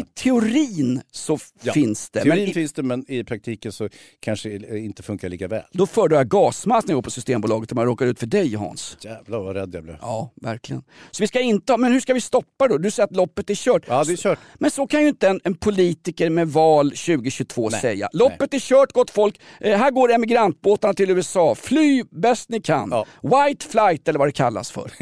I 0.00 0.04
teorin 0.14 1.02
så 1.10 1.38
Ja, 1.62 1.72
finns 1.72 2.10
det. 2.10 2.20
Teorin 2.20 2.38
men 2.40 2.48
i, 2.48 2.54
finns 2.54 2.72
det 2.72 2.82
men 2.82 3.10
i 3.10 3.24
praktiken 3.24 3.72
så 3.72 3.88
kanske 4.20 4.58
det 4.58 4.78
inte 4.78 5.02
funkar 5.02 5.28
lika 5.28 5.48
väl. 5.48 5.62
då 5.72 5.86
föredrar 5.86 6.18
jag 6.18 6.28
gasmask 6.28 6.86
när 6.88 6.92
jag 6.92 6.96
går 6.96 7.02
på 7.02 7.10
Systembolaget 7.10 7.72
om 7.72 7.78
jag 7.78 7.86
råkar 7.86 8.06
ut 8.06 8.18
för 8.18 8.26
dig 8.26 8.54
Hans. 8.54 8.96
Jävlar 9.00 9.38
vad 9.38 9.56
rädd 9.56 9.74
jag 9.74 9.84
blev. 9.84 9.96
Ja, 10.00 10.32
verkligen. 10.36 10.82
Så 11.10 11.22
vi 11.22 11.26
ska 11.26 11.40
inte 11.40 11.76
men 11.76 11.92
hur 11.92 12.00
ska 12.00 12.14
vi 12.14 12.20
stoppa 12.20 12.68
då? 12.68 12.78
Du 12.78 12.90
säger 12.90 13.04
att 13.06 13.16
loppet 13.16 13.50
är 13.50 13.54
kört. 13.54 13.82
Ja, 13.88 14.04
det 14.04 14.12
är 14.12 14.16
kört. 14.16 14.38
Men 14.58 14.70
så 14.70 14.86
kan 14.86 15.02
ju 15.02 15.08
inte 15.08 15.28
en, 15.28 15.40
en 15.44 15.54
politiker 15.54 16.30
med 16.30 16.48
val 16.48 16.90
2022 16.90 17.68
Nej, 17.70 17.80
säga. 17.80 18.08
Loppet 18.12 18.54
är 18.54 18.58
kört 18.58 18.92
gott 18.92 19.10
folk. 19.10 19.40
Eh, 19.60 19.78
här 19.78 19.90
går 19.90 20.12
emigrantbåtarna 20.12 20.94
till 20.94 21.10
USA. 21.10 21.54
Fly 21.54 22.02
bäst 22.10 22.48
ni 22.48 22.60
kan. 22.60 22.88
Ja. 22.90 23.06
White 23.22 23.66
flight 23.66 24.08
eller 24.08 24.18
vad 24.18 24.28
det 24.28 24.32
kallas 24.32 24.70
för. 24.70 24.90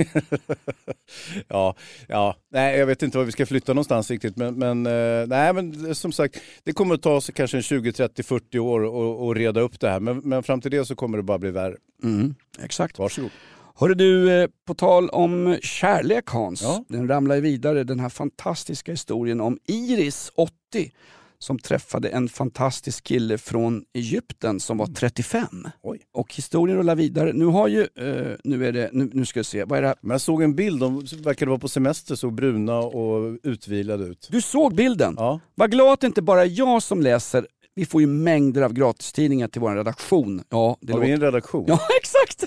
Ja, 1.49 1.77
ja, 2.09 2.37
nej 2.53 2.79
jag 2.79 2.87
vet 2.87 3.03
inte 3.03 3.19
var 3.19 3.25
vi 3.25 3.33
ska 3.33 3.47
flytta 3.59 3.73
någonstans 3.75 4.11
riktigt 4.11 4.37
men, 4.37 4.55
men, 4.55 4.87
eh, 4.87 5.27
nej, 5.27 5.53
men 5.53 5.95
som 5.95 6.13
sagt 6.13 6.37
det 6.65 6.73
kommer 6.73 6.95
att 6.95 7.03
ta 7.03 7.21
sig 7.21 7.35
kanske 7.35 7.57
en 7.57 7.63
20, 7.63 7.93
30, 7.93 8.23
40 8.23 8.59
år 8.59 9.31
att- 9.31 9.37
reda 9.37 9.61
upp 9.61 9.81
det 9.81 9.89
här 9.91 10.01
men, 10.01 10.19
men 10.19 10.43
fram 10.43 10.61
till 10.61 10.71
det 10.71 10.85
så 10.85 10.95
kommer 10.97 11.17
det 11.17 11.23
bara 11.23 11.39
bli 11.39 11.51
värre. 11.51 11.77
Mm, 12.05 12.35
exakt. 12.63 12.99
Varsågod. 12.99 13.31
Hörru 13.75 13.95
du, 13.95 14.43
eh, 14.43 14.49
på 14.67 14.75
tal 14.75 15.09
om 15.11 15.57
kärlek 15.63 16.29
Hans. 16.31 16.63
Ja. 16.63 16.85
Den 16.89 17.09
ramlar 17.09 17.41
vidare, 17.41 17.85
den 17.85 18.01
här 18.01 18.09
fantastiska 18.09 18.91
historien 18.93 19.41
om 19.41 19.59
Iris, 19.67 20.33
80, 20.35 20.93
som 21.39 21.59
träffade 21.59 22.09
en 22.09 22.28
fantastisk 22.28 23.05
kille 23.05 23.39
från 23.39 23.84
Egypten 23.95 24.61
som 24.61 24.78
var 24.78 24.86
35. 24.86 25.68
Oj. 25.82 26.01
Och 26.12 26.34
historien 26.34 26.78
rullar 26.78 26.97
vidare. 26.97 27.32
Nu 27.32 27.45
har 27.45 27.68
ju, 27.68 27.80
eh, 27.80 28.36
nu 28.45 28.66
är 28.66 28.72
det, 28.72 28.91
nu, 28.93 29.11
nu 29.12 29.26
ska 29.26 29.41
vi 29.41 29.45
se, 29.45 29.64
vad 29.64 29.78
är 29.78 29.82
det 29.82 29.89
här? 29.89 29.97
Men 30.01 30.11
jag 30.11 30.20
såg 30.20 30.43
en 30.43 30.55
bild, 30.55 30.80
de 30.80 31.05
verkade 31.22 31.49
vara 31.49 31.59
på 31.59 31.68
semester, 31.68 32.14
såg 32.14 32.34
bruna 32.34 32.78
och 32.78 33.39
utvilade 33.43 34.05
ut. 34.05 34.28
Du 34.30 34.41
såg 34.41 34.74
bilden? 34.74 35.14
Ja, 35.18 35.41
Var 35.55 35.68
glad 35.68 35.93
att 35.93 36.01
det 36.01 36.07
inte 36.07 36.22
bara 36.22 36.43
är 36.43 36.59
jag 36.59 36.82
som 36.82 37.03
läser. 37.03 37.47
Vi 37.74 37.86
får 37.86 38.01
ju 38.01 38.07
mängder 38.07 38.62
av 38.62 38.72
gratistidningar 38.72 39.49
till 39.49 39.61
vår 39.61 39.74
redaktion. 39.74 40.43
Ja, 40.49 40.76
det 40.80 40.93
har 40.93 41.01
vi 41.01 41.11
en 41.11 41.20
redaktion? 41.20 41.64
Ja, 41.68 41.80
exakt! 42.01 42.45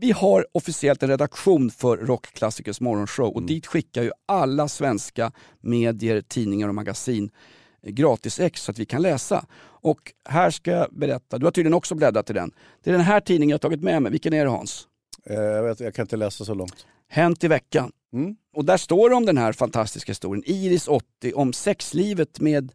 Vi 0.00 0.12
har 0.12 0.46
officiellt 0.52 1.02
en 1.02 1.08
redaktion 1.08 1.70
för 1.70 1.96
Rockklassikers 1.96 2.80
morgonshow 2.80 3.26
och 3.34 3.42
dit 3.42 3.66
skickar 3.66 4.02
ju 4.02 4.10
alla 4.26 4.68
svenska 4.68 5.32
medier, 5.60 6.20
tidningar 6.20 6.68
och 6.68 6.74
magasin 6.74 7.30
gratis 7.82 8.40
ex 8.40 8.62
så 8.62 8.70
att 8.70 8.78
vi 8.78 8.84
kan 8.84 9.02
läsa. 9.02 9.46
Och 9.80 10.12
här 10.24 10.50
ska 10.50 10.70
jag 10.70 10.88
berätta, 10.90 11.38
du 11.38 11.46
har 11.46 11.50
tydligen 11.50 11.74
också 11.74 11.94
bläddrat 11.94 12.30
i 12.30 12.32
den. 12.32 12.52
Det 12.82 12.90
är 12.90 12.92
den 12.92 13.02
här 13.02 13.20
tidningen 13.20 13.50
jag 13.50 13.54
har 13.54 13.58
tagit 13.58 13.82
med 13.82 14.02
mig. 14.02 14.12
Vilken 14.12 14.34
är 14.34 14.44
det 14.44 14.50
Hans? 14.50 14.88
Eh, 15.26 15.36
jag, 15.36 15.62
vet, 15.62 15.80
jag 15.80 15.94
kan 15.94 16.02
inte 16.02 16.16
läsa 16.16 16.44
så 16.44 16.54
långt. 16.54 16.86
Hänt 17.08 17.44
i 17.44 17.48
veckan. 17.48 17.92
Mm. 18.12 18.36
Och 18.56 18.64
där 18.64 18.76
står 18.76 19.10
det 19.10 19.16
om 19.16 19.26
den 19.26 19.38
här 19.38 19.52
fantastiska 19.52 20.10
historien, 20.10 20.42
Iris 20.46 20.88
80, 20.88 21.32
om 21.34 21.52
sexlivet 21.52 22.40
med 22.40 22.72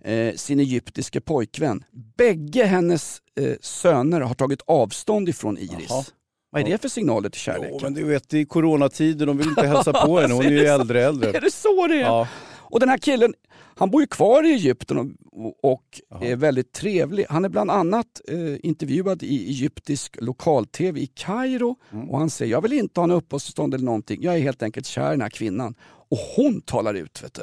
eh, 0.00 0.34
sin 0.34 0.60
egyptiske 0.60 1.20
pojkvän. 1.20 1.84
Bägge 2.16 2.64
hennes 2.64 3.22
eh, 3.40 3.54
söner 3.60 4.20
har 4.20 4.34
tagit 4.34 4.62
avstånd 4.66 5.28
ifrån 5.28 5.58
Iris. 5.58 5.86
Jaha. 5.88 6.04
Vad 6.52 6.62
är 6.62 6.66
det 6.66 6.78
för 6.78 6.88
signaler 6.88 7.28
till 7.28 7.40
kärleken? 7.40 7.70
Jo, 7.72 7.78
men 7.82 7.94
du 7.94 8.04
vet, 8.04 8.28
det 8.28 8.38
är 8.38 8.44
coronatider, 8.44 9.26
de 9.26 9.38
vill 9.38 9.48
inte 9.48 9.66
hälsa 9.66 9.92
på 9.92 10.20
henne, 10.20 10.34
hon 10.34 10.46
är 10.46 10.50
ju 10.50 10.66
äldre 10.66 11.04
äldre. 11.04 11.30
Är 11.30 11.40
det 11.40 11.52
så 11.52 11.86
det 11.86 11.94
är? 11.94 12.00
Ja. 12.00 12.28
Och 12.70 12.80
den 12.80 12.88
här 12.88 12.98
killen, 12.98 13.34
han 13.52 13.90
bor 13.90 14.00
ju 14.00 14.06
kvar 14.06 14.42
i 14.46 14.52
Egypten 14.52 15.16
och, 15.32 15.72
och, 15.72 16.00
är 16.20 16.36
väldigt 16.36 16.72
trevlig. 16.72 17.26
Han 17.28 17.44
är 17.44 17.48
bland 17.48 17.70
annat 17.70 18.20
eh, 18.28 18.56
intervjuad 18.62 19.22
i 19.22 19.48
egyptisk 19.48 20.16
lokal-tv 20.20 21.00
i 21.00 21.06
Kairo 21.06 21.76
Mm. 21.92 22.10
och 22.10 22.18
han 22.18 22.30
säger 22.30 22.52
jag 22.52 22.62
vill 22.62 22.72
inte 22.72 23.00
ha 23.00 23.06
något 23.06 23.22
uppehållstillstånd 23.24 23.74
eller 23.74 23.84
någonting. 23.84 24.22
Jag 24.22 24.34
är 24.34 24.38
helt 24.38 24.62
enkelt 24.62 24.86
kär 24.86 25.08
i 25.08 25.10
den 25.10 25.20
här 25.20 25.30
kvinnan. 25.30 25.74
Och 25.82 26.18
hon 26.36 26.60
talar 26.60 26.94
ut. 26.94 27.22
Vet 27.22 27.34
du. 27.34 27.42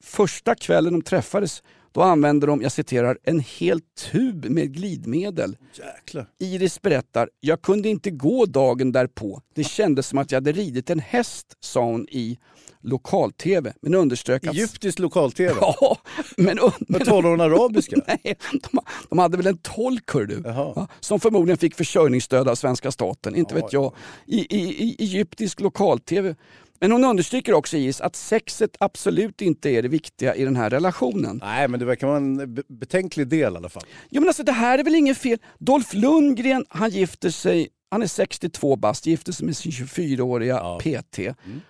Första 0.00 0.54
kvällen 0.54 0.92
de 0.92 1.02
träffades 1.02 1.62
då 1.94 2.02
använde 2.02 2.46
de, 2.46 2.62
jag 2.62 2.72
citerar, 2.72 3.18
en 3.22 3.40
hel 3.40 3.80
tub 3.80 4.44
med 4.44 4.74
glidmedel. 4.74 5.56
Jäklar. 5.72 6.26
Iris 6.38 6.82
berättar, 6.82 7.30
jag 7.40 7.62
kunde 7.62 7.88
inte 7.88 8.10
gå 8.10 8.46
dagen 8.46 8.92
därpå. 8.92 9.40
Det 9.54 9.64
kändes 9.64 10.06
som 10.06 10.18
att 10.18 10.32
jag 10.32 10.36
hade 10.36 10.52
ridit 10.52 10.90
en 10.90 11.00
häst, 11.00 11.56
sa 11.60 11.84
hon 11.84 12.06
i 12.10 12.38
lokal-tv. 12.84 13.72
Men 13.82 13.94
underströk 13.94 14.46
att... 14.46 14.54
Egyptisk 14.54 14.98
lokal-tv? 14.98 15.54
Ja, 15.60 15.98
men, 16.36 16.58
men 16.88 17.00
talar 17.00 17.30
hon 17.30 17.40
arabiska? 17.40 17.96
Nej, 18.06 18.36
de, 18.52 18.80
de 19.08 19.18
hade 19.18 19.36
väl 19.36 19.46
en 19.46 19.58
tolk 19.58 20.12
du, 20.12 20.42
ja, 20.44 20.88
som 21.00 21.20
förmodligen 21.20 21.58
fick 21.58 21.74
försörjningsstöd 21.74 22.48
av 22.48 22.54
svenska 22.54 22.90
staten, 22.90 23.34
inte 23.36 23.54
Ja, 23.54 23.62
vet 23.62 23.72
jag, 23.72 23.92
i, 24.26 24.56
i, 24.56 24.84
i 24.84 24.96
egyptisk 24.98 25.60
lokal-tv. 25.60 26.34
Men 26.80 26.92
hon 26.92 27.04
understryker 27.04 27.52
också 27.52 27.76
Iris 27.76 28.00
att 28.00 28.16
sexet 28.16 28.76
absolut 28.80 29.40
inte 29.40 29.70
är 29.70 29.82
det 29.82 29.88
viktiga 29.88 30.34
i 30.34 30.44
den 30.44 30.56
här 30.56 30.70
relationen. 30.70 31.40
Nej, 31.42 31.68
men 31.68 31.80
det 31.80 31.86
verkar 31.86 32.06
vara 32.06 32.16
en 32.16 32.54
be- 32.54 32.62
betänklig 32.68 33.28
del 33.28 33.52
i 33.52 33.56
alla 33.56 33.68
fall. 33.68 33.82
Jo 34.10 34.20
men 34.20 34.28
alltså 34.28 34.42
det 34.42 34.52
här 34.52 34.78
är 34.78 34.84
väl 34.84 34.94
inget 34.94 35.18
fel. 35.18 35.38
Dolph 35.58 35.96
Lundgren, 35.96 36.64
han 36.68 36.90
gifter 36.90 37.30
sig, 37.30 37.68
han 37.94 38.02
är 38.02 38.06
62 38.06 38.76
bast, 38.76 39.06
gifter 39.06 39.32
sig 39.32 39.46
med 39.46 39.56
sin 39.56 39.72
24-åriga 39.72 40.54
Ja. 40.54 40.78
PT. 40.80 41.18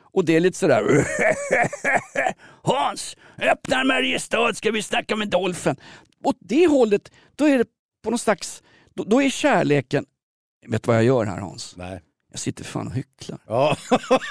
Och 0.01 0.25
det 0.25 0.37
är 0.37 0.41
lite 0.41 0.59
sådär 0.59 0.83
Hans, 2.62 3.16
öppnar 3.39 3.85
Mariestad 3.85 4.55
ska 4.55 4.70
vi 4.70 4.83
snacka 4.83 5.16
med 5.16 5.29
Dolphen. 5.29 5.77
Åt 6.25 6.37
det 6.41 6.66
hållet, 6.66 7.12
då 7.37 7.45
är 7.49 7.59
det 7.59 7.64
på 8.05 8.11
någon 8.11 8.18
slags, 8.18 8.62
då, 8.95 9.05
då 9.05 9.22
är 9.22 9.31
kärleken, 9.31 10.05
vet 10.66 10.83
du 10.83 10.87
vad 10.87 10.97
jag 10.97 11.05
gör 11.05 11.27
här 11.27 11.39
Hans? 11.41 11.75
Nej. 11.77 12.01
Jag 12.35 12.41
sitter 12.41 12.64
fan 12.64 12.87
och 12.87 12.93
hycklar. 12.93 13.39
Ja, 13.47 13.76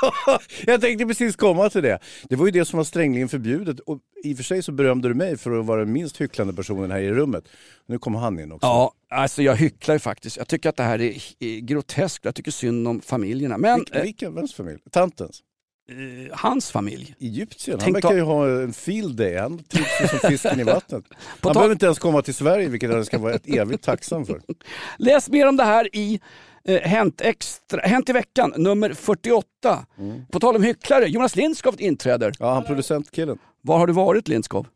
jag 0.65 0.81
tänkte 0.81 1.05
precis 1.05 1.35
komma 1.35 1.69
till 1.69 1.83
det. 1.83 1.99
Det 2.29 2.35
var 2.35 2.45
ju 2.45 2.51
det 2.51 2.65
som 2.65 2.77
var 2.77 2.83
strängligen 2.83 3.29
förbjudet. 3.29 3.79
Och 3.79 3.99
I 4.23 4.33
och 4.33 4.37
för 4.37 4.43
sig 4.43 4.63
så 4.63 4.71
berömde 4.71 5.07
du 5.07 5.13
mig 5.13 5.37
för 5.37 5.59
att 5.59 5.65
vara 5.65 5.79
den 5.79 5.91
minst 5.91 6.21
hycklande 6.21 6.53
personen 6.53 6.91
här 6.91 6.99
i 6.99 7.11
rummet. 7.11 7.43
Nu 7.85 7.99
kommer 7.99 8.19
han 8.19 8.39
in 8.39 8.51
också. 8.51 8.67
Ja, 8.67 8.93
alltså 9.09 9.41
jag 9.41 9.55
hycklar 9.55 9.95
ju 9.95 9.99
faktiskt. 9.99 10.37
Jag 10.37 10.47
tycker 10.47 10.69
att 10.69 10.75
det 10.75 10.83
här 10.83 11.01
är, 11.01 11.59
groteskt. 11.59 12.25
Jag 12.25 12.35
tycker 12.35 12.51
synd 12.51 12.87
om 12.87 13.01
familjerna. 13.01 13.57
Men 13.57 13.79
Vilken, 13.79 14.01
vilken, 14.01 14.35
vems 14.35 14.53
familj? 14.53 14.79
Tantens? 14.91 15.41
eh, 15.89 16.37
hans 16.37 16.71
familj. 16.71 17.15
Egyptien? 17.19 17.79
Han 17.81 17.93
verkar 17.93 18.13
ju 18.13 18.21
ha 18.21 18.47
en 18.47 18.73
field 18.73 19.15
day. 19.15 19.37
Han 19.37 19.63
trivs 19.63 20.09
som 20.09 20.29
fisken 20.29 20.59
i 20.59 20.63
vattnet. 20.63 21.03
Han 21.41 21.53
behöver 21.53 21.73
inte 21.73 21.85
ens 21.85 21.99
komma 21.99 22.21
till 22.21 22.35
Sverige, 22.35 22.69
vilket 22.69 22.91
han 22.91 23.05
ska 23.05 23.17
vara 23.17 23.33
ett 23.33 23.47
evigt 23.47 23.83
tacksam 23.83 24.25
för. 24.25 24.41
Läs 24.97 25.29
mer 25.29 25.47
om 25.47 25.57
det 25.57 25.63
här 25.63 25.95
i 25.95 26.21
eh, 26.67 26.81
Hänt, 26.81 27.21
extra, 27.21 27.81
Hänt 27.81 28.09
i 28.09 28.13
veckan, 28.13 28.53
nummer 28.57 28.93
48. 28.93 29.85
På 30.31 30.39
tal 30.39 30.55
om 30.55 30.63
hycklare, 30.63 31.05
Jonas 31.07 31.35
Lindskov 31.35 31.75
inträder. 31.81 32.33
Ja, 32.39 32.53
han 32.53 32.63
producentkillen. 32.63 33.37
Var 33.61 33.77
har 33.77 33.87
du 33.87 33.93
varit 33.93 34.27
Lindskov? 34.27 34.67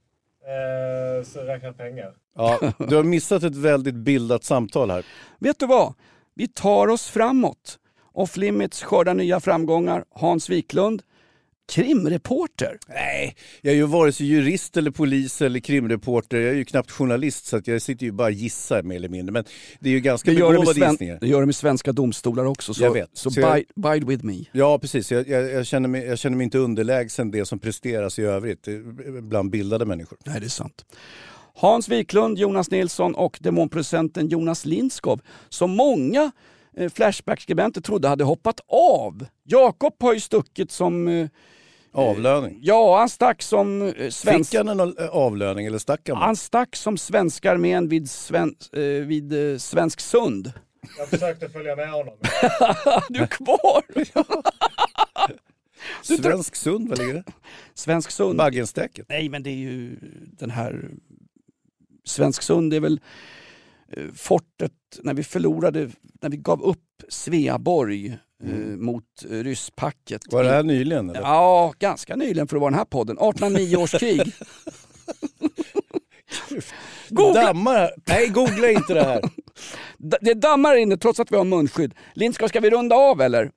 Eh, 0.47 1.25
så 1.25 1.39
räkna 1.39 1.73
pengar. 1.73 2.13
Ja, 2.35 2.59
du 2.77 2.95
har 2.95 3.03
missat 3.03 3.43
ett 3.43 3.55
väldigt 3.55 3.95
bildat 3.95 4.43
samtal 4.43 4.91
här. 4.91 5.05
Vet 5.39 5.59
du 5.59 5.65
vad? 5.67 5.93
Vi 6.35 6.47
tar 6.47 6.87
oss 6.87 7.07
framåt. 7.07 7.79
Off 8.13 8.37
Limits 8.37 8.83
skördar 8.83 9.13
nya 9.13 9.39
framgångar. 9.39 10.05
Hans 10.09 10.49
Wiklund, 10.49 11.01
krimreporter. 11.67 12.77
Nej, 12.87 13.35
jag 13.61 13.71
är 13.73 13.77
ju 13.77 13.85
vare 13.85 14.11
sig 14.11 14.25
jurist 14.27 14.77
eller 14.77 14.91
polis 14.91 15.41
eller 15.41 15.59
krimreporter. 15.59 16.37
Jag 16.37 16.49
är 16.49 16.53
ju 16.55 16.65
knappt 16.65 16.91
journalist 16.91 17.45
så 17.45 17.61
jag 17.65 17.81
sitter 17.81 18.05
ju 18.05 18.11
bara 18.11 18.25
och 18.27 18.31
gissar 18.31 18.83
mer 18.83 18.95
eller 18.95 19.09
mindre. 19.09 19.33
Men 19.33 19.43
det 19.79 19.89
är 19.89 19.93
ju 19.93 19.99
ganska 19.99 20.31
Det 20.31 20.35
begåvade 20.37 20.73
sven- 20.73 20.89
gissningar. 20.91 21.17
det 21.21 21.27
gör 21.27 21.41
de 21.41 21.49
i 21.49 21.53
svenska 21.53 21.91
domstolar 21.91 22.45
också. 22.45 22.73
Så, 22.73 22.83
Jag 22.83 22.91
vet. 22.93 23.09
så, 23.13 23.31
Så 23.31 23.39
jag- 23.39 23.53
bide, 23.55 23.89
bide 23.93 24.05
with 24.05 24.25
me. 24.25 24.43
Ja, 24.51 24.79
precis. 24.79 25.11
Jag, 25.11 25.27
jag, 25.27 25.51
jag, 25.51 25.65
känner 25.65 25.89
mig, 25.89 26.05
jag 26.05 26.19
känner 26.19 26.37
mig 26.37 26.43
inte 26.43 26.57
underlägsen 26.57 27.31
det 27.31 27.45
som 27.45 27.59
presteras 27.59 28.19
i 28.19 28.23
övrigt 28.23 28.67
eh, 28.67 28.73
bland 29.21 29.49
bildade 29.51 29.85
människor. 29.85 30.17
Nej, 30.25 30.39
det 30.39 30.45
är 30.45 30.49
sant. 30.49 30.85
Hans 31.55 31.89
Wiklund, 31.89 32.37
Jonas 32.37 32.71
Nilsson 32.71 33.15
och 33.15 33.37
demonproducenten 33.41 34.27
Jonas 34.27 34.65
Lindskov 34.65 35.21
som 35.49 35.71
många 35.71 36.31
eh, 36.77 36.89
Flashback-skribenter 36.89 37.81
trodde 37.81 38.07
hade 38.07 38.23
hoppat 38.23 38.59
av. 38.67 39.25
Jakob 39.43 39.93
har 39.99 40.13
ju 40.13 40.19
stuckit 40.19 40.71
som... 40.71 41.29
eh, 41.97 42.09
Avlöning. 42.09 42.59
Ja, 42.61 42.97
han 42.99 43.09
stack 43.09 43.41
som 43.41 43.81
eh, 43.81 44.09
svensk... 44.09 44.51
Fick 44.51 44.57
han 44.57 44.79
en 44.79 44.97
eh, 44.97 45.09
avlöning 45.09 45.65
eller 45.65 45.77
stack 45.77 46.09
han? 46.09 46.17
Han 46.17 46.35
stack 46.35 46.75
som 46.75 46.97
svenska 46.97 47.51
armén 47.51 47.87
vid, 47.87 48.09
Sven, 48.09 48.55
vid 49.05 49.61
Svensk 49.61 49.99
Sund. 49.99 50.51
Jag 50.97 51.07
försökte 51.07 51.49
följa 51.49 51.75
med 51.75 51.91
honom. 51.91 52.13
du 53.09 53.19
är 53.19 53.27
kvar! 53.27 53.83
Svensk 56.17 56.55
Sund, 56.55 56.89
vad 56.89 56.97
ligger 56.97 57.13
det? 57.13 57.23
Svensk 57.73 58.11
Sund. 58.11 58.37
Baggenstäket? 58.37 59.05
Nej, 59.09 59.29
men 59.29 59.43
det 59.43 59.49
är 59.49 59.55
ju 59.55 59.99
den 60.39 60.49
här... 60.49 60.89
Svensk 62.05 62.41
Sund 62.41 62.73
är 62.73 62.79
väl 62.79 63.01
fortet 64.13 64.71
när 65.01 65.13
vi 65.13 65.23
förlorade, 65.23 65.89
när 66.21 66.29
vi 66.29 66.37
gav 66.37 66.63
upp 66.63 67.03
Sveaborg 67.09 68.17
eh, 68.43 68.51
mot 68.77 69.03
eh, 69.29 69.29
rysspacket. 69.29 70.21
Var 70.31 70.43
det 70.43 70.49
här 70.49 70.63
nyligen? 70.63 71.09
Eller? 71.09 71.21
Ja, 71.21 71.73
ganska 71.79 72.15
nyligen 72.15 72.47
för 72.47 72.55
att 72.55 72.61
vara 72.61 72.71
den 72.71 72.77
här 72.77 72.85
podden. 72.85 73.17
1809 73.17 73.77
års 73.77 73.91
krig. 73.91 74.33
Googla. 77.09 77.41
Dammar? 77.43 77.91
Nej, 78.07 78.27
googla 78.27 78.69
inte 78.71 78.93
det 78.93 79.03
här. 79.03 79.21
Det 79.97 80.33
dammar 80.33 80.75
inne 80.75 80.97
trots 80.97 81.19
att 81.19 81.31
vi 81.31 81.35
har 81.35 81.43
munskydd. 81.43 81.93
Lindskog, 82.13 82.49
ska 82.49 82.59
vi 82.59 82.69
runda 82.69 82.95
av 82.95 83.21
eller? 83.21 83.51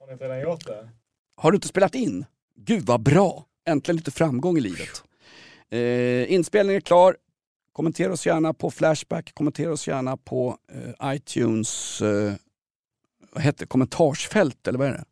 Har 0.00 0.06
ni 0.06 0.12
inte 0.12 0.24
redan 0.24 0.40
gjort 0.40 0.66
det? 0.66 0.88
Har 1.36 1.50
du 1.50 1.56
inte 1.56 1.68
spelat 1.68 1.94
in? 1.94 2.24
Gud 2.56 2.86
vad 2.86 3.02
bra! 3.02 3.44
Äntligen 3.68 3.96
lite 3.96 4.10
framgång 4.10 4.58
i 4.58 4.60
livet. 4.60 5.02
Eh, 5.70 6.32
inspelningen 6.32 6.76
är 6.76 6.80
klar. 6.80 7.16
Kommentera 7.72 8.12
oss 8.12 8.26
gärna 8.26 8.54
på 8.54 8.70
Flashback, 8.70 9.34
kommentera 9.34 9.72
oss 9.72 9.88
gärna 9.88 10.16
på 10.16 10.56
eh, 10.72 11.14
iTunes 11.14 12.02
eh, 12.02 12.32
vad 13.32 13.42
heter 13.42 13.58
det? 13.60 13.66
kommentarsfält, 13.66 14.68
eller 14.68 14.78
vad 14.78 14.88
är 14.88 14.92
det? 14.92 15.04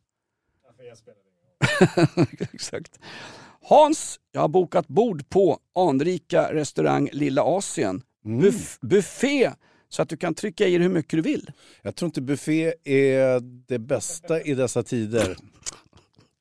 Exakt. 2.53 2.99
Hans, 3.61 4.19
jag 4.31 4.41
har 4.41 4.47
bokat 4.47 4.87
bord 4.87 5.29
på 5.29 5.59
anrika 5.75 6.53
restaurang 6.53 7.09
Lilla 7.13 7.43
Asien. 7.43 8.01
Buff- 8.25 8.77
buffé, 8.81 9.51
så 9.89 10.01
att 10.01 10.09
du 10.09 10.17
kan 10.17 10.33
trycka 10.33 10.67
i 10.67 10.71
dig 10.71 10.81
hur 10.87 10.89
mycket 10.93 11.11
du 11.11 11.21
vill. 11.21 11.51
Jag 11.81 11.95
tror 11.95 12.07
inte 12.07 12.21
buffé 12.21 12.73
är 12.83 13.39
det 13.67 13.79
bästa 13.79 14.41
i 14.41 14.53
dessa 14.53 14.83
tider. 14.83 15.37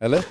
Eller? 0.00 0.24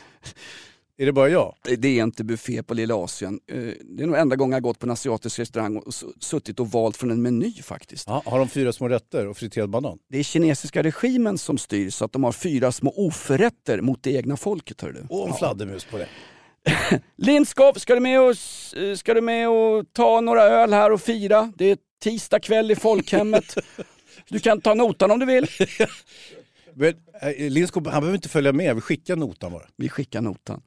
Är 0.99 1.05
det 1.05 1.13
bara 1.13 1.29
jag? 1.29 1.55
Det 1.77 1.99
är 1.99 2.03
inte 2.03 2.23
buffé 2.23 2.63
på 2.63 2.73
Lilla 2.73 2.95
Asien. 2.95 3.39
Eh, 3.51 3.57
Det 3.81 4.03
är 4.03 4.07
nog 4.07 4.17
enda 4.17 4.35
gången 4.35 4.53
jag 4.53 4.63
gått 4.63 4.79
på 4.79 4.85
en 4.85 4.91
asiatisk 4.91 5.39
restaurang 5.39 5.77
och 5.77 5.93
suttit 6.19 6.59
och 6.59 6.71
valt 6.71 6.97
från 6.97 7.11
en 7.11 7.21
meny 7.21 7.53
faktiskt. 7.53 8.07
Ja, 8.07 8.23
har 8.25 8.39
de 8.39 8.47
fyra 8.49 8.73
små 8.73 8.87
rätter 8.89 9.27
och 9.27 9.37
friterad 9.37 9.69
banan? 9.69 9.99
Det 10.09 10.19
är 10.19 10.23
kinesiska 10.23 10.83
regimen 10.83 11.37
som 11.37 11.57
styr 11.57 11.89
så 11.89 12.05
att 12.05 12.11
de 12.11 12.23
har 12.23 12.31
fyra 12.31 12.71
små 12.71 12.93
oförrätter 12.97 13.81
mot 13.81 14.03
det 14.03 14.11
egna 14.11 14.37
folket. 14.37 14.81
Hör 14.81 14.91
du. 14.91 15.05
Och 15.09 15.27
en 15.27 15.33
fladdermus 15.33 15.85
på 15.85 15.97
det. 15.97 16.07
Lindskov, 17.17 17.73
ska 17.73 17.93
du, 17.93 17.99
med 17.99 18.21
och, 18.21 18.35
ska 18.97 19.13
du 19.13 19.21
med 19.21 19.49
och 19.49 19.85
ta 19.93 20.21
några 20.21 20.43
öl 20.43 20.73
här 20.73 20.91
och 20.91 21.01
fira? 21.01 21.53
Det 21.57 21.71
är 21.71 21.77
tisdag 22.03 22.39
kväll 22.39 22.71
i 22.71 22.75
folkhemmet. 22.75 23.57
Du 24.29 24.39
kan 24.39 24.61
ta 24.61 24.73
notan 24.73 25.11
om 25.11 25.19
du 25.19 25.25
vill. 25.25 25.47
Men, 26.77 26.93
eh, 27.21 27.49
Lindskog, 27.49 27.87
han 27.87 28.01
behöver 28.01 28.15
inte 28.15 28.29
följa 28.29 28.53
med, 28.53 28.75
vi 28.75 28.81
skickar 28.81 29.15
notan 29.15 29.51
bara. 29.51 29.65
Vi 29.75 29.89
skickar 29.89 30.21
notan. 30.21 30.61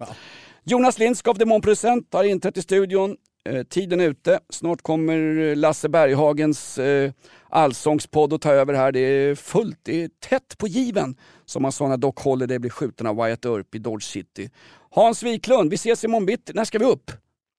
Jonas 0.65 0.99
Lindskov, 0.99 1.39
demonproducent, 1.39 2.13
har 2.13 2.25
inträtt 2.25 2.57
i 2.57 2.63
studion. 2.63 3.17
Eh, 3.45 3.63
tiden 3.63 4.01
är 4.01 4.09
ute. 4.09 4.41
Snart 4.49 4.83
kommer 4.83 5.39
eh, 5.39 5.57
Lasse 5.57 5.89
Berghagens 5.89 6.79
eh, 6.79 7.13
allsångspodd 7.49 8.33
att 8.33 8.41
ta 8.43 8.53
över 8.53 8.75
här. 8.75 8.93
Det 8.93 9.01
är 9.01 9.35
fullt, 9.35 9.79
det 9.83 10.03
är 10.03 10.11
tätt 10.21 10.59
på 10.59 10.69
given. 10.69 11.17
Som 11.45 11.63
man 11.63 11.73
sa 11.73 11.89
när 11.89 11.97
Doc 11.97 12.15
Holliday 12.17 12.59
blev 12.59 12.71
skjuten 12.71 13.07
av 13.07 13.17
Wyatt 13.17 13.45
Earp 13.45 13.75
i 13.75 13.79
Dodge 13.79 14.05
City. 14.05 14.51
Hans 14.91 15.23
Wiklund, 15.23 15.71
vi 15.71 15.75
ses 15.75 16.05
imorgon 16.05 16.27
bitti. 16.27 16.53
När 16.55 16.65
ska 16.65 16.79
vi 16.79 16.85
upp? 16.85 17.11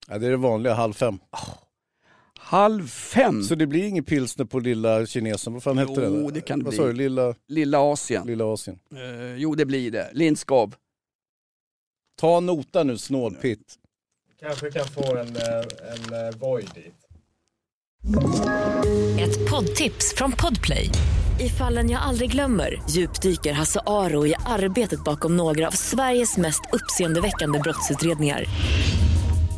Ja, 0.08 0.18
det 0.18 0.28
är 0.28 0.32
det 0.32 0.38
vanliga, 0.38 0.74
halv 0.74 0.93
fem. 0.93 1.20
Halv 2.44 2.88
fem. 2.88 3.44
Så 3.44 3.56
det 3.56 3.68
blir 3.68 3.84
ingen 3.84 4.04
pilsner 4.04 4.46
på 4.46 4.60
lilla 4.60 5.06
kinesen, 5.06 5.54
vad 5.54 5.64
fan 5.64 5.78
hette 5.78 6.02
Jo, 6.02 6.30
det? 6.32 6.42
kan 6.42 6.60
det 6.60 6.66
Vad 6.66 6.72
bli. 6.74 6.78
sa 6.78 6.86
du, 6.86 6.94
lilla, 6.94 7.36
Lilla 7.48 7.80
Asien. 7.94 8.28
lilla 8.28 8.54
Asien? 8.54 8.80
Eh, 8.96 9.36
jo, 9.38 9.56
det 9.56 9.66
blir 9.66 9.92
det. 9.92 10.10
Lindskov. 10.14 10.76
Ta 12.22 12.39
nota 12.39 12.84
nu, 12.84 12.98
snålpitt. 12.98 13.76
Kanske 14.39 14.72
kan 14.72 14.88
få 14.88 15.18
en, 15.18 15.36
eh, 15.36 15.44
en 15.94 16.28
eh, 16.28 16.36
Voi 16.39 16.62
dit. 16.62 16.96
Ett 19.20 19.50
poddtips 19.50 20.14
från 20.16 20.32
Podplay. 20.32 20.89
I 21.39 21.50
fallen 21.50 21.89
jag 21.89 22.02
aldrig 22.02 22.32
glömmer 22.32 22.82
djupdyker 22.89 23.54
Hasse 23.54 23.80
Aro 23.86 24.28
i 24.28 24.34
arbetet 24.46 25.04
bakom 25.04 25.38
några 25.38 25.68
av 25.68 25.72
Sveriges 25.72 26.38
mest 26.38 26.62
uppseendeväckande 26.74 27.60
brottsutredningar. 27.60 28.46